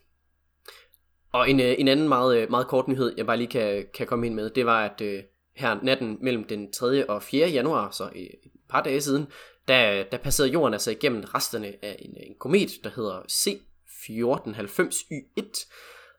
Og 1.36 1.50
en, 1.50 1.60
øh, 1.60 1.74
en 1.78 1.88
anden 1.88 2.08
meget, 2.08 2.38
øh, 2.38 2.50
meget 2.50 2.66
kort 2.66 2.88
nyhed, 2.88 3.14
jeg 3.16 3.26
bare 3.26 3.36
lige 3.36 3.48
kan, 3.48 3.86
kan 3.94 4.06
komme 4.06 4.26
ind 4.26 4.34
med, 4.34 4.50
det 4.50 4.66
var, 4.66 4.84
at 4.84 5.00
øh, 5.00 5.22
her 5.56 5.78
natten 5.82 6.18
mellem 6.20 6.44
den 6.44 6.72
3. 6.72 7.10
og 7.10 7.22
4. 7.22 7.48
januar, 7.48 7.90
så 7.90 8.10
et 8.14 8.30
par 8.68 8.82
dage 8.82 9.00
siden, 9.00 9.26
der, 9.68 10.04
der 10.04 10.18
passerede 10.18 10.52
jorden 10.52 10.74
altså 10.74 10.90
igennem 10.90 11.24
resterne 11.34 11.84
af 11.84 11.96
en, 11.98 12.16
en 12.16 12.34
komet, 12.38 12.70
der 12.84 12.90
hedder 12.96 13.20
C1490Y1, 13.20 15.72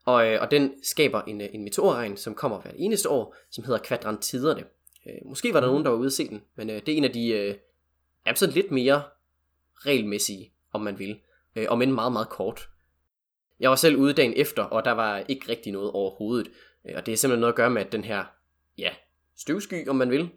og, 0.05 0.27
øh, 0.27 0.41
og 0.41 0.51
den 0.51 0.71
skaber 0.83 1.21
en, 1.21 1.41
en 1.41 1.63
meteorregn, 1.63 2.17
som 2.17 2.35
kommer 2.35 2.61
hvert 2.61 2.75
eneste 2.77 3.09
år, 3.09 3.35
som 3.51 3.63
hedder 3.63 3.79
kvadrantiderne. 3.79 4.63
Øh, 5.07 5.13
måske 5.25 5.53
var 5.53 5.59
der 5.59 5.67
nogen, 5.67 5.83
der 5.83 5.89
var 5.89 5.97
ude 5.97 6.07
at 6.07 6.13
se 6.13 6.29
den, 6.29 6.41
men 6.55 6.69
øh, 6.69 6.75
det 6.75 6.89
er 6.89 6.97
en 6.97 7.03
af 7.03 7.13
de 7.13 7.29
øh, 7.29 7.55
sådan 8.35 8.55
lidt 8.55 8.71
mere 8.71 9.03
regelmæssige, 9.75 10.53
om 10.73 10.81
man 10.81 10.99
vil, 10.99 11.19
øh, 11.55 11.65
om 11.69 11.81
end 11.81 11.91
meget, 11.91 12.11
meget 12.11 12.29
kort. 12.29 12.69
Jeg 13.59 13.69
var 13.69 13.75
selv 13.75 13.95
ude 13.95 14.13
dagen 14.13 14.33
efter, 14.35 14.63
og 14.63 14.85
der 14.85 14.91
var 14.91 15.17
ikke 15.27 15.49
rigtig 15.49 15.71
noget 15.71 15.91
overhovedet. 15.91 16.51
Øh, 16.89 16.93
og 16.97 17.05
det 17.05 17.11
er 17.11 17.17
simpelthen 17.17 17.39
noget 17.39 17.53
at 17.53 17.57
gøre 17.57 17.69
med, 17.69 17.81
at 17.81 17.91
den 17.91 18.03
her, 18.03 18.23
ja, 18.77 18.89
støvsky, 19.37 19.87
om 19.87 19.95
man 19.95 20.11
vil, 20.11 20.29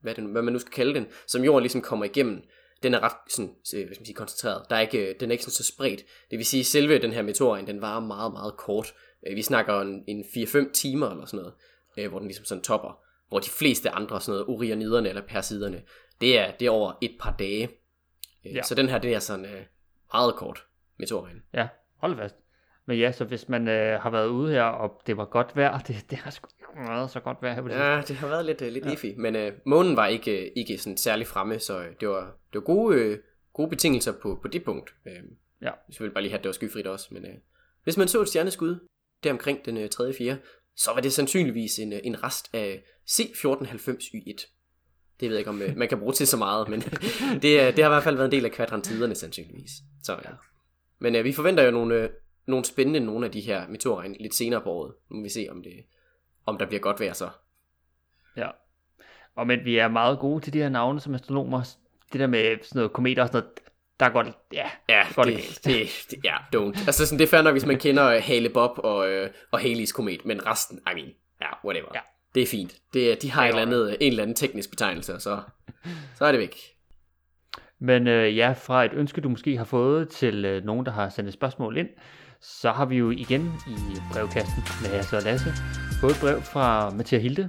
hvad, 0.00 0.14
den, 0.14 0.24
hvad 0.26 0.42
man 0.42 0.52
nu 0.52 0.58
skal 0.58 0.72
kalde 0.72 0.94
den, 0.94 1.06
som 1.26 1.44
jorden 1.44 1.62
ligesom 1.62 1.82
kommer 1.82 2.04
igennem, 2.04 2.42
den 2.82 2.94
er 2.94 3.00
ret 3.00 3.32
sådan, 3.32 3.46
hvad 3.46 3.64
skal 3.66 4.00
man 4.00 4.06
sige, 4.06 4.14
koncentreret. 4.14 4.62
Der 4.70 4.76
er 4.76 4.80
ikke, 4.80 5.16
den 5.20 5.30
er 5.30 5.32
ikke 5.32 5.44
sådan 5.44 5.52
så 5.52 5.64
spredt. 5.64 6.00
Det 6.30 6.38
vil 6.38 6.46
sige, 6.46 6.60
at 6.60 6.66
selve 6.66 6.98
den 6.98 7.12
her 7.12 7.22
meteorin, 7.22 7.66
den 7.66 7.80
var 7.80 8.00
meget, 8.00 8.32
meget 8.32 8.56
kort. 8.56 8.94
Øh, 9.26 9.36
vi 9.36 9.42
snakker 9.42 9.80
en, 9.80 10.04
en 10.06 10.24
4-5 10.24 10.72
timer 10.72 11.10
eller 11.10 11.24
sådan 11.24 11.38
noget, 11.38 11.54
øh, 11.96 12.08
hvor 12.08 12.18
den 12.18 12.28
ligesom 12.28 12.44
sådan 12.44 12.62
topper. 12.62 13.00
Hvor 13.28 13.38
de 13.38 13.50
fleste 13.50 13.90
andre 13.90 14.20
sådan 14.20 14.32
noget, 14.32 14.56
orioniderne 14.56 15.08
eller 15.08 15.22
persiderne, 15.22 15.82
det 16.20 16.38
er, 16.38 16.50
det 16.50 16.66
er 16.66 16.70
over 16.70 16.92
et 17.00 17.16
par 17.20 17.36
dage. 17.38 17.68
Ja. 18.44 18.62
Så 18.62 18.74
den 18.74 18.88
her, 18.88 18.98
det 18.98 19.14
er 19.14 19.18
sådan 19.18 19.46
meget 20.12 20.34
kort 20.34 20.66
meteorin. 20.98 21.42
Ja, 21.54 21.68
hold 21.96 22.16
fast. 22.16 22.36
Men 22.86 22.98
ja, 22.98 23.12
så 23.12 23.24
hvis 23.24 23.48
man 23.48 23.68
øh, 23.68 24.00
har 24.00 24.10
været 24.10 24.28
ude 24.28 24.52
her, 24.52 24.62
og 24.62 25.02
det 25.06 25.16
var 25.16 25.24
godt 25.24 25.56
vejr, 25.56 25.78
det, 25.88 26.04
det 26.10 26.18
har 26.18 26.30
sgu 26.30 26.48
ikke 26.48 26.90
været 26.90 27.10
så 27.10 27.20
godt 27.20 27.38
vejr 27.42 27.54
her 27.54 27.62
på 27.62 27.68
det 27.68 27.74
Ja, 27.74 28.02
det 28.08 28.16
har 28.16 28.28
været 28.28 28.44
lidt, 28.44 28.62
uh, 28.62 28.68
lidt 28.68 28.86
ja. 28.86 28.92
iffy, 28.92 29.14
men 29.16 29.36
øh, 29.36 29.52
månen 29.66 29.96
var 29.96 30.06
ikke, 30.06 30.46
øh, 30.46 30.52
ikke 30.56 30.78
sådan 30.78 30.96
særlig 30.96 31.26
fremme, 31.26 31.58
så 31.58 31.80
øh, 31.80 31.94
det 32.00 32.08
var, 32.08 32.20
det 32.22 32.54
var 32.54 32.60
gode, 32.60 32.98
øh, 32.98 33.18
gode 33.52 33.68
betingelser 33.70 34.12
på, 34.22 34.38
på 34.42 34.48
det 34.48 34.64
punkt. 34.64 34.94
Øh, 35.06 35.22
ja. 35.62 35.70
Så 35.90 35.98
ville 35.98 36.14
bare 36.14 36.22
lige 36.22 36.30
have, 36.30 36.38
at 36.38 36.44
det 36.44 36.48
var 36.48 36.52
skyfrit 36.52 36.86
også, 36.86 37.08
men 37.10 37.24
øh, 37.24 37.34
hvis 37.84 37.96
man 37.96 38.08
så 38.08 38.22
et 38.22 38.28
stjerneskud 38.28 38.88
der 39.24 39.32
omkring 39.32 39.64
den 39.64 39.76
øh, 39.76 39.88
3. 39.88 40.12
4., 40.12 40.36
så 40.76 40.90
var 40.94 41.00
det 41.00 41.12
sandsynligvis 41.12 41.78
en, 41.78 41.92
øh, 41.92 42.00
en 42.04 42.24
rest 42.24 42.54
af 42.54 42.82
C1490Y1. 43.10 44.52
Det 45.20 45.28
ved 45.28 45.36
jeg 45.36 45.38
ikke, 45.38 45.50
om 45.50 45.62
øh, 45.62 45.76
man 45.76 45.88
kan 45.88 45.98
bruge 45.98 46.12
til 46.12 46.26
så 46.26 46.36
meget, 46.36 46.68
men 46.68 46.80
det, 47.42 47.42
det 47.42 47.78
har 47.78 47.90
i 47.90 47.94
hvert 47.94 48.02
fald 48.02 48.16
været 48.16 48.26
en 48.26 48.32
del 48.32 48.44
af 48.44 48.52
kvadrantiderne 48.52 49.14
sandsynligvis. 49.14 49.70
Så 50.02 50.12
ja. 50.12 50.30
Men 50.98 51.14
øh, 51.14 51.24
vi 51.24 51.32
forventer 51.32 51.62
jo 51.62 51.70
nogle, 51.70 51.94
øh, 51.94 52.10
nogle 52.46 52.64
spændende 52.64 53.00
nogle 53.00 53.26
af 53.26 53.32
de 53.32 53.40
her 53.40 53.68
meteorregn 53.68 54.16
lidt 54.20 54.34
senere 54.34 54.60
på 54.60 54.70
året. 54.70 54.94
Nu 55.10 55.16
må 55.16 55.22
vi 55.22 55.28
se, 55.28 55.46
om, 55.50 55.62
det, 55.62 55.72
om 56.46 56.58
der 56.58 56.66
bliver 56.66 56.80
godt 56.80 57.00
vejr 57.00 57.12
så. 57.12 57.28
Ja. 58.36 58.48
Og 59.34 59.46
men 59.46 59.64
vi 59.64 59.78
er 59.78 59.88
meget 59.88 60.18
gode 60.18 60.44
til 60.44 60.52
de 60.52 60.58
her 60.58 60.68
navne 60.68 61.00
som 61.00 61.14
astronomer. 61.14 61.76
Det 62.12 62.20
der 62.20 62.26
med 62.26 62.56
sådan 62.62 62.78
noget 62.78 62.92
kometer 62.92 63.22
og 63.22 63.28
sådan 63.28 63.42
noget, 63.42 63.58
der 64.00 64.08
går 64.08 64.22
det, 64.22 64.34
ja, 64.52 64.70
ja 64.88 65.04
går 65.14 65.24
det, 65.24 65.36
det, 65.36 65.64
det, 65.64 66.06
det, 66.10 66.24
ja, 66.24 66.36
don't. 66.56 66.86
Altså 66.86 67.06
sådan, 67.06 67.18
det 67.18 67.24
er 67.24 67.28
fair 67.28 67.42
nok, 67.42 67.54
hvis 67.54 67.66
man 67.66 67.78
kender 67.78 68.20
Hale 68.20 68.48
Bob 68.48 68.78
og, 68.78 69.08
øh, 69.08 69.30
og 69.50 69.60
Haleys 69.60 69.92
komet, 69.92 70.24
men 70.24 70.46
resten, 70.46 70.78
I 70.78 70.94
mean, 70.94 71.12
ja, 71.40 71.46
whatever. 71.64 71.88
Ja. 71.94 72.00
Det 72.34 72.42
er 72.42 72.46
fint. 72.46 72.76
Det, 72.94 73.22
de 73.22 73.30
har 73.30 73.42
ja, 73.42 73.48
et 73.48 73.52
eller 73.52 73.62
andet, 73.62 73.96
en 74.00 74.10
eller 74.10 74.22
anden 74.22 74.36
teknisk 74.36 74.70
betegnelse, 74.70 75.20
så, 75.20 75.40
så 76.14 76.24
er 76.24 76.32
det 76.32 76.40
væk. 76.40 76.56
Men 77.78 78.06
øh, 78.06 78.36
ja, 78.36 78.52
fra 78.52 78.84
et 78.84 78.92
ønske, 78.94 79.20
du 79.20 79.28
måske 79.28 79.56
har 79.56 79.64
fået 79.64 80.08
til 80.08 80.44
øh, 80.44 80.64
nogen, 80.64 80.86
der 80.86 80.92
har 80.92 81.08
sendt 81.08 81.28
et 81.28 81.34
spørgsmål 81.34 81.76
ind, 81.76 81.88
så 82.40 82.72
har 82.72 82.84
vi 82.84 82.96
jo 82.96 83.10
igen 83.10 83.42
i 83.66 83.96
brevkasten 84.12 84.62
med 84.82 84.90
Hasse 84.90 85.16
og 85.16 85.22
Lasse 85.22 85.50
fået 86.00 86.10
et 86.10 86.20
brev 86.20 86.40
fra 86.40 86.90
Mathias 86.90 87.22
Hilde. 87.22 87.48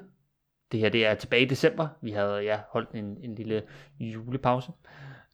Det 0.72 0.80
her 0.80 0.90
det 0.90 1.06
er 1.06 1.16
tilbage 1.16 1.42
i 1.42 1.46
december. 1.46 1.88
Vi 2.02 2.12
havde 2.12 2.44
ja, 2.44 2.60
holdt 2.70 2.90
en, 2.92 3.18
en 3.24 3.36
lille 3.36 3.64
julepause. 4.00 4.72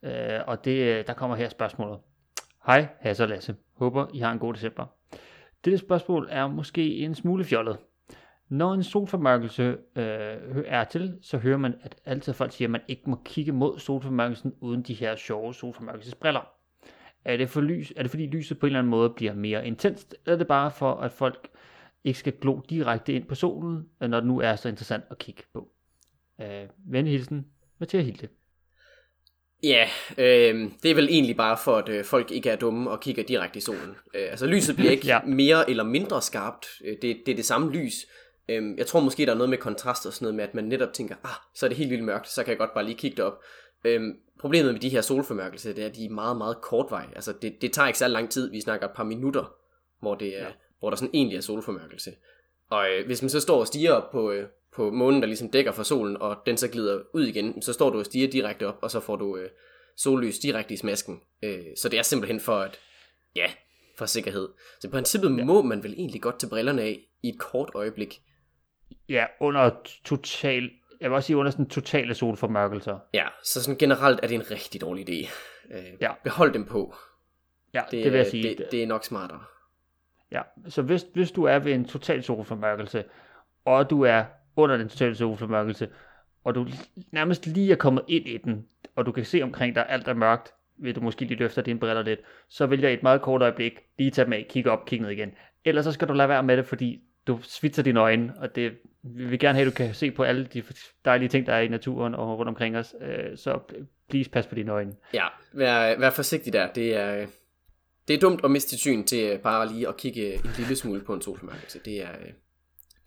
Øh, 0.02 0.40
og 0.46 0.64
det, 0.64 0.98
øh, 0.98 1.06
der 1.06 1.12
kommer 1.12 1.36
her 1.36 1.48
spørgsmålet. 1.48 1.98
Hej 2.66 2.88
Hasse 3.00 3.24
og 3.24 3.28
Lasse. 3.28 3.56
Håber 3.76 4.06
I 4.14 4.18
har 4.18 4.32
en 4.32 4.38
god 4.38 4.54
december. 4.54 4.86
Dette 5.64 5.78
spørgsmål 5.78 6.28
er 6.30 6.46
måske 6.46 6.96
en 6.96 7.14
smule 7.14 7.44
fjollet. 7.44 7.78
Når 8.48 8.74
en 8.74 8.82
solformørkelse 8.82 9.62
øh, 9.96 10.64
er 10.66 10.84
til, 10.84 11.18
så 11.22 11.38
hører 11.38 11.58
man, 11.58 11.74
at 11.82 11.96
altid 12.04 12.32
folk 12.32 12.52
siger, 12.52 12.66
at 12.68 12.70
man 12.70 12.80
ikke 12.88 13.10
må 13.10 13.20
kigge 13.24 13.52
mod 13.52 13.78
solformørkelsen 13.78 14.54
uden 14.60 14.82
de 14.82 14.94
her 14.94 15.16
sjove 15.16 15.54
solformørkelsesbriller. 15.54 16.53
Er 17.24 17.36
det, 17.36 17.50
for 17.50 17.60
lys, 17.60 17.92
er 17.96 18.02
det 18.02 18.10
fordi 18.10 18.26
lyset 18.26 18.58
på 18.58 18.66
en 18.66 18.68
eller 18.68 18.78
anden 18.78 18.90
måde 18.90 19.10
bliver 19.10 19.34
mere 19.34 19.66
intenst, 19.66 20.14
eller 20.24 20.34
er 20.34 20.38
det 20.38 20.46
bare 20.46 20.70
for, 20.70 20.94
at 20.94 21.12
folk 21.12 21.48
ikke 22.04 22.18
skal 22.18 22.32
glo 22.40 22.60
direkte 22.70 23.12
ind 23.12 23.24
på 23.24 23.34
solen, 23.34 23.88
når 24.00 24.20
det 24.20 24.26
nu 24.26 24.40
er 24.40 24.56
så 24.56 24.68
interessant 24.68 25.04
at 25.10 25.18
kigge 25.18 25.42
på? 25.52 25.68
Øh, 26.40 26.68
venlig 26.86 27.12
hilsen, 27.12 27.46
Mathias 27.78 28.04
Hilde. 28.04 28.28
Ja, 29.62 29.88
øh, 30.18 30.70
det 30.82 30.90
er 30.90 30.94
vel 30.94 31.08
egentlig 31.10 31.36
bare 31.36 31.58
for, 31.64 31.76
at 31.76 31.88
øh, 31.88 32.04
folk 32.04 32.30
ikke 32.30 32.50
er 32.50 32.56
dumme 32.56 32.90
og 32.90 33.00
kigger 33.00 33.22
direkte 33.22 33.56
i 33.58 33.60
solen. 33.60 33.96
Øh, 34.14 34.30
altså 34.30 34.46
lyset 34.46 34.76
bliver 34.76 34.90
ikke 34.90 35.06
ja. 35.12 35.20
mere 35.22 35.70
eller 35.70 35.84
mindre 35.84 36.22
skarpt. 36.22 36.66
Øh, 36.84 36.96
det, 37.02 37.22
det 37.26 37.32
er 37.32 37.36
det 37.36 37.44
samme 37.44 37.72
lys. 37.72 38.06
Øh, 38.48 38.78
jeg 38.78 38.86
tror 38.86 39.00
måske, 39.00 39.26
der 39.26 39.32
er 39.32 39.36
noget 39.36 39.50
med 39.50 39.58
kontrast 39.58 40.06
og 40.06 40.12
sådan 40.12 40.24
noget 40.24 40.34
med, 40.34 40.44
at 40.44 40.54
man 40.54 40.64
netop 40.64 40.92
tænker, 40.92 41.14
ah, 41.24 41.30
så 41.54 41.66
er 41.66 41.68
det 41.68 41.76
helt 41.76 41.90
vildt 41.90 42.04
mørkt, 42.04 42.28
så 42.28 42.42
kan 42.42 42.50
jeg 42.50 42.58
godt 42.58 42.74
bare 42.74 42.84
lige 42.84 42.96
kigge 42.96 43.16
derop. 43.16 43.42
Øhm, 43.84 44.18
problemet 44.40 44.72
med 44.72 44.80
de 44.80 44.88
her 44.88 45.00
solformørkelser, 45.00 45.72
det 45.72 45.82
er, 45.82 45.88
at 45.88 45.96
de 45.96 46.04
er 46.04 46.10
meget, 46.10 46.36
meget 46.36 46.60
kortvej. 46.60 47.06
Altså, 47.14 47.32
det, 47.42 47.56
det 47.60 47.72
tager 47.72 47.86
ikke 47.86 47.98
så 47.98 48.08
lang 48.08 48.30
tid. 48.30 48.50
Vi 48.50 48.60
snakker 48.60 48.88
et 48.88 48.94
par 48.96 49.04
minutter, 49.04 49.54
hvor, 50.00 50.14
det 50.14 50.38
er, 50.38 50.44
ja. 50.44 50.52
hvor 50.78 50.90
der 50.90 50.96
sådan 50.96 51.14
egentlig 51.14 51.36
er 51.36 51.40
solformørkelse. 51.40 52.10
Og 52.70 52.90
øh, 52.90 53.06
hvis 53.06 53.22
man 53.22 53.28
så 53.28 53.40
står 53.40 53.60
og 53.60 53.66
stiger 53.66 53.92
op 53.92 54.10
på, 54.10 54.30
øh, 54.30 54.48
på 54.74 54.90
månen, 54.90 55.20
der 55.20 55.26
ligesom 55.26 55.50
dækker 55.50 55.72
for 55.72 55.82
solen, 55.82 56.16
og 56.16 56.36
den 56.46 56.56
så 56.56 56.68
glider 56.68 57.02
ud 57.14 57.26
igen, 57.26 57.62
så 57.62 57.72
står 57.72 57.90
du 57.90 57.98
og 57.98 58.04
stiger 58.04 58.30
direkte 58.30 58.66
op, 58.66 58.78
og 58.82 58.90
så 58.90 59.00
får 59.00 59.16
du 59.16 59.36
øh, 59.36 59.50
sollys 59.96 60.38
direkte 60.38 60.74
i 60.74 60.76
smasken. 60.76 61.20
Øh, 61.42 61.64
så 61.76 61.88
det 61.88 61.98
er 61.98 62.02
simpelthen 62.02 62.40
for 62.40 62.56
at, 62.56 62.80
ja, 63.36 63.46
for 63.98 64.06
sikkerhed. 64.06 64.48
Så 64.80 64.88
i 64.88 64.90
princippet 64.90 65.38
ja. 65.38 65.44
må 65.44 65.62
man 65.62 65.82
vel 65.82 65.92
egentlig 65.92 66.22
godt 66.22 66.38
tage 66.38 66.50
brillerne 66.50 66.82
af 66.82 67.00
i 67.22 67.28
et 67.28 67.38
kort 67.38 67.70
øjeblik. 67.74 68.22
Ja, 69.08 69.24
under 69.40 69.70
total 70.04 70.70
jeg 71.00 71.10
vil 71.10 71.14
også 71.16 71.26
sige 71.26 71.36
under 71.36 71.50
sådan 71.50 71.68
totale 71.68 72.14
solformørkelser. 72.14 72.98
Ja, 73.14 73.26
så 73.44 73.62
sådan 73.62 73.78
generelt 73.78 74.20
er 74.22 74.26
det 74.26 74.34
en 74.34 74.50
rigtig 74.50 74.80
dårlig 74.80 75.08
idé. 75.08 75.30
Øh, 75.70 75.84
ja. 76.00 76.12
Behold 76.24 76.52
dem 76.52 76.64
på. 76.64 76.94
Ja, 77.74 77.82
det, 77.90 78.04
det 78.04 78.12
vil 78.12 78.18
jeg 78.18 78.26
sige. 78.26 78.42
Det, 78.42 78.66
det 78.70 78.82
er 78.82 78.86
nok 78.86 79.04
smartere. 79.04 79.40
Ja, 80.32 80.42
så 80.68 80.82
hvis, 80.82 81.06
hvis 81.14 81.30
du 81.30 81.44
er 81.44 81.58
ved 81.58 81.72
en 81.72 81.84
total 81.84 82.22
solformørkelse, 82.22 83.04
og 83.64 83.90
du 83.90 84.02
er 84.02 84.24
under 84.56 84.76
den 84.76 84.88
totale 84.88 85.14
solformørkelse, 85.14 85.88
og 86.44 86.54
du 86.54 86.66
nærmest 87.12 87.46
lige 87.46 87.72
er 87.72 87.76
kommet 87.76 88.04
ind 88.08 88.26
i 88.26 88.36
den, 88.36 88.66
og 88.96 89.06
du 89.06 89.12
kan 89.12 89.24
se 89.24 89.42
omkring 89.42 89.74
dig, 89.74 89.86
alt 89.88 90.08
er 90.08 90.14
mørkt, 90.14 90.52
vil 90.76 90.94
du 90.94 91.00
måske 91.00 91.24
lige 91.24 91.38
løfte 91.38 91.62
dine 91.62 91.78
briller 91.78 92.02
lidt, 92.02 92.20
så 92.48 92.66
vil 92.66 92.80
jeg 92.80 92.92
et 92.92 93.02
meget 93.02 93.22
kort 93.22 93.42
øjeblik 93.42 93.72
lige 93.98 94.10
tage 94.10 94.28
med, 94.28 94.44
kigge 94.48 94.70
op, 94.70 94.84
kigge 94.86 95.02
ned 95.02 95.12
igen. 95.12 95.32
Ellers 95.64 95.84
så 95.84 95.92
skal 95.92 96.08
du 96.08 96.12
lade 96.12 96.28
være 96.28 96.42
med 96.42 96.56
det, 96.56 96.66
fordi 96.66 97.02
du 97.26 97.38
svitser 97.42 97.82
dine 97.82 98.00
øjne, 98.00 98.34
og 98.36 98.54
det, 98.54 98.72
vi 99.02 99.24
vil 99.24 99.38
gerne 99.38 99.58
have, 99.58 99.66
at 99.66 99.72
du 99.72 99.76
kan 99.76 99.94
se 99.94 100.10
på 100.10 100.22
alle 100.22 100.44
de 100.44 100.62
dejlige 101.04 101.28
ting, 101.28 101.46
der 101.46 101.52
er 101.52 101.60
i 101.60 101.68
naturen 101.68 102.14
og 102.14 102.38
rundt 102.38 102.48
omkring 102.48 102.76
os, 102.76 102.94
øh, 103.00 103.38
så 103.38 103.58
please 104.08 104.30
pas 104.30 104.46
på 104.46 104.54
dine 104.54 104.72
øjne. 104.72 104.92
Ja, 105.14 105.26
vær, 105.52 105.98
vær 105.98 106.10
forsigtig 106.10 106.52
der. 106.52 106.72
Det 106.72 106.96
er, 106.96 107.26
det 108.08 108.16
er 108.16 108.20
dumt 108.20 108.44
at 108.44 108.50
miste 108.50 108.78
syn 108.78 109.04
til 109.04 109.38
bare 109.42 109.68
lige 109.68 109.88
at 109.88 109.96
kigge 109.96 110.34
en 110.34 110.50
lille 110.58 110.76
smule 110.76 111.00
på 111.00 111.14
en 111.14 111.22
solformørkelse. 111.22 111.78
Det, 111.84 112.02
er, 112.02 112.08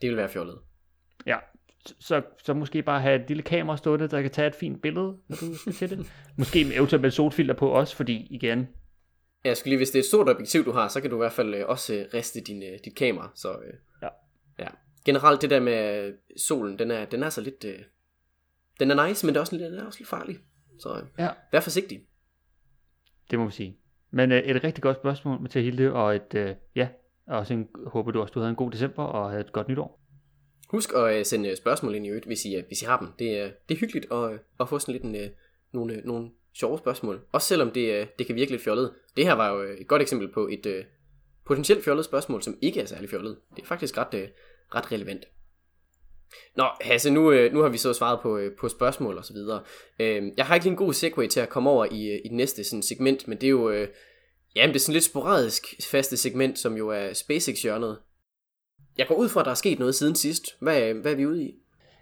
det 0.01 0.10
vil 0.10 0.17
være 0.17 0.30
fjollet. 0.30 0.58
Ja, 1.25 1.38
så, 1.99 2.21
så 2.43 2.53
måske 2.53 2.82
bare 2.82 3.01
have 3.01 3.21
et 3.21 3.27
lille 3.27 3.43
kamera 3.43 3.77
stående, 3.77 4.08
der 4.08 4.21
kan 4.21 4.32
tage 4.32 4.47
et 4.47 4.56
fint 4.56 4.82
billede, 4.82 5.17
når 5.27 5.36
du 5.41 5.56
skal 5.56 5.73
til 5.73 5.89
det. 5.89 6.12
Måske 6.38 6.75
eventuelt 6.75 7.01
med 7.01 7.12
solfilter 7.12 7.53
på 7.53 7.69
også, 7.69 7.95
fordi 7.95 8.27
igen... 8.30 8.67
Jeg 9.48 9.58
skulle 9.58 9.70
lige, 9.70 9.78
hvis 9.78 9.90
det 9.90 10.00
er 10.00 10.04
et 10.04 10.06
stort 10.06 10.30
objektiv, 10.30 10.66
du 10.66 10.72
har, 10.72 10.88
så 10.88 11.02
kan 11.02 11.10
du 11.10 11.16
i 11.16 11.18
hvert 11.18 11.32
fald 11.32 11.56
øh, 11.56 11.68
også 11.68 11.94
øh, 11.94 12.06
riste 12.14 12.42
din, 12.42 12.64
øh, 12.64 12.80
dit 12.86 12.96
kamera. 12.96 13.32
Så, 13.36 13.58
ja. 14.02 14.08
ja. 14.60 14.68
Generelt 15.06 15.42
det 15.42 15.50
der 15.50 15.60
med 15.60 16.14
solen, 16.38 16.80
den 16.80 16.92
er, 16.92 17.06
den 17.06 17.24
er 17.24 17.30
så 17.30 17.42
lidt... 17.42 17.66
Den 18.80 18.92
er 18.92 19.08
nice, 19.08 19.26
men 19.26 19.34
det 19.34 19.38
er 19.38 19.42
også, 19.42 19.58
den 19.58 19.74
er 19.74 19.86
også 19.86 20.00
lidt 20.00 20.10
farlig. 20.10 20.40
Så 20.80 21.02
ja. 21.20 21.30
vær 21.52 21.60
forsigtig. 21.60 22.02
Det 23.32 23.40
må 23.40 23.46
vi 23.46 23.52
sige. 23.52 23.78
Men 24.12 24.32
et 24.32 24.64
rigtig 24.64 24.84
godt 24.84 24.98
spørgsmål, 24.98 25.42
Mathias 25.42 25.66
Hilde, 25.66 25.94
og 25.94 26.16
et, 26.16 26.58
ja, 26.76 26.88
også 27.28 27.54
en, 27.54 27.68
håber 27.88 28.12
du 28.12 28.22
også, 28.22 28.32
du 28.32 28.40
havde 28.40 28.50
en 28.50 28.56
god 28.56 28.72
december 28.72 29.04
og 29.04 29.30
havde 29.30 29.42
et 29.42 29.52
godt 29.52 29.68
nytår. 29.68 30.02
Husk 30.70 30.94
at 30.96 31.28
sende 31.28 31.56
spørgsmål 31.56 31.96
ind 31.96 32.06
i 32.06 32.10
øvrigt, 32.10 32.26
hvis 32.26 32.46
I, 32.46 32.64
hvis 32.68 32.82
I 32.82 32.86
har 32.86 33.00
dem. 33.00 33.08
Det, 33.20 33.44
uh, 33.44 33.52
det 33.70 33.76
er 33.76 33.80
hyggeligt 33.80 34.12
at, 34.12 34.40
at 34.60 34.70
få 34.70 34.80
sådan 34.80 34.94
lidt 34.94 35.04
en, 35.04 35.32
nogle, 35.72 36.02
nogle 36.06 36.30
sjove 36.60 36.78
spørgsmål. 36.78 37.22
Også 37.32 37.48
selvom 37.48 37.72
det, 37.72 37.93
øh, 37.93 38.08
det 38.20 38.28
kan 38.28 38.36
virke 38.36 38.52
lidt 38.52 38.63
fjollet. 38.63 38.93
Det 39.17 39.26
her 39.26 39.34
var 39.34 39.50
jo 39.50 39.63
øh, 39.63 39.78
et 39.78 39.88
godt 39.88 40.02
eksempel 40.02 40.32
på 40.32 40.48
et 40.48 40.65
øh, 40.65 40.84
potentielt 41.46 41.84
fjollet 41.84 42.06
spørgsmål, 42.06 42.43
som 42.43 42.58
ikke 42.62 42.82
er 42.82 42.86
særlig 42.86 43.10
fjollet. 43.10 43.38
Det 43.56 43.62
er 43.62 43.67
faktisk 43.67 43.98
ret, 43.98 44.30
ret 44.76 44.91
relevant. 44.91 45.26
Nå, 46.56 46.65
Hasse, 46.82 47.10
nu, 47.10 47.50
nu 47.50 47.60
har 47.62 47.70
vi 47.70 47.78
så 47.78 47.93
svaret 47.93 48.20
på, 48.22 48.41
på 48.60 48.70
spørgsmål 48.70 49.17
og 49.17 49.26
så 49.26 49.34
videre. 49.34 49.62
Uh, 50.00 50.38
jeg 50.38 50.46
har 50.46 50.56
ikke 50.56 50.65
lige 50.65 50.72
en 50.72 50.78
god 50.78 50.93
segue 50.93 51.28
til 51.28 51.39
at 51.39 51.50
komme 51.50 51.70
over 51.70 51.86
i, 51.86 52.20
i 52.26 52.28
det 52.28 52.32
næste 52.32 52.63
sådan, 52.63 52.84
segment, 52.84 53.28
men 53.28 53.38
det 53.38 53.48
er 53.48 53.52
jo... 53.52 53.82
Uh, 53.82 53.88
Jamen, 54.56 54.74
det 54.74 54.80
er 54.80 54.84
sådan 54.84 54.93
lidt 54.93 55.04
sporadisk 55.04 55.65
faste 55.91 56.17
segment, 56.17 56.60
som 56.60 56.78
jo 56.78 56.89
er 56.89 57.13
SpaceX-hjørnet. 57.13 57.98
Jeg 58.98 59.08
går 59.08 59.15
ud 59.15 59.30
fra, 59.30 59.39
at 59.39 59.46
der 59.46 59.52
er 59.52 59.56
sket 59.56 59.80
noget 59.80 59.96
siden 59.96 60.15
sidst. 60.15 60.56
Hvad, 60.60 60.93
hvad 60.93 61.12
er 61.12 61.15
vi 61.15 61.26
ude 61.26 61.43
i? 61.43 61.56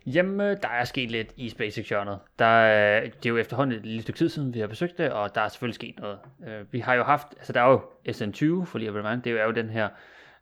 Jamen, 0.05 0.41
øh, 0.41 0.57
der 0.61 0.67
er 0.67 0.83
sket 0.83 1.11
lidt 1.11 1.33
i 1.37 1.49
SpaceX-hjørnet. 1.49 2.19
Der, 2.39 2.99
det 3.01 3.25
er 3.25 3.29
jo 3.29 3.37
efterhånden 3.37 3.77
et 3.77 3.85
lille 3.85 4.01
stykke 4.01 4.17
tid 4.17 4.29
siden, 4.29 4.53
vi 4.53 4.59
har 4.59 4.67
besøgt 4.67 4.97
det, 4.97 5.11
og 5.11 5.35
der 5.35 5.41
er 5.41 5.47
selvfølgelig 5.47 5.75
sket 5.75 5.99
noget. 5.99 6.19
Øh, 6.47 6.73
vi 6.73 6.79
har 6.79 6.93
jo 6.93 7.03
haft, 7.03 7.27
altså 7.37 7.53
der 7.53 7.61
er 7.61 7.69
jo 7.69 7.81
SN20, 8.09 8.65
for 8.65 8.77
lige 8.77 8.87
at 8.87 8.93
være 8.93 9.21
det 9.23 9.31
er 9.31 9.45
jo 9.45 9.51
den 9.51 9.69
her 9.69 9.89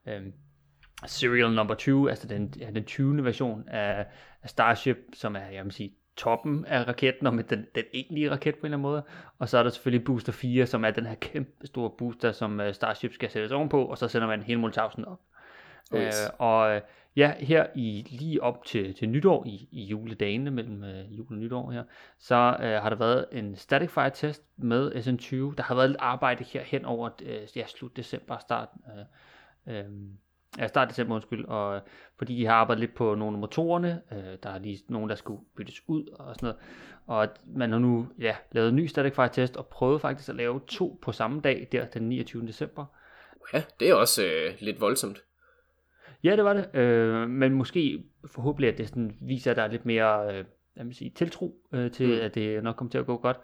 um, 0.06 0.34
serial 1.06 1.52
number 1.52 1.76
20, 1.76 2.10
altså 2.10 2.28
den, 2.28 2.54
ja, 2.60 2.70
den 2.72 2.86
20. 2.86 3.24
version 3.24 3.70
af, 3.70 4.06
af 4.44 4.50
Starship, 4.50 4.98
som 5.14 5.36
er, 5.36 5.46
jeg 5.54 5.64
vil 5.64 5.72
sige, 5.72 5.94
toppen 6.18 6.66
af 6.66 6.88
raketten, 6.88 7.28
og 7.28 7.34
med 7.34 7.44
den, 7.44 7.66
den 7.76 7.84
egentlige 7.94 8.32
raket 8.32 8.56
på 8.56 8.60
en 8.60 8.66
eller 8.66 8.78
anden 8.78 8.82
måde. 8.82 9.04
Og 9.40 9.50
så 9.50 9.58
er 9.58 9.64
der 9.64 9.70
selvfølgelig 9.70 10.06
Booster 10.06 10.32
4, 10.32 10.66
som 10.66 10.86
er 10.86 10.92
den 10.92 11.06
her 11.06 11.16
kæmpe 11.16 11.68
store 11.68 11.92
booster, 11.98 12.32
som 12.32 12.62
Starship 12.72 13.14
skal 13.14 13.30
sættes 13.30 13.52
ovenpå, 13.52 13.86
og 13.86 13.98
så 13.98 14.08
sender 14.08 14.28
man 14.28 14.44
hele 14.44 14.60
Multausen 14.60 15.06
op. 15.06 15.20
Øh, 15.94 16.12
og 16.40 16.82
ja, 17.16 17.34
her 17.40 17.68
i 17.76 18.08
lige 18.10 18.44
op 18.44 18.66
til, 18.66 18.94
til 18.94 19.10
nytår, 19.10 19.46
i, 19.46 19.70
i 19.72 19.84
juledagene 19.84 20.52
mellem 20.52 20.84
øh, 20.84 21.18
jul 21.18 21.28
og 21.30 21.38
nytår 21.38 21.72
her, 21.72 21.84
så 22.20 22.36
øh, 22.36 22.82
har 22.82 22.90
der 22.90 22.96
været 22.96 23.26
en 23.32 23.56
static 23.56 23.90
fire 23.90 24.10
test 24.10 24.44
med 24.58 24.92
SN20. 24.92 25.56
Der 25.56 25.64
har 25.64 25.76
været 25.76 25.90
lidt 25.90 26.02
arbejde 26.02 26.44
her 26.44 26.64
hen 26.64 26.86
over 26.86 27.10
øh, 27.26 27.48
ja, 27.56 27.66
slut 27.68 27.98
december, 27.98 28.38
start, 28.38 28.70
øh, 29.68 29.76
øh, 29.76 29.86
ja, 30.58 30.68
start 30.68 30.90
december, 30.90 31.16
undskyld, 31.16 31.46
og 31.46 31.76
øh, 31.76 31.82
fordi 32.18 32.36
de 32.36 32.46
har 32.46 32.54
arbejdet 32.54 32.80
lidt 32.80 32.96
på 32.96 33.16
nogle 33.16 33.36
af 33.36 33.40
motorerne, 33.40 34.02
øh, 34.12 34.38
der 34.44 34.50
er 34.50 34.60
lige 34.60 34.80
nogen, 34.88 35.10
der 35.10 35.16
skulle 35.16 35.42
byttes 35.58 35.82
ud 35.88 36.08
og 36.08 36.36
sådan 36.36 36.48
noget, 36.48 36.58
og 37.08 37.28
man 37.46 37.72
har 37.72 37.80
nu 37.80 38.08
ja, 38.20 38.36
lavet 38.52 38.70
en 38.70 38.76
ny 38.76 38.86
static 38.86 39.16
fire 39.16 39.30
test 39.30 39.58
og 39.58 39.68
prøvet 39.68 40.02
faktisk 40.02 40.30
at 40.30 40.36
lave 40.36 40.62
to 40.68 41.00
på 41.02 41.12
samme 41.12 41.42
dag, 41.42 41.68
der 41.72 41.86
den 41.86 42.10
29. 42.10 42.48
december. 42.48 42.86
Ja, 43.54 43.64
det 43.80 43.90
er 43.90 43.94
også 43.94 44.24
øh, 44.24 44.54
lidt 44.60 44.82
voldsomt. 44.82 45.24
Ja, 46.24 46.36
det 46.36 46.44
var 46.44 46.54
det. 46.54 46.76
Øh, 46.76 47.30
men 47.30 47.54
måske 47.54 48.04
forhåbentlig, 48.26 48.70
at 48.70 48.78
det 48.78 48.88
sådan 48.88 49.18
viser, 49.22 49.52
at 49.52 49.58
der 49.58 49.64
er 49.64 49.68
lidt 49.68 49.86
mere 49.86 50.38
øh, 50.38 50.46
jeg 50.76 50.86
vil 50.86 50.96
sige, 50.96 51.12
tiltro 51.16 51.56
øh, 51.74 51.92
til, 51.92 52.08
mm. 52.08 52.22
at 52.22 52.36
det 52.36 52.64
nok 52.64 52.76
kommer 52.76 52.92
til 52.92 52.98
at 52.98 53.06
gå 53.06 53.18
godt. 53.18 53.38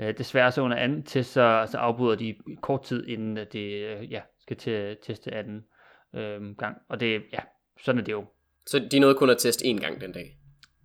Øh, 0.00 0.18
desværre 0.18 0.52
så 0.52 0.62
under 0.62 0.76
anden 0.76 1.02
test, 1.02 1.32
så, 1.32 1.68
så 1.70 1.78
afbryder 1.78 2.16
de 2.16 2.34
kort 2.60 2.82
tid, 2.82 3.06
inden 3.06 3.38
at 3.38 3.52
det 3.52 3.84
øh, 3.84 4.12
ja, 4.12 4.20
skal 4.40 4.56
til 4.56 4.96
teste 5.02 5.34
anden 5.34 5.64
øh, 6.14 6.56
gang. 6.58 6.76
Og 6.88 7.00
det, 7.00 7.22
ja, 7.32 7.38
sådan 7.80 7.98
er 7.98 8.04
det 8.04 8.12
jo. 8.12 8.24
Så 8.66 8.88
de 8.90 8.98
nåede 8.98 9.14
kun 9.14 9.30
at 9.30 9.38
teste 9.38 9.64
én 9.64 9.80
gang 9.80 10.00
den 10.00 10.12
dag? 10.12 10.38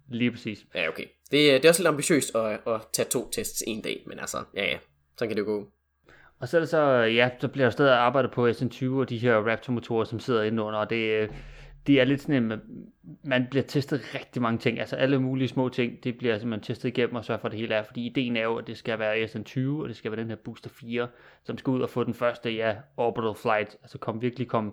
Lige 0.10 0.32
præcis. 0.32 0.66
Ja, 0.76 0.88
okay. 0.88 1.06
Det, 1.32 1.32
det 1.32 1.66
er 1.66 1.70
også 1.70 1.82
lidt 1.82 1.88
ambitiøst 1.88 2.36
at, 2.36 2.60
at 2.68 2.82
tage 2.94 3.10
to 3.10 3.30
tests 3.32 3.64
en 3.68 3.82
dag, 3.82 4.04
men 4.08 4.20
altså, 4.20 4.38
ja, 4.56 4.66
ja, 4.66 4.78
så 5.18 5.28
kan 5.28 5.36
det 5.36 5.42
jo 5.42 5.46
gå. 5.46 5.72
Og 6.40 6.48
så 6.48 6.58
er 6.58 6.62
det 6.62 6.70
så, 6.70 6.82
ja, 7.02 7.30
så 7.40 7.48
bliver 7.48 7.66
der 7.66 7.72
stadig 7.72 7.94
arbejdet 7.94 8.32
på 8.32 8.48
SN20 8.48 8.90
og 8.90 9.10
de 9.10 9.18
her 9.18 9.36
Raptor-motorer, 9.36 10.04
som 10.04 10.20
sidder 10.20 10.44
indenunder, 10.44 10.80
og 10.80 10.90
det, 10.90 11.22
øh, 11.22 11.30
det 11.88 12.02
er 12.02 12.04
lidt 12.06 12.22
sådan, 12.22 12.52
at 12.52 12.58
øh, 12.58 12.64
man 13.24 13.48
bliver 13.50 13.64
testet 13.64 14.16
rigtig 14.16 14.42
mange 14.42 14.58
ting, 14.58 14.80
altså 14.80 14.96
alle 14.96 15.22
mulige 15.22 15.48
små 15.48 15.70
ting, 15.70 16.04
det 16.04 16.18
bliver 16.18 16.38
simpelthen 16.40 16.64
testet 16.64 16.90
igennem 16.90 17.16
og 17.16 17.26
sørger 17.26 17.40
for, 17.40 17.48
at 17.48 17.52
det 17.52 17.60
hele 17.60 17.76
er, 17.76 17.84
fordi 17.84 18.06
ideen 18.06 18.38
er 18.38 18.44
jo, 18.44 18.56
at 18.56 18.68
det 18.68 18.78
skal 18.78 19.00
være 19.00 19.24
SN20, 19.24 19.82
og 19.82 19.88
det 19.88 19.96
skal 19.96 20.12
være 20.12 20.22
den 20.22 20.30
her 20.30 20.36
Booster 20.36 20.70
4, 20.70 21.08
som 21.44 21.58
skal 21.58 21.72
ud 21.72 21.82
og 21.82 21.90
få 21.90 22.04
den 22.04 22.14
første, 22.14 22.52
ja, 22.52 22.76
orbital 22.98 23.36
flight, 23.42 23.78
altså 23.82 23.98
kom, 23.98 24.22
virkelig 24.22 24.48
komme 24.48 24.72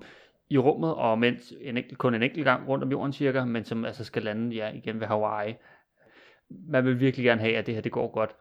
i 0.51 0.59
rummet, 0.59 0.95
og 0.95 1.19
mens 1.19 1.53
en 1.61 1.77
enkelt, 1.77 1.99
kun 1.99 2.15
en 2.15 2.23
enkelt 2.23 2.45
gang 2.45 2.69
rundt 2.69 2.85
om 2.85 2.91
jorden 2.91 3.13
cirka, 3.13 3.45
men 3.45 3.65
som 3.65 3.85
altså 3.85 4.05
skal 4.05 4.23
lande 4.23 4.57
ja, 4.57 4.71
igen 4.73 5.01
ved 5.01 5.07
Hawaii. 5.07 5.55
Man 6.51 6.85
vil 6.85 7.01
virkelig 7.01 7.25
gerne 7.25 7.41
have, 7.41 7.57
at 7.57 7.67
det 7.67 7.75
her 7.75 7.83
det 7.83 7.93
går 7.93 8.13
godt. 8.13 8.37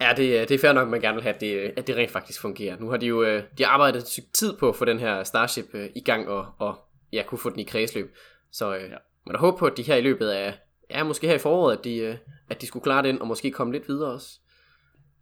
Ja, 0.00 0.12
det, 0.16 0.48
det 0.48 0.54
er 0.54 0.58
fair 0.58 0.72
nok, 0.72 0.82
at 0.82 0.90
man 0.90 1.00
gerne 1.00 1.14
vil 1.14 1.22
have, 1.22 1.34
at 1.34 1.40
det, 1.40 1.72
at 1.76 1.86
det 1.86 1.96
rent 1.96 2.10
faktisk 2.10 2.40
fungerer. 2.40 2.76
Nu 2.78 2.90
har 2.90 2.96
de 2.96 3.06
jo 3.06 3.22
øh, 3.22 3.42
de 3.58 3.66
arbejdet 3.66 3.98
et 3.98 4.08
stykke 4.08 4.32
tid 4.32 4.56
på 4.56 4.68
at 4.68 4.76
få 4.76 4.84
den 4.84 4.98
her 4.98 5.24
Starship 5.24 5.74
øh, 5.74 5.90
i 5.94 6.00
gang 6.00 6.28
og, 6.28 6.46
og 6.58 6.78
ja, 7.12 7.22
kunne 7.26 7.38
få 7.38 7.50
den 7.50 7.58
i 7.58 7.64
kredsløb. 7.64 8.16
Så 8.52 8.76
øh, 8.76 8.82
ja. 8.82 8.96
man 9.26 9.34
da 9.34 9.38
håbe 9.38 9.58
på, 9.58 9.66
at 9.66 9.76
de 9.76 9.82
her 9.82 9.96
i 9.96 10.00
løbet 10.00 10.28
af, 10.28 10.58
ja, 10.90 11.04
måske 11.04 11.26
her 11.26 11.34
i 11.34 11.38
foråret, 11.38 11.78
at 11.78 11.84
de, 11.84 11.96
øh, 11.96 12.16
at 12.50 12.60
de 12.60 12.66
skulle 12.66 12.82
klare 12.82 13.02
den, 13.02 13.20
og 13.20 13.26
måske 13.26 13.50
komme 13.50 13.72
lidt 13.72 13.88
videre 13.88 14.12
også. 14.12 14.38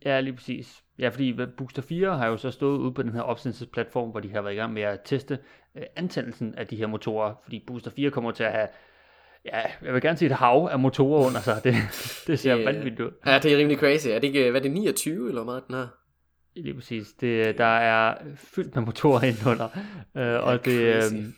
Ja, 0.04 0.20
lige 0.20 0.37
præcis. 0.37 0.82
Ja, 0.98 1.08
fordi 1.08 1.37
Booster 1.56 1.82
4 1.82 2.18
har 2.18 2.26
jo 2.26 2.37
så 2.37 2.50
stået 2.50 2.78
ude 2.78 2.94
på 2.94 3.02
den 3.02 3.12
her 3.12 3.20
opsendelsesplatform, 3.20 4.10
hvor 4.10 4.20
de 4.20 4.30
har 4.30 4.42
været 4.42 4.54
i 4.54 4.56
gang 4.56 4.72
med 4.72 4.82
at 4.82 5.00
teste 5.04 5.38
øh, 5.74 5.82
antændelsen 5.96 6.54
af 6.54 6.66
de 6.66 6.76
her 6.76 6.87
motorer, 6.87 7.34
fordi 7.42 7.64
Booster 7.66 7.90
4 7.90 8.10
kommer 8.10 8.30
til 8.30 8.44
at 8.44 8.52
have 8.52 8.68
Ja, 9.44 9.61
jeg 9.83 9.94
vil 9.94 10.02
gerne 10.02 10.18
se 10.18 10.26
et 10.26 10.33
hav 10.33 10.68
af 10.72 10.78
motorer 10.78 11.26
under 11.26 11.40
sig. 11.40 11.61
Det, 11.64 11.74
det 12.26 12.38
ser 12.38 12.57
det, 12.57 12.66
vanvittigt 12.66 13.00
ud. 13.00 13.11
Ja, 13.26 13.38
det 13.38 13.52
er 13.52 13.59
rimelig 13.59 13.78
crazy. 13.78 14.09
Er 14.09 14.18
det 14.18 14.24
ikke, 14.24 14.50
hvad 14.50 14.61
er 14.61 14.62
det, 14.62 14.72
29 14.72 15.28
eller 15.28 15.44
hvad 15.44 15.61
den 15.68 15.74
har? 15.74 15.88
Lige 16.57 16.74
præcis. 16.74 17.12
Det, 17.12 17.59
der 17.59 17.64
er 17.64 18.18
fyldt 18.37 18.74
med 18.74 18.85
motorer 18.85 19.22
indenunder. 19.22 19.68
Uh, 20.14 20.48
og 20.48 20.64
det, 20.64 21.12
um, 21.12 21.35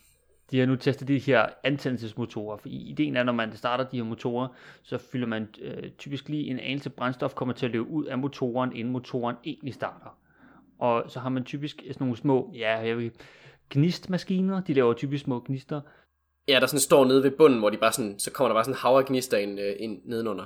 de 0.51 0.59
har 0.59 0.67
nu 0.67 0.77
testet 0.77 1.09
de 1.09 1.19
her 1.19 1.47
antændelsesmotorer. 1.65 2.57
For 2.57 2.69
ideen 2.69 3.17
er, 3.17 3.23
når 3.23 3.33
man 3.33 3.57
starter 3.57 3.85
de 3.85 3.97
her 3.97 4.05
motorer, 4.05 4.49
så 4.83 4.99
fylder 4.99 5.27
man 5.27 5.49
uh, 5.65 5.89
typisk 5.99 6.29
lige 6.29 6.51
en 6.51 6.59
anelse 6.59 6.91
brændstof, 6.91 7.35
kommer 7.35 7.55
til 7.55 7.67
at 7.67 7.73
løbe 7.73 7.89
ud 7.89 8.05
af 8.05 8.19
motoren, 8.19 8.77
inden 8.77 8.93
motoren 8.93 9.37
egentlig 9.45 9.75
starter. 9.75 10.19
Og 10.79 11.05
så 11.09 11.21
har 11.21 11.29
man 11.29 11.45
typisk 11.45 11.77
sådan 11.77 11.97
nogle 12.01 12.17
små, 12.17 12.53
ja, 12.55 12.79
jeg 12.79 12.99
vil, 12.99 13.11
gnistmaskiner. 13.71 14.61
De 14.61 14.75
laver 14.75 14.93
typisk 14.95 15.25
små 15.25 15.41
gnister, 15.47 15.81
Ja, 16.49 16.61
der 16.61 16.67
sådan 16.67 16.81
står 16.81 17.05
nede 17.05 17.23
ved 17.23 17.31
bunden, 17.31 17.59
hvor 17.59 17.71
de 17.71 17.77
bare 17.77 17.93
sådan, 17.93 18.19
så 18.19 18.31
kommer 18.31 18.49
der 18.49 18.55
bare 18.55 18.65
sådan 18.65 18.79
hav 18.79 18.97
af 18.97 19.05
gnister 19.05 19.39
ind, 19.39 19.61
øh, 19.61 19.77
ind 19.79 20.01
nedenunder. 20.05 20.45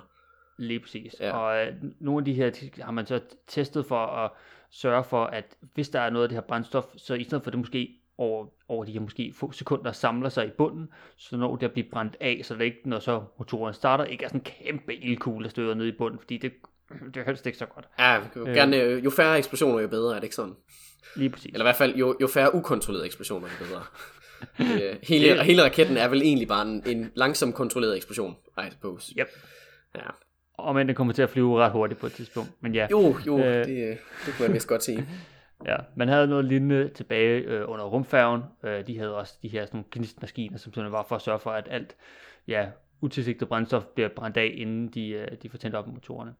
Lige 0.56 0.80
præcis. 0.80 1.14
Ja. 1.20 1.36
Og 1.36 1.66
øh, 1.66 1.74
nogle 2.00 2.20
af 2.20 2.24
de 2.24 2.32
her 2.32 2.50
har 2.82 2.92
man 2.92 3.06
så 3.06 3.20
testet 3.46 3.86
for 3.86 4.06
at 4.06 4.30
sørge 4.70 5.04
for, 5.04 5.24
at 5.24 5.56
hvis 5.74 5.88
der 5.88 6.00
er 6.00 6.10
noget 6.10 6.22
af 6.22 6.28
det 6.28 6.36
her 6.36 6.42
brændstof, 6.42 6.84
så 6.96 7.14
i 7.14 7.24
stedet 7.24 7.44
for 7.44 7.50
det 7.50 7.58
måske 7.58 7.90
over, 8.18 8.46
over 8.68 8.84
de 8.84 8.92
her 8.92 9.00
måske 9.00 9.32
få 9.36 9.52
sekunder 9.52 9.92
samler 9.92 10.28
sig 10.28 10.46
i 10.46 10.50
bunden, 10.50 10.88
så 11.16 11.36
når 11.36 11.56
det 11.56 11.72
bliver 11.72 11.88
brændt 11.92 12.16
af, 12.20 12.40
så 12.42 12.54
det 12.54 12.64
ikke, 12.64 12.80
når 12.84 12.98
så 12.98 13.22
motoren 13.38 13.74
starter, 13.74 14.04
ikke 14.04 14.24
er 14.24 14.28
sådan 14.28 14.40
en 14.40 14.44
kæmpe 14.44 14.94
ildkugle, 14.94 15.44
der 15.44 15.50
støder 15.50 15.74
ned 15.74 15.86
i 15.86 15.92
bunden, 15.92 16.18
fordi 16.18 16.36
det, 16.36 16.52
det 17.14 17.16
er 17.20 17.24
helst 17.24 17.46
ikke 17.46 17.58
så 17.58 17.66
godt. 17.66 17.88
Ja, 17.98 18.20
jo, 18.36 18.46
øh, 18.46 18.54
gerne, 18.54 18.76
øh, 18.76 19.04
jo 19.04 19.10
færre 19.10 19.38
eksplosioner, 19.38 19.80
jo 19.80 19.88
bedre, 19.88 20.10
er 20.10 20.14
det 20.14 20.24
ikke 20.24 20.36
sådan? 20.36 20.56
Lige 21.16 21.30
præcis. 21.30 21.46
Eller 21.52 21.60
i 21.60 21.66
hvert 21.66 21.76
fald, 21.76 21.94
jo, 21.94 22.16
jo 22.20 22.26
færre 22.26 22.54
ukontrollerede 22.54 23.06
eksplosioner, 23.06 23.48
jo 23.60 23.66
bedre 23.66 23.82
øh, 24.60 24.96
hele, 25.02 25.42
hele 25.44 25.64
raketten 25.64 25.96
er 25.96 26.08
vel 26.08 26.22
egentlig 26.22 26.48
bare 26.48 26.68
en, 26.68 26.82
en 26.86 27.10
langsom 27.14 27.52
kontrolleret 27.52 27.96
eksplosion, 27.96 28.36
I 28.58 28.70
suppose. 28.70 29.14
Yep. 29.18 29.28
Ja. 29.96 30.10
Og 30.58 30.74
men 30.74 30.86
den 30.86 30.94
kommer 30.94 31.12
til 31.12 31.22
at 31.22 31.30
flyve 31.30 31.58
ret 31.58 31.72
hurtigt 31.72 32.00
på 32.00 32.06
et 32.06 32.12
tidspunkt. 32.12 32.50
Men 32.60 32.74
ja. 32.74 32.86
Jo, 32.90 33.16
jo, 33.26 33.38
øh, 33.38 33.64
det, 33.64 33.98
det 34.26 34.34
kunne 34.36 34.46
jeg 34.46 34.54
vist 34.54 34.68
godt 34.68 34.82
sige. 34.82 35.08
Ja, 35.66 35.76
man 35.96 36.08
havde 36.08 36.26
noget 36.26 36.44
lignende 36.44 36.88
tilbage 36.88 37.40
øh, 37.40 37.70
under 37.70 37.84
rumfærgen. 37.84 38.42
Øh, 38.64 38.86
de 38.86 38.98
havde 38.98 39.16
også 39.16 39.34
de 39.42 39.48
her 39.48 39.66
sådan 39.66 39.84
gnistmaskiner, 39.90 40.58
som 40.58 40.74
sådan 40.74 40.92
var 40.92 41.06
for 41.08 41.16
at 41.16 41.22
sørge 41.22 41.38
for, 41.38 41.50
at 41.50 41.66
alt 41.70 41.96
ja, 42.48 42.66
utilsigtet 43.00 43.48
brændstof 43.48 43.84
bliver 43.84 44.08
brændt 44.16 44.36
af, 44.36 44.54
inden 44.56 44.88
de, 44.88 45.08
øh, 45.08 45.28
de 45.42 45.48
får 45.48 45.58
tændt 45.58 45.76
op 45.76 45.86
motorerne. 45.86 46.34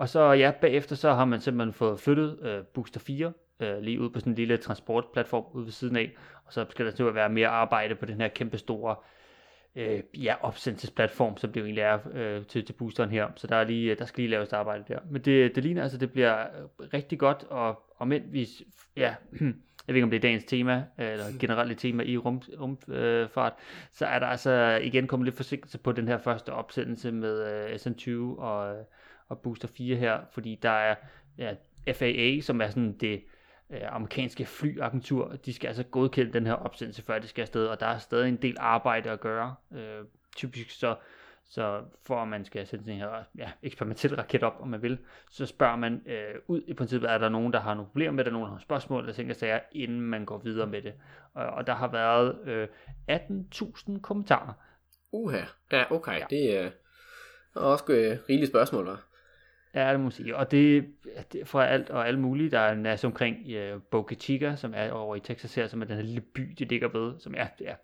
Og 0.00 0.08
så 0.08 0.32
ja, 0.32 0.52
bagefter 0.60 0.96
så 0.96 1.12
har 1.12 1.24
man 1.24 1.40
simpelthen 1.40 1.72
fået 1.72 2.00
flyttet 2.00 2.38
øh, 2.42 2.64
Booster 2.64 3.00
4 3.00 3.32
øh, 3.60 3.78
lige 3.78 4.00
ud 4.00 4.10
på 4.10 4.20
sådan 4.20 4.32
en 4.32 4.36
lille 4.36 4.56
transportplatform 4.56 5.44
ude 5.52 5.64
ved 5.64 5.72
siden 5.72 5.96
af, 5.96 6.10
og 6.46 6.52
så 6.52 6.66
skal 6.70 6.86
der 6.86 6.92
nu 7.04 7.10
være 7.10 7.28
mere 7.28 7.48
arbejde 7.48 7.94
på 7.94 8.06
den 8.06 8.20
her 8.20 8.28
kæmpe 8.28 8.58
store 8.58 8.96
øh, 9.76 10.02
ja, 10.14 10.34
opsendelsesplatform, 10.40 11.36
som 11.36 11.52
det 11.52 11.60
jo 11.60 11.64
egentlig 11.64 11.82
er 11.82 11.98
øh, 12.12 12.46
til, 12.46 12.64
til 12.64 12.72
boosteren 12.72 13.10
her. 13.10 13.28
Så 13.36 13.46
der, 13.46 13.56
er 13.56 13.64
lige, 13.64 13.94
der 13.94 14.04
skal 14.04 14.22
lige 14.22 14.30
laves 14.30 14.52
arbejde 14.52 14.84
der. 14.88 14.98
Men 15.10 15.22
det, 15.22 15.54
det 15.54 15.62
ligner 15.62 15.82
altså, 15.82 15.98
det 15.98 16.12
bliver 16.12 16.46
rigtig 16.94 17.18
godt, 17.18 17.44
og, 17.50 17.82
og 17.96 18.08
men 18.08 18.22
vi, 18.32 18.48
ja, 18.96 19.14
jeg 19.86 19.88
ved 19.88 19.94
ikke 19.94 20.04
om 20.04 20.10
det 20.10 20.16
er 20.16 20.20
dagens 20.20 20.44
tema, 20.44 20.84
eller 20.98 21.24
generelt 21.40 21.78
tema 21.78 22.02
i 22.02 22.16
rumfart, 22.16 22.60
rum, 22.60 22.78
øh, 22.88 23.28
fart, 23.28 23.52
så 23.92 24.06
er 24.06 24.18
der 24.18 24.26
altså 24.26 24.80
igen 24.82 25.06
kommet 25.06 25.26
lidt 25.26 25.36
forsinkelse 25.36 25.78
på 25.78 25.92
den 25.92 26.08
her 26.08 26.18
første 26.18 26.52
opsendelse 26.52 27.12
med 27.12 27.68
øh, 27.70 27.74
SN20 27.74 28.40
og, 28.40 28.86
og 29.30 29.38
Booster 29.38 29.68
4 29.68 29.96
her, 29.96 30.20
fordi 30.32 30.58
der 30.62 30.70
er 30.70 30.94
ja, 31.38 31.54
FAA, 31.92 32.40
som 32.40 32.60
er 32.60 32.68
sådan 32.68 32.92
det 32.92 33.24
øh, 33.70 33.80
amerikanske 33.94 34.44
flyagentur, 34.44 35.28
de 35.28 35.52
skal 35.52 35.68
altså 35.68 35.82
godkende 35.82 36.32
den 36.32 36.46
her 36.46 36.54
opsendelse, 36.54 37.02
før 37.02 37.18
det 37.18 37.28
skal 37.28 37.42
afsted, 37.42 37.66
og 37.66 37.80
der 37.80 37.86
er 37.86 37.98
stadig 37.98 38.28
en 38.28 38.36
del 38.36 38.56
arbejde 38.58 39.10
at 39.10 39.20
gøre. 39.20 39.54
Øh, 39.72 40.04
typisk 40.36 40.70
så, 40.70 40.96
så 41.44 41.82
for 42.06 42.22
at 42.22 42.28
man 42.28 42.44
skal 42.44 42.66
sætte 42.66 42.84
den 42.84 42.96
her 42.96 43.24
ja, 43.38 43.50
eksperimentel 43.62 44.16
raket 44.16 44.42
op, 44.42 44.56
om 44.60 44.68
man 44.68 44.82
vil, 44.82 44.98
så 45.30 45.46
spørger 45.46 45.76
man 45.76 46.02
øh, 46.06 46.34
ud 46.46 46.62
i 46.66 46.74
princippet, 46.74 47.10
er 47.10 47.18
der 47.18 47.28
nogen, 47.28 47.52
der 47.52 47.60
har 47.60 47.74
nogle 47.74 47.86
problemer 47.86 48.12
med 48.12 48.24
det, 48.24 48.32
nogen 48.32 48.46
der 48.46 48.52
har 48.52 48.60
spørgsmål, 48.60 49.00
eller 49.00 49.12
ting, 49.12 49.36
sager, 49.36 49.60
inden 49.72 50.00
man 50.00 50.24
går 50.24 50.38
videre 50.38 50.66
med 50.66 50.82
det. 50.82 50.94
Og, 51.34 51.46
og 51.46 51.66
der 51.66 51.74
har 51.74 51.88
været 51.88 52.48
øh, 52.48 52.68
18.000 53.10 54.00
kommentarer. 54.00 54.52
Uha, 55.12 55.42
ja 55.72 55.92
okay, 55.92 56.18
ja. 56.18 56.26
det 56.30 56.58
er 56.58 56.70
også 57.54 57.84
øh, 57.88 58.18
rigelige 58.28 58.46
spørgsmål, 58.46 58.86
var. 58.86 59.09
Ja, 59.74 59.90
det 59.90 60.00
må 60.00 60.02
man 60.02 60.12
sige. 60.12 60.36
Og 60.36 60.50
det, 60.50 60.86
det 61.32 61.48
fra 61.48 61.66
alt 61.66 61.90
og 61.90 62.08
alt 62.08 62.18
muligt. 62.18 62.52
Der 62.52 62.58
er 62.58 62.72
en 62.72 62.82
masse 62.82 63.06
omkring 63.06 63.36
uh, 63.46 63.82
Boca 63.90 64.14
Chica, 64.14 64.56
som 64.56 64.72
er 64.76 64.90
over 64.90 65.16
i 65.16 65.20
Texas 65.20 65.54
her, 65.54 65.66
som 65.66 65.82
er 65.82 65.86
den 65.86 65.96
her 65.96 66.02
lille 66.02 66.20
by, 66.20 66.54
det 66.58 66.68
ligger 66.68 66.88
ved, 66.88 67.14
som 67.18 67.34
er, 67.36 67.46
ja, 67.60 67.74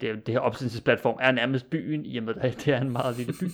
det, 0.00 0.26
det 0.26 0.34
her 0.34 0.40
opsendelsesplatform 0.40 1.18
er 1.20 1.32
nærmest 1.32 1.70
byen, 1.70 2.06
i 2.06 2.16
og 2.16 2.24
med 2.24 2.34
at 2.40 2.62
det 2.64 2.74
er 2.74 2.80
en 2.80 2.90
meget 2.90 3.16
lille 3.16 3.34
by. 3.40 3.44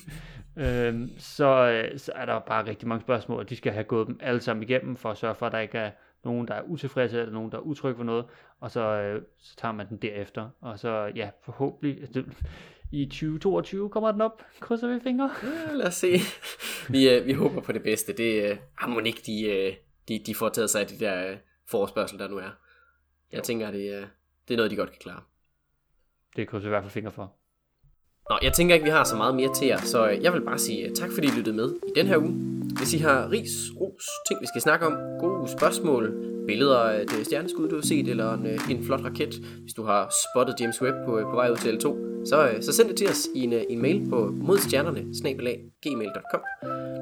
øhm, 0.62 1.10
så, 1.18 1.82
så 1.96 2.12
er 2.14 2.26
der 2.26 2.38
bare 2.38 2.66
rigtig 2.66 2.88
mange 2.88 3.00
spørgsmål, 3.00 3.38
og 3.38 3.50
de 3.50 3.56
skal 3.56 3.72
have 3.72 3.84
gået 3.84 4.06
dem 4.06 4.18
alle 4.22 4.40
sammen 4.40 4.62
igennem, 4.62 4.96
for 4.96 5.10
at 5.10 5.18
sørge 5.18 5.34
for, 5.34 5.46
at 5.46 5.52
der 5.52 5.58
ikke 5.58 5.78
er 5.78 5.90
nogen, 6.24 6.48
der 6.48 6.54
er 6.54 6.62
utilfredse, 6.62 7.20
eller 7.20 7.32
nogen, 7.32 7.52
der 7.52 7.58
er 7.58 7.62
utrygge 7.62 7.96
for 7.96 8.04
noget, 8.04 8.24
og 8.60 8.70
så, 8.70 8.80
øh, 8.80 9.22
så 9.38 9.56
tager 9.56 9.72
man 9.72 9.88
den 9.88 9.96
derefter. 9.96 10.48
Og 10.60 10.78
så, 10.78 11.12
ja, 11.16 11.30
forhåbentlig, 11.42 12.14
det, 12.14 12.26
i 12.92 13.06
2022 13.06 13.88
kommer 13.88 14.12
den 14.12 14.20
op. 14.20 14.42
Krydser 14.60 14.88
vi 14.94 15.00
fingre? 15.00 15.30
Ja, 15.42 15.74
lad 15.74 15.86
os 15.86 15.94
se. 15.94 16.12
Vi, 16.88 17.08
øh, 17.08 17.26
vi 17.26 17.32
håber 17.32 17.60
på 17.60 17.72
det 17.72 17.82
bedste. 17.82 18.12
Det 18.12 18.50
øh, 18.50 18.56
må 18.88 19.00
ikke, 19.00 19.22
de, 19.26 19.42
øh, 19.42 19.74
de, 20.08 20.22
de 20.26 20.34
får 20.34 20.48
taget 20.48 20.70
sig 20.70 20.80
af 20.80 20.86
de 20.86 20.98
der 20.98 21.30
øh, 21.30 21.36
forespørgsel, 21.68 22.18
der 22.18 22.28
nu 22.28 22.36
er. 22.36 22.50
Jeg 23.32 23.38
jo. 23.38 23.42
tænker, 23.42 23.70
det, 23.70 23.94
øh, 23.94 24.06
det 24.48 24.54
er 24.54 24.56
noget, 24.56 24.70
de 24.70 24.76
godt 24.76 24.90
kan 24.90 24.98
klare. 25.00 25.22
Det 26.36 26.48
krydser 26.48 26.68
vi 26.68 26.68
i 26.68 26.74
hvert 26.74 26.82
fald 26.82 26.92
fingre 26.92 27.12
for. 27.12 27.36
Nå, 28.30 28.38
jeg 28.42 28.52
tænker 28.52 28.74
ikke, 28.74 28.84
vi 28.84 28.90
har 28.90 29.04
så 29.04 29.16
meget 29.16 29.34
mere 29.34 29.54
til 29.54 29.66
jer, 29.66 29.78
så 29.78 30.10
øh, 30.10 30.22
jeg 30.22 30.32
vil 30.32 30.40
bare 30.40 30.58
sige 30.58 30.88
øh, 30.88 30.94
tak, 30.94 31.10
fordi 31.14 31.26
I 31.26 31.30
lyttede 31.30 31.56
med 31.56 31.74
i 31.88 31.92
den 31.96 32.06
her 32.06 32.16
uge. 32.16 32.34
Hvis 32.78 32.94
I 32.94 32.98
har 32.98 33.30
ris, 33.30 33.50
ros, 33.80 34.04
ting 34.28 34.40
vi 34.40 34.46
skal 34.46 34.60
snakke 34.60 34.86
om, 34.86 34.92
gode 35.20 35.48
spørgsmål, 35.48 36.04
billeder 36.50 36.76
af 36.76 37.06
det 37.06 37.18
øh, 37.18 37.24
stjerneskud, 37.24 37.68
du 37.68 37.74
har 37.74 37.86
set, 37.86 38.08
eller 38.08 38.34
en, 38.34 38.46
øh, 38.46 38.70
en 38.70 38.84
flot 38.84 39.04
raket, 39.04 39.34
hvis 39.62 39.74
du 39.74 39.82
har 39.82 40.12
spottet 40.24 40.54
James 40.60 40.82
Webb 40.82 40.96
på, 41.06 41.18
øh, 41.18 41.24
på 41.24 41.34
vej 41.40 41.50
ud 41.50 41.56
til 41.56 41.70
L2, 41.76 41.86
så, 42.30 42.36
så 42.60 42.72
send 42.72 42.88
det 42.88 42.96
til 42.96 43.08
os 43.08 43.28
i 43.34 43.40
en, 43.44 43.52
en 43.52 43.82
mail 43.82 44.06
på 44.10 44.34
modstjernerne, 44.36 45.00
gmail.com. 45.82 46.42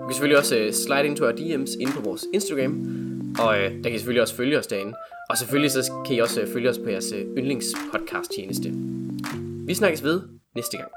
Du 0.01 0.05
kan 0.07 0.15
selvfølgelig 0.15 0.39
også 0.39 0.55
slide 0.87 1.07
ind 1.07 1.17
til 1.17 1.25
our 1.25 1.33
DM's 1.33 1.81
inde 1.81 1.93
på 1.93 2.03
vores 2.05 2.25
Instagram, 2.35 2.73
og 3.39 3.49
uh, 3.49 3.55
der 3.55 3.83
kan 3.83 3.95
I 3.95 3.99
selvfølgelig 3.99 4.23
også 4.23 4.35
følge 4.35 4.59
os 4.59 4.67
derinde. 4.67 4.95
Og 5.31 5.39
selvfølgelig 5.39 5.71
så 5.71 5.93
kan 6.07 6.17
I 6.17 6.19
også 6.19 6.47
følge 6.53 6.71
os 6.71 6.79
på 6.79 6.91
jeres 6.91 7.15
yndlingspodcast 7.39 8.31
tjeneste. 8.37 8.73
Vi 9.67 9.75
snakkes 9.75 10.05
ved 10.05 10.21
næste 10.57 10.77
gang. 10.77 10.91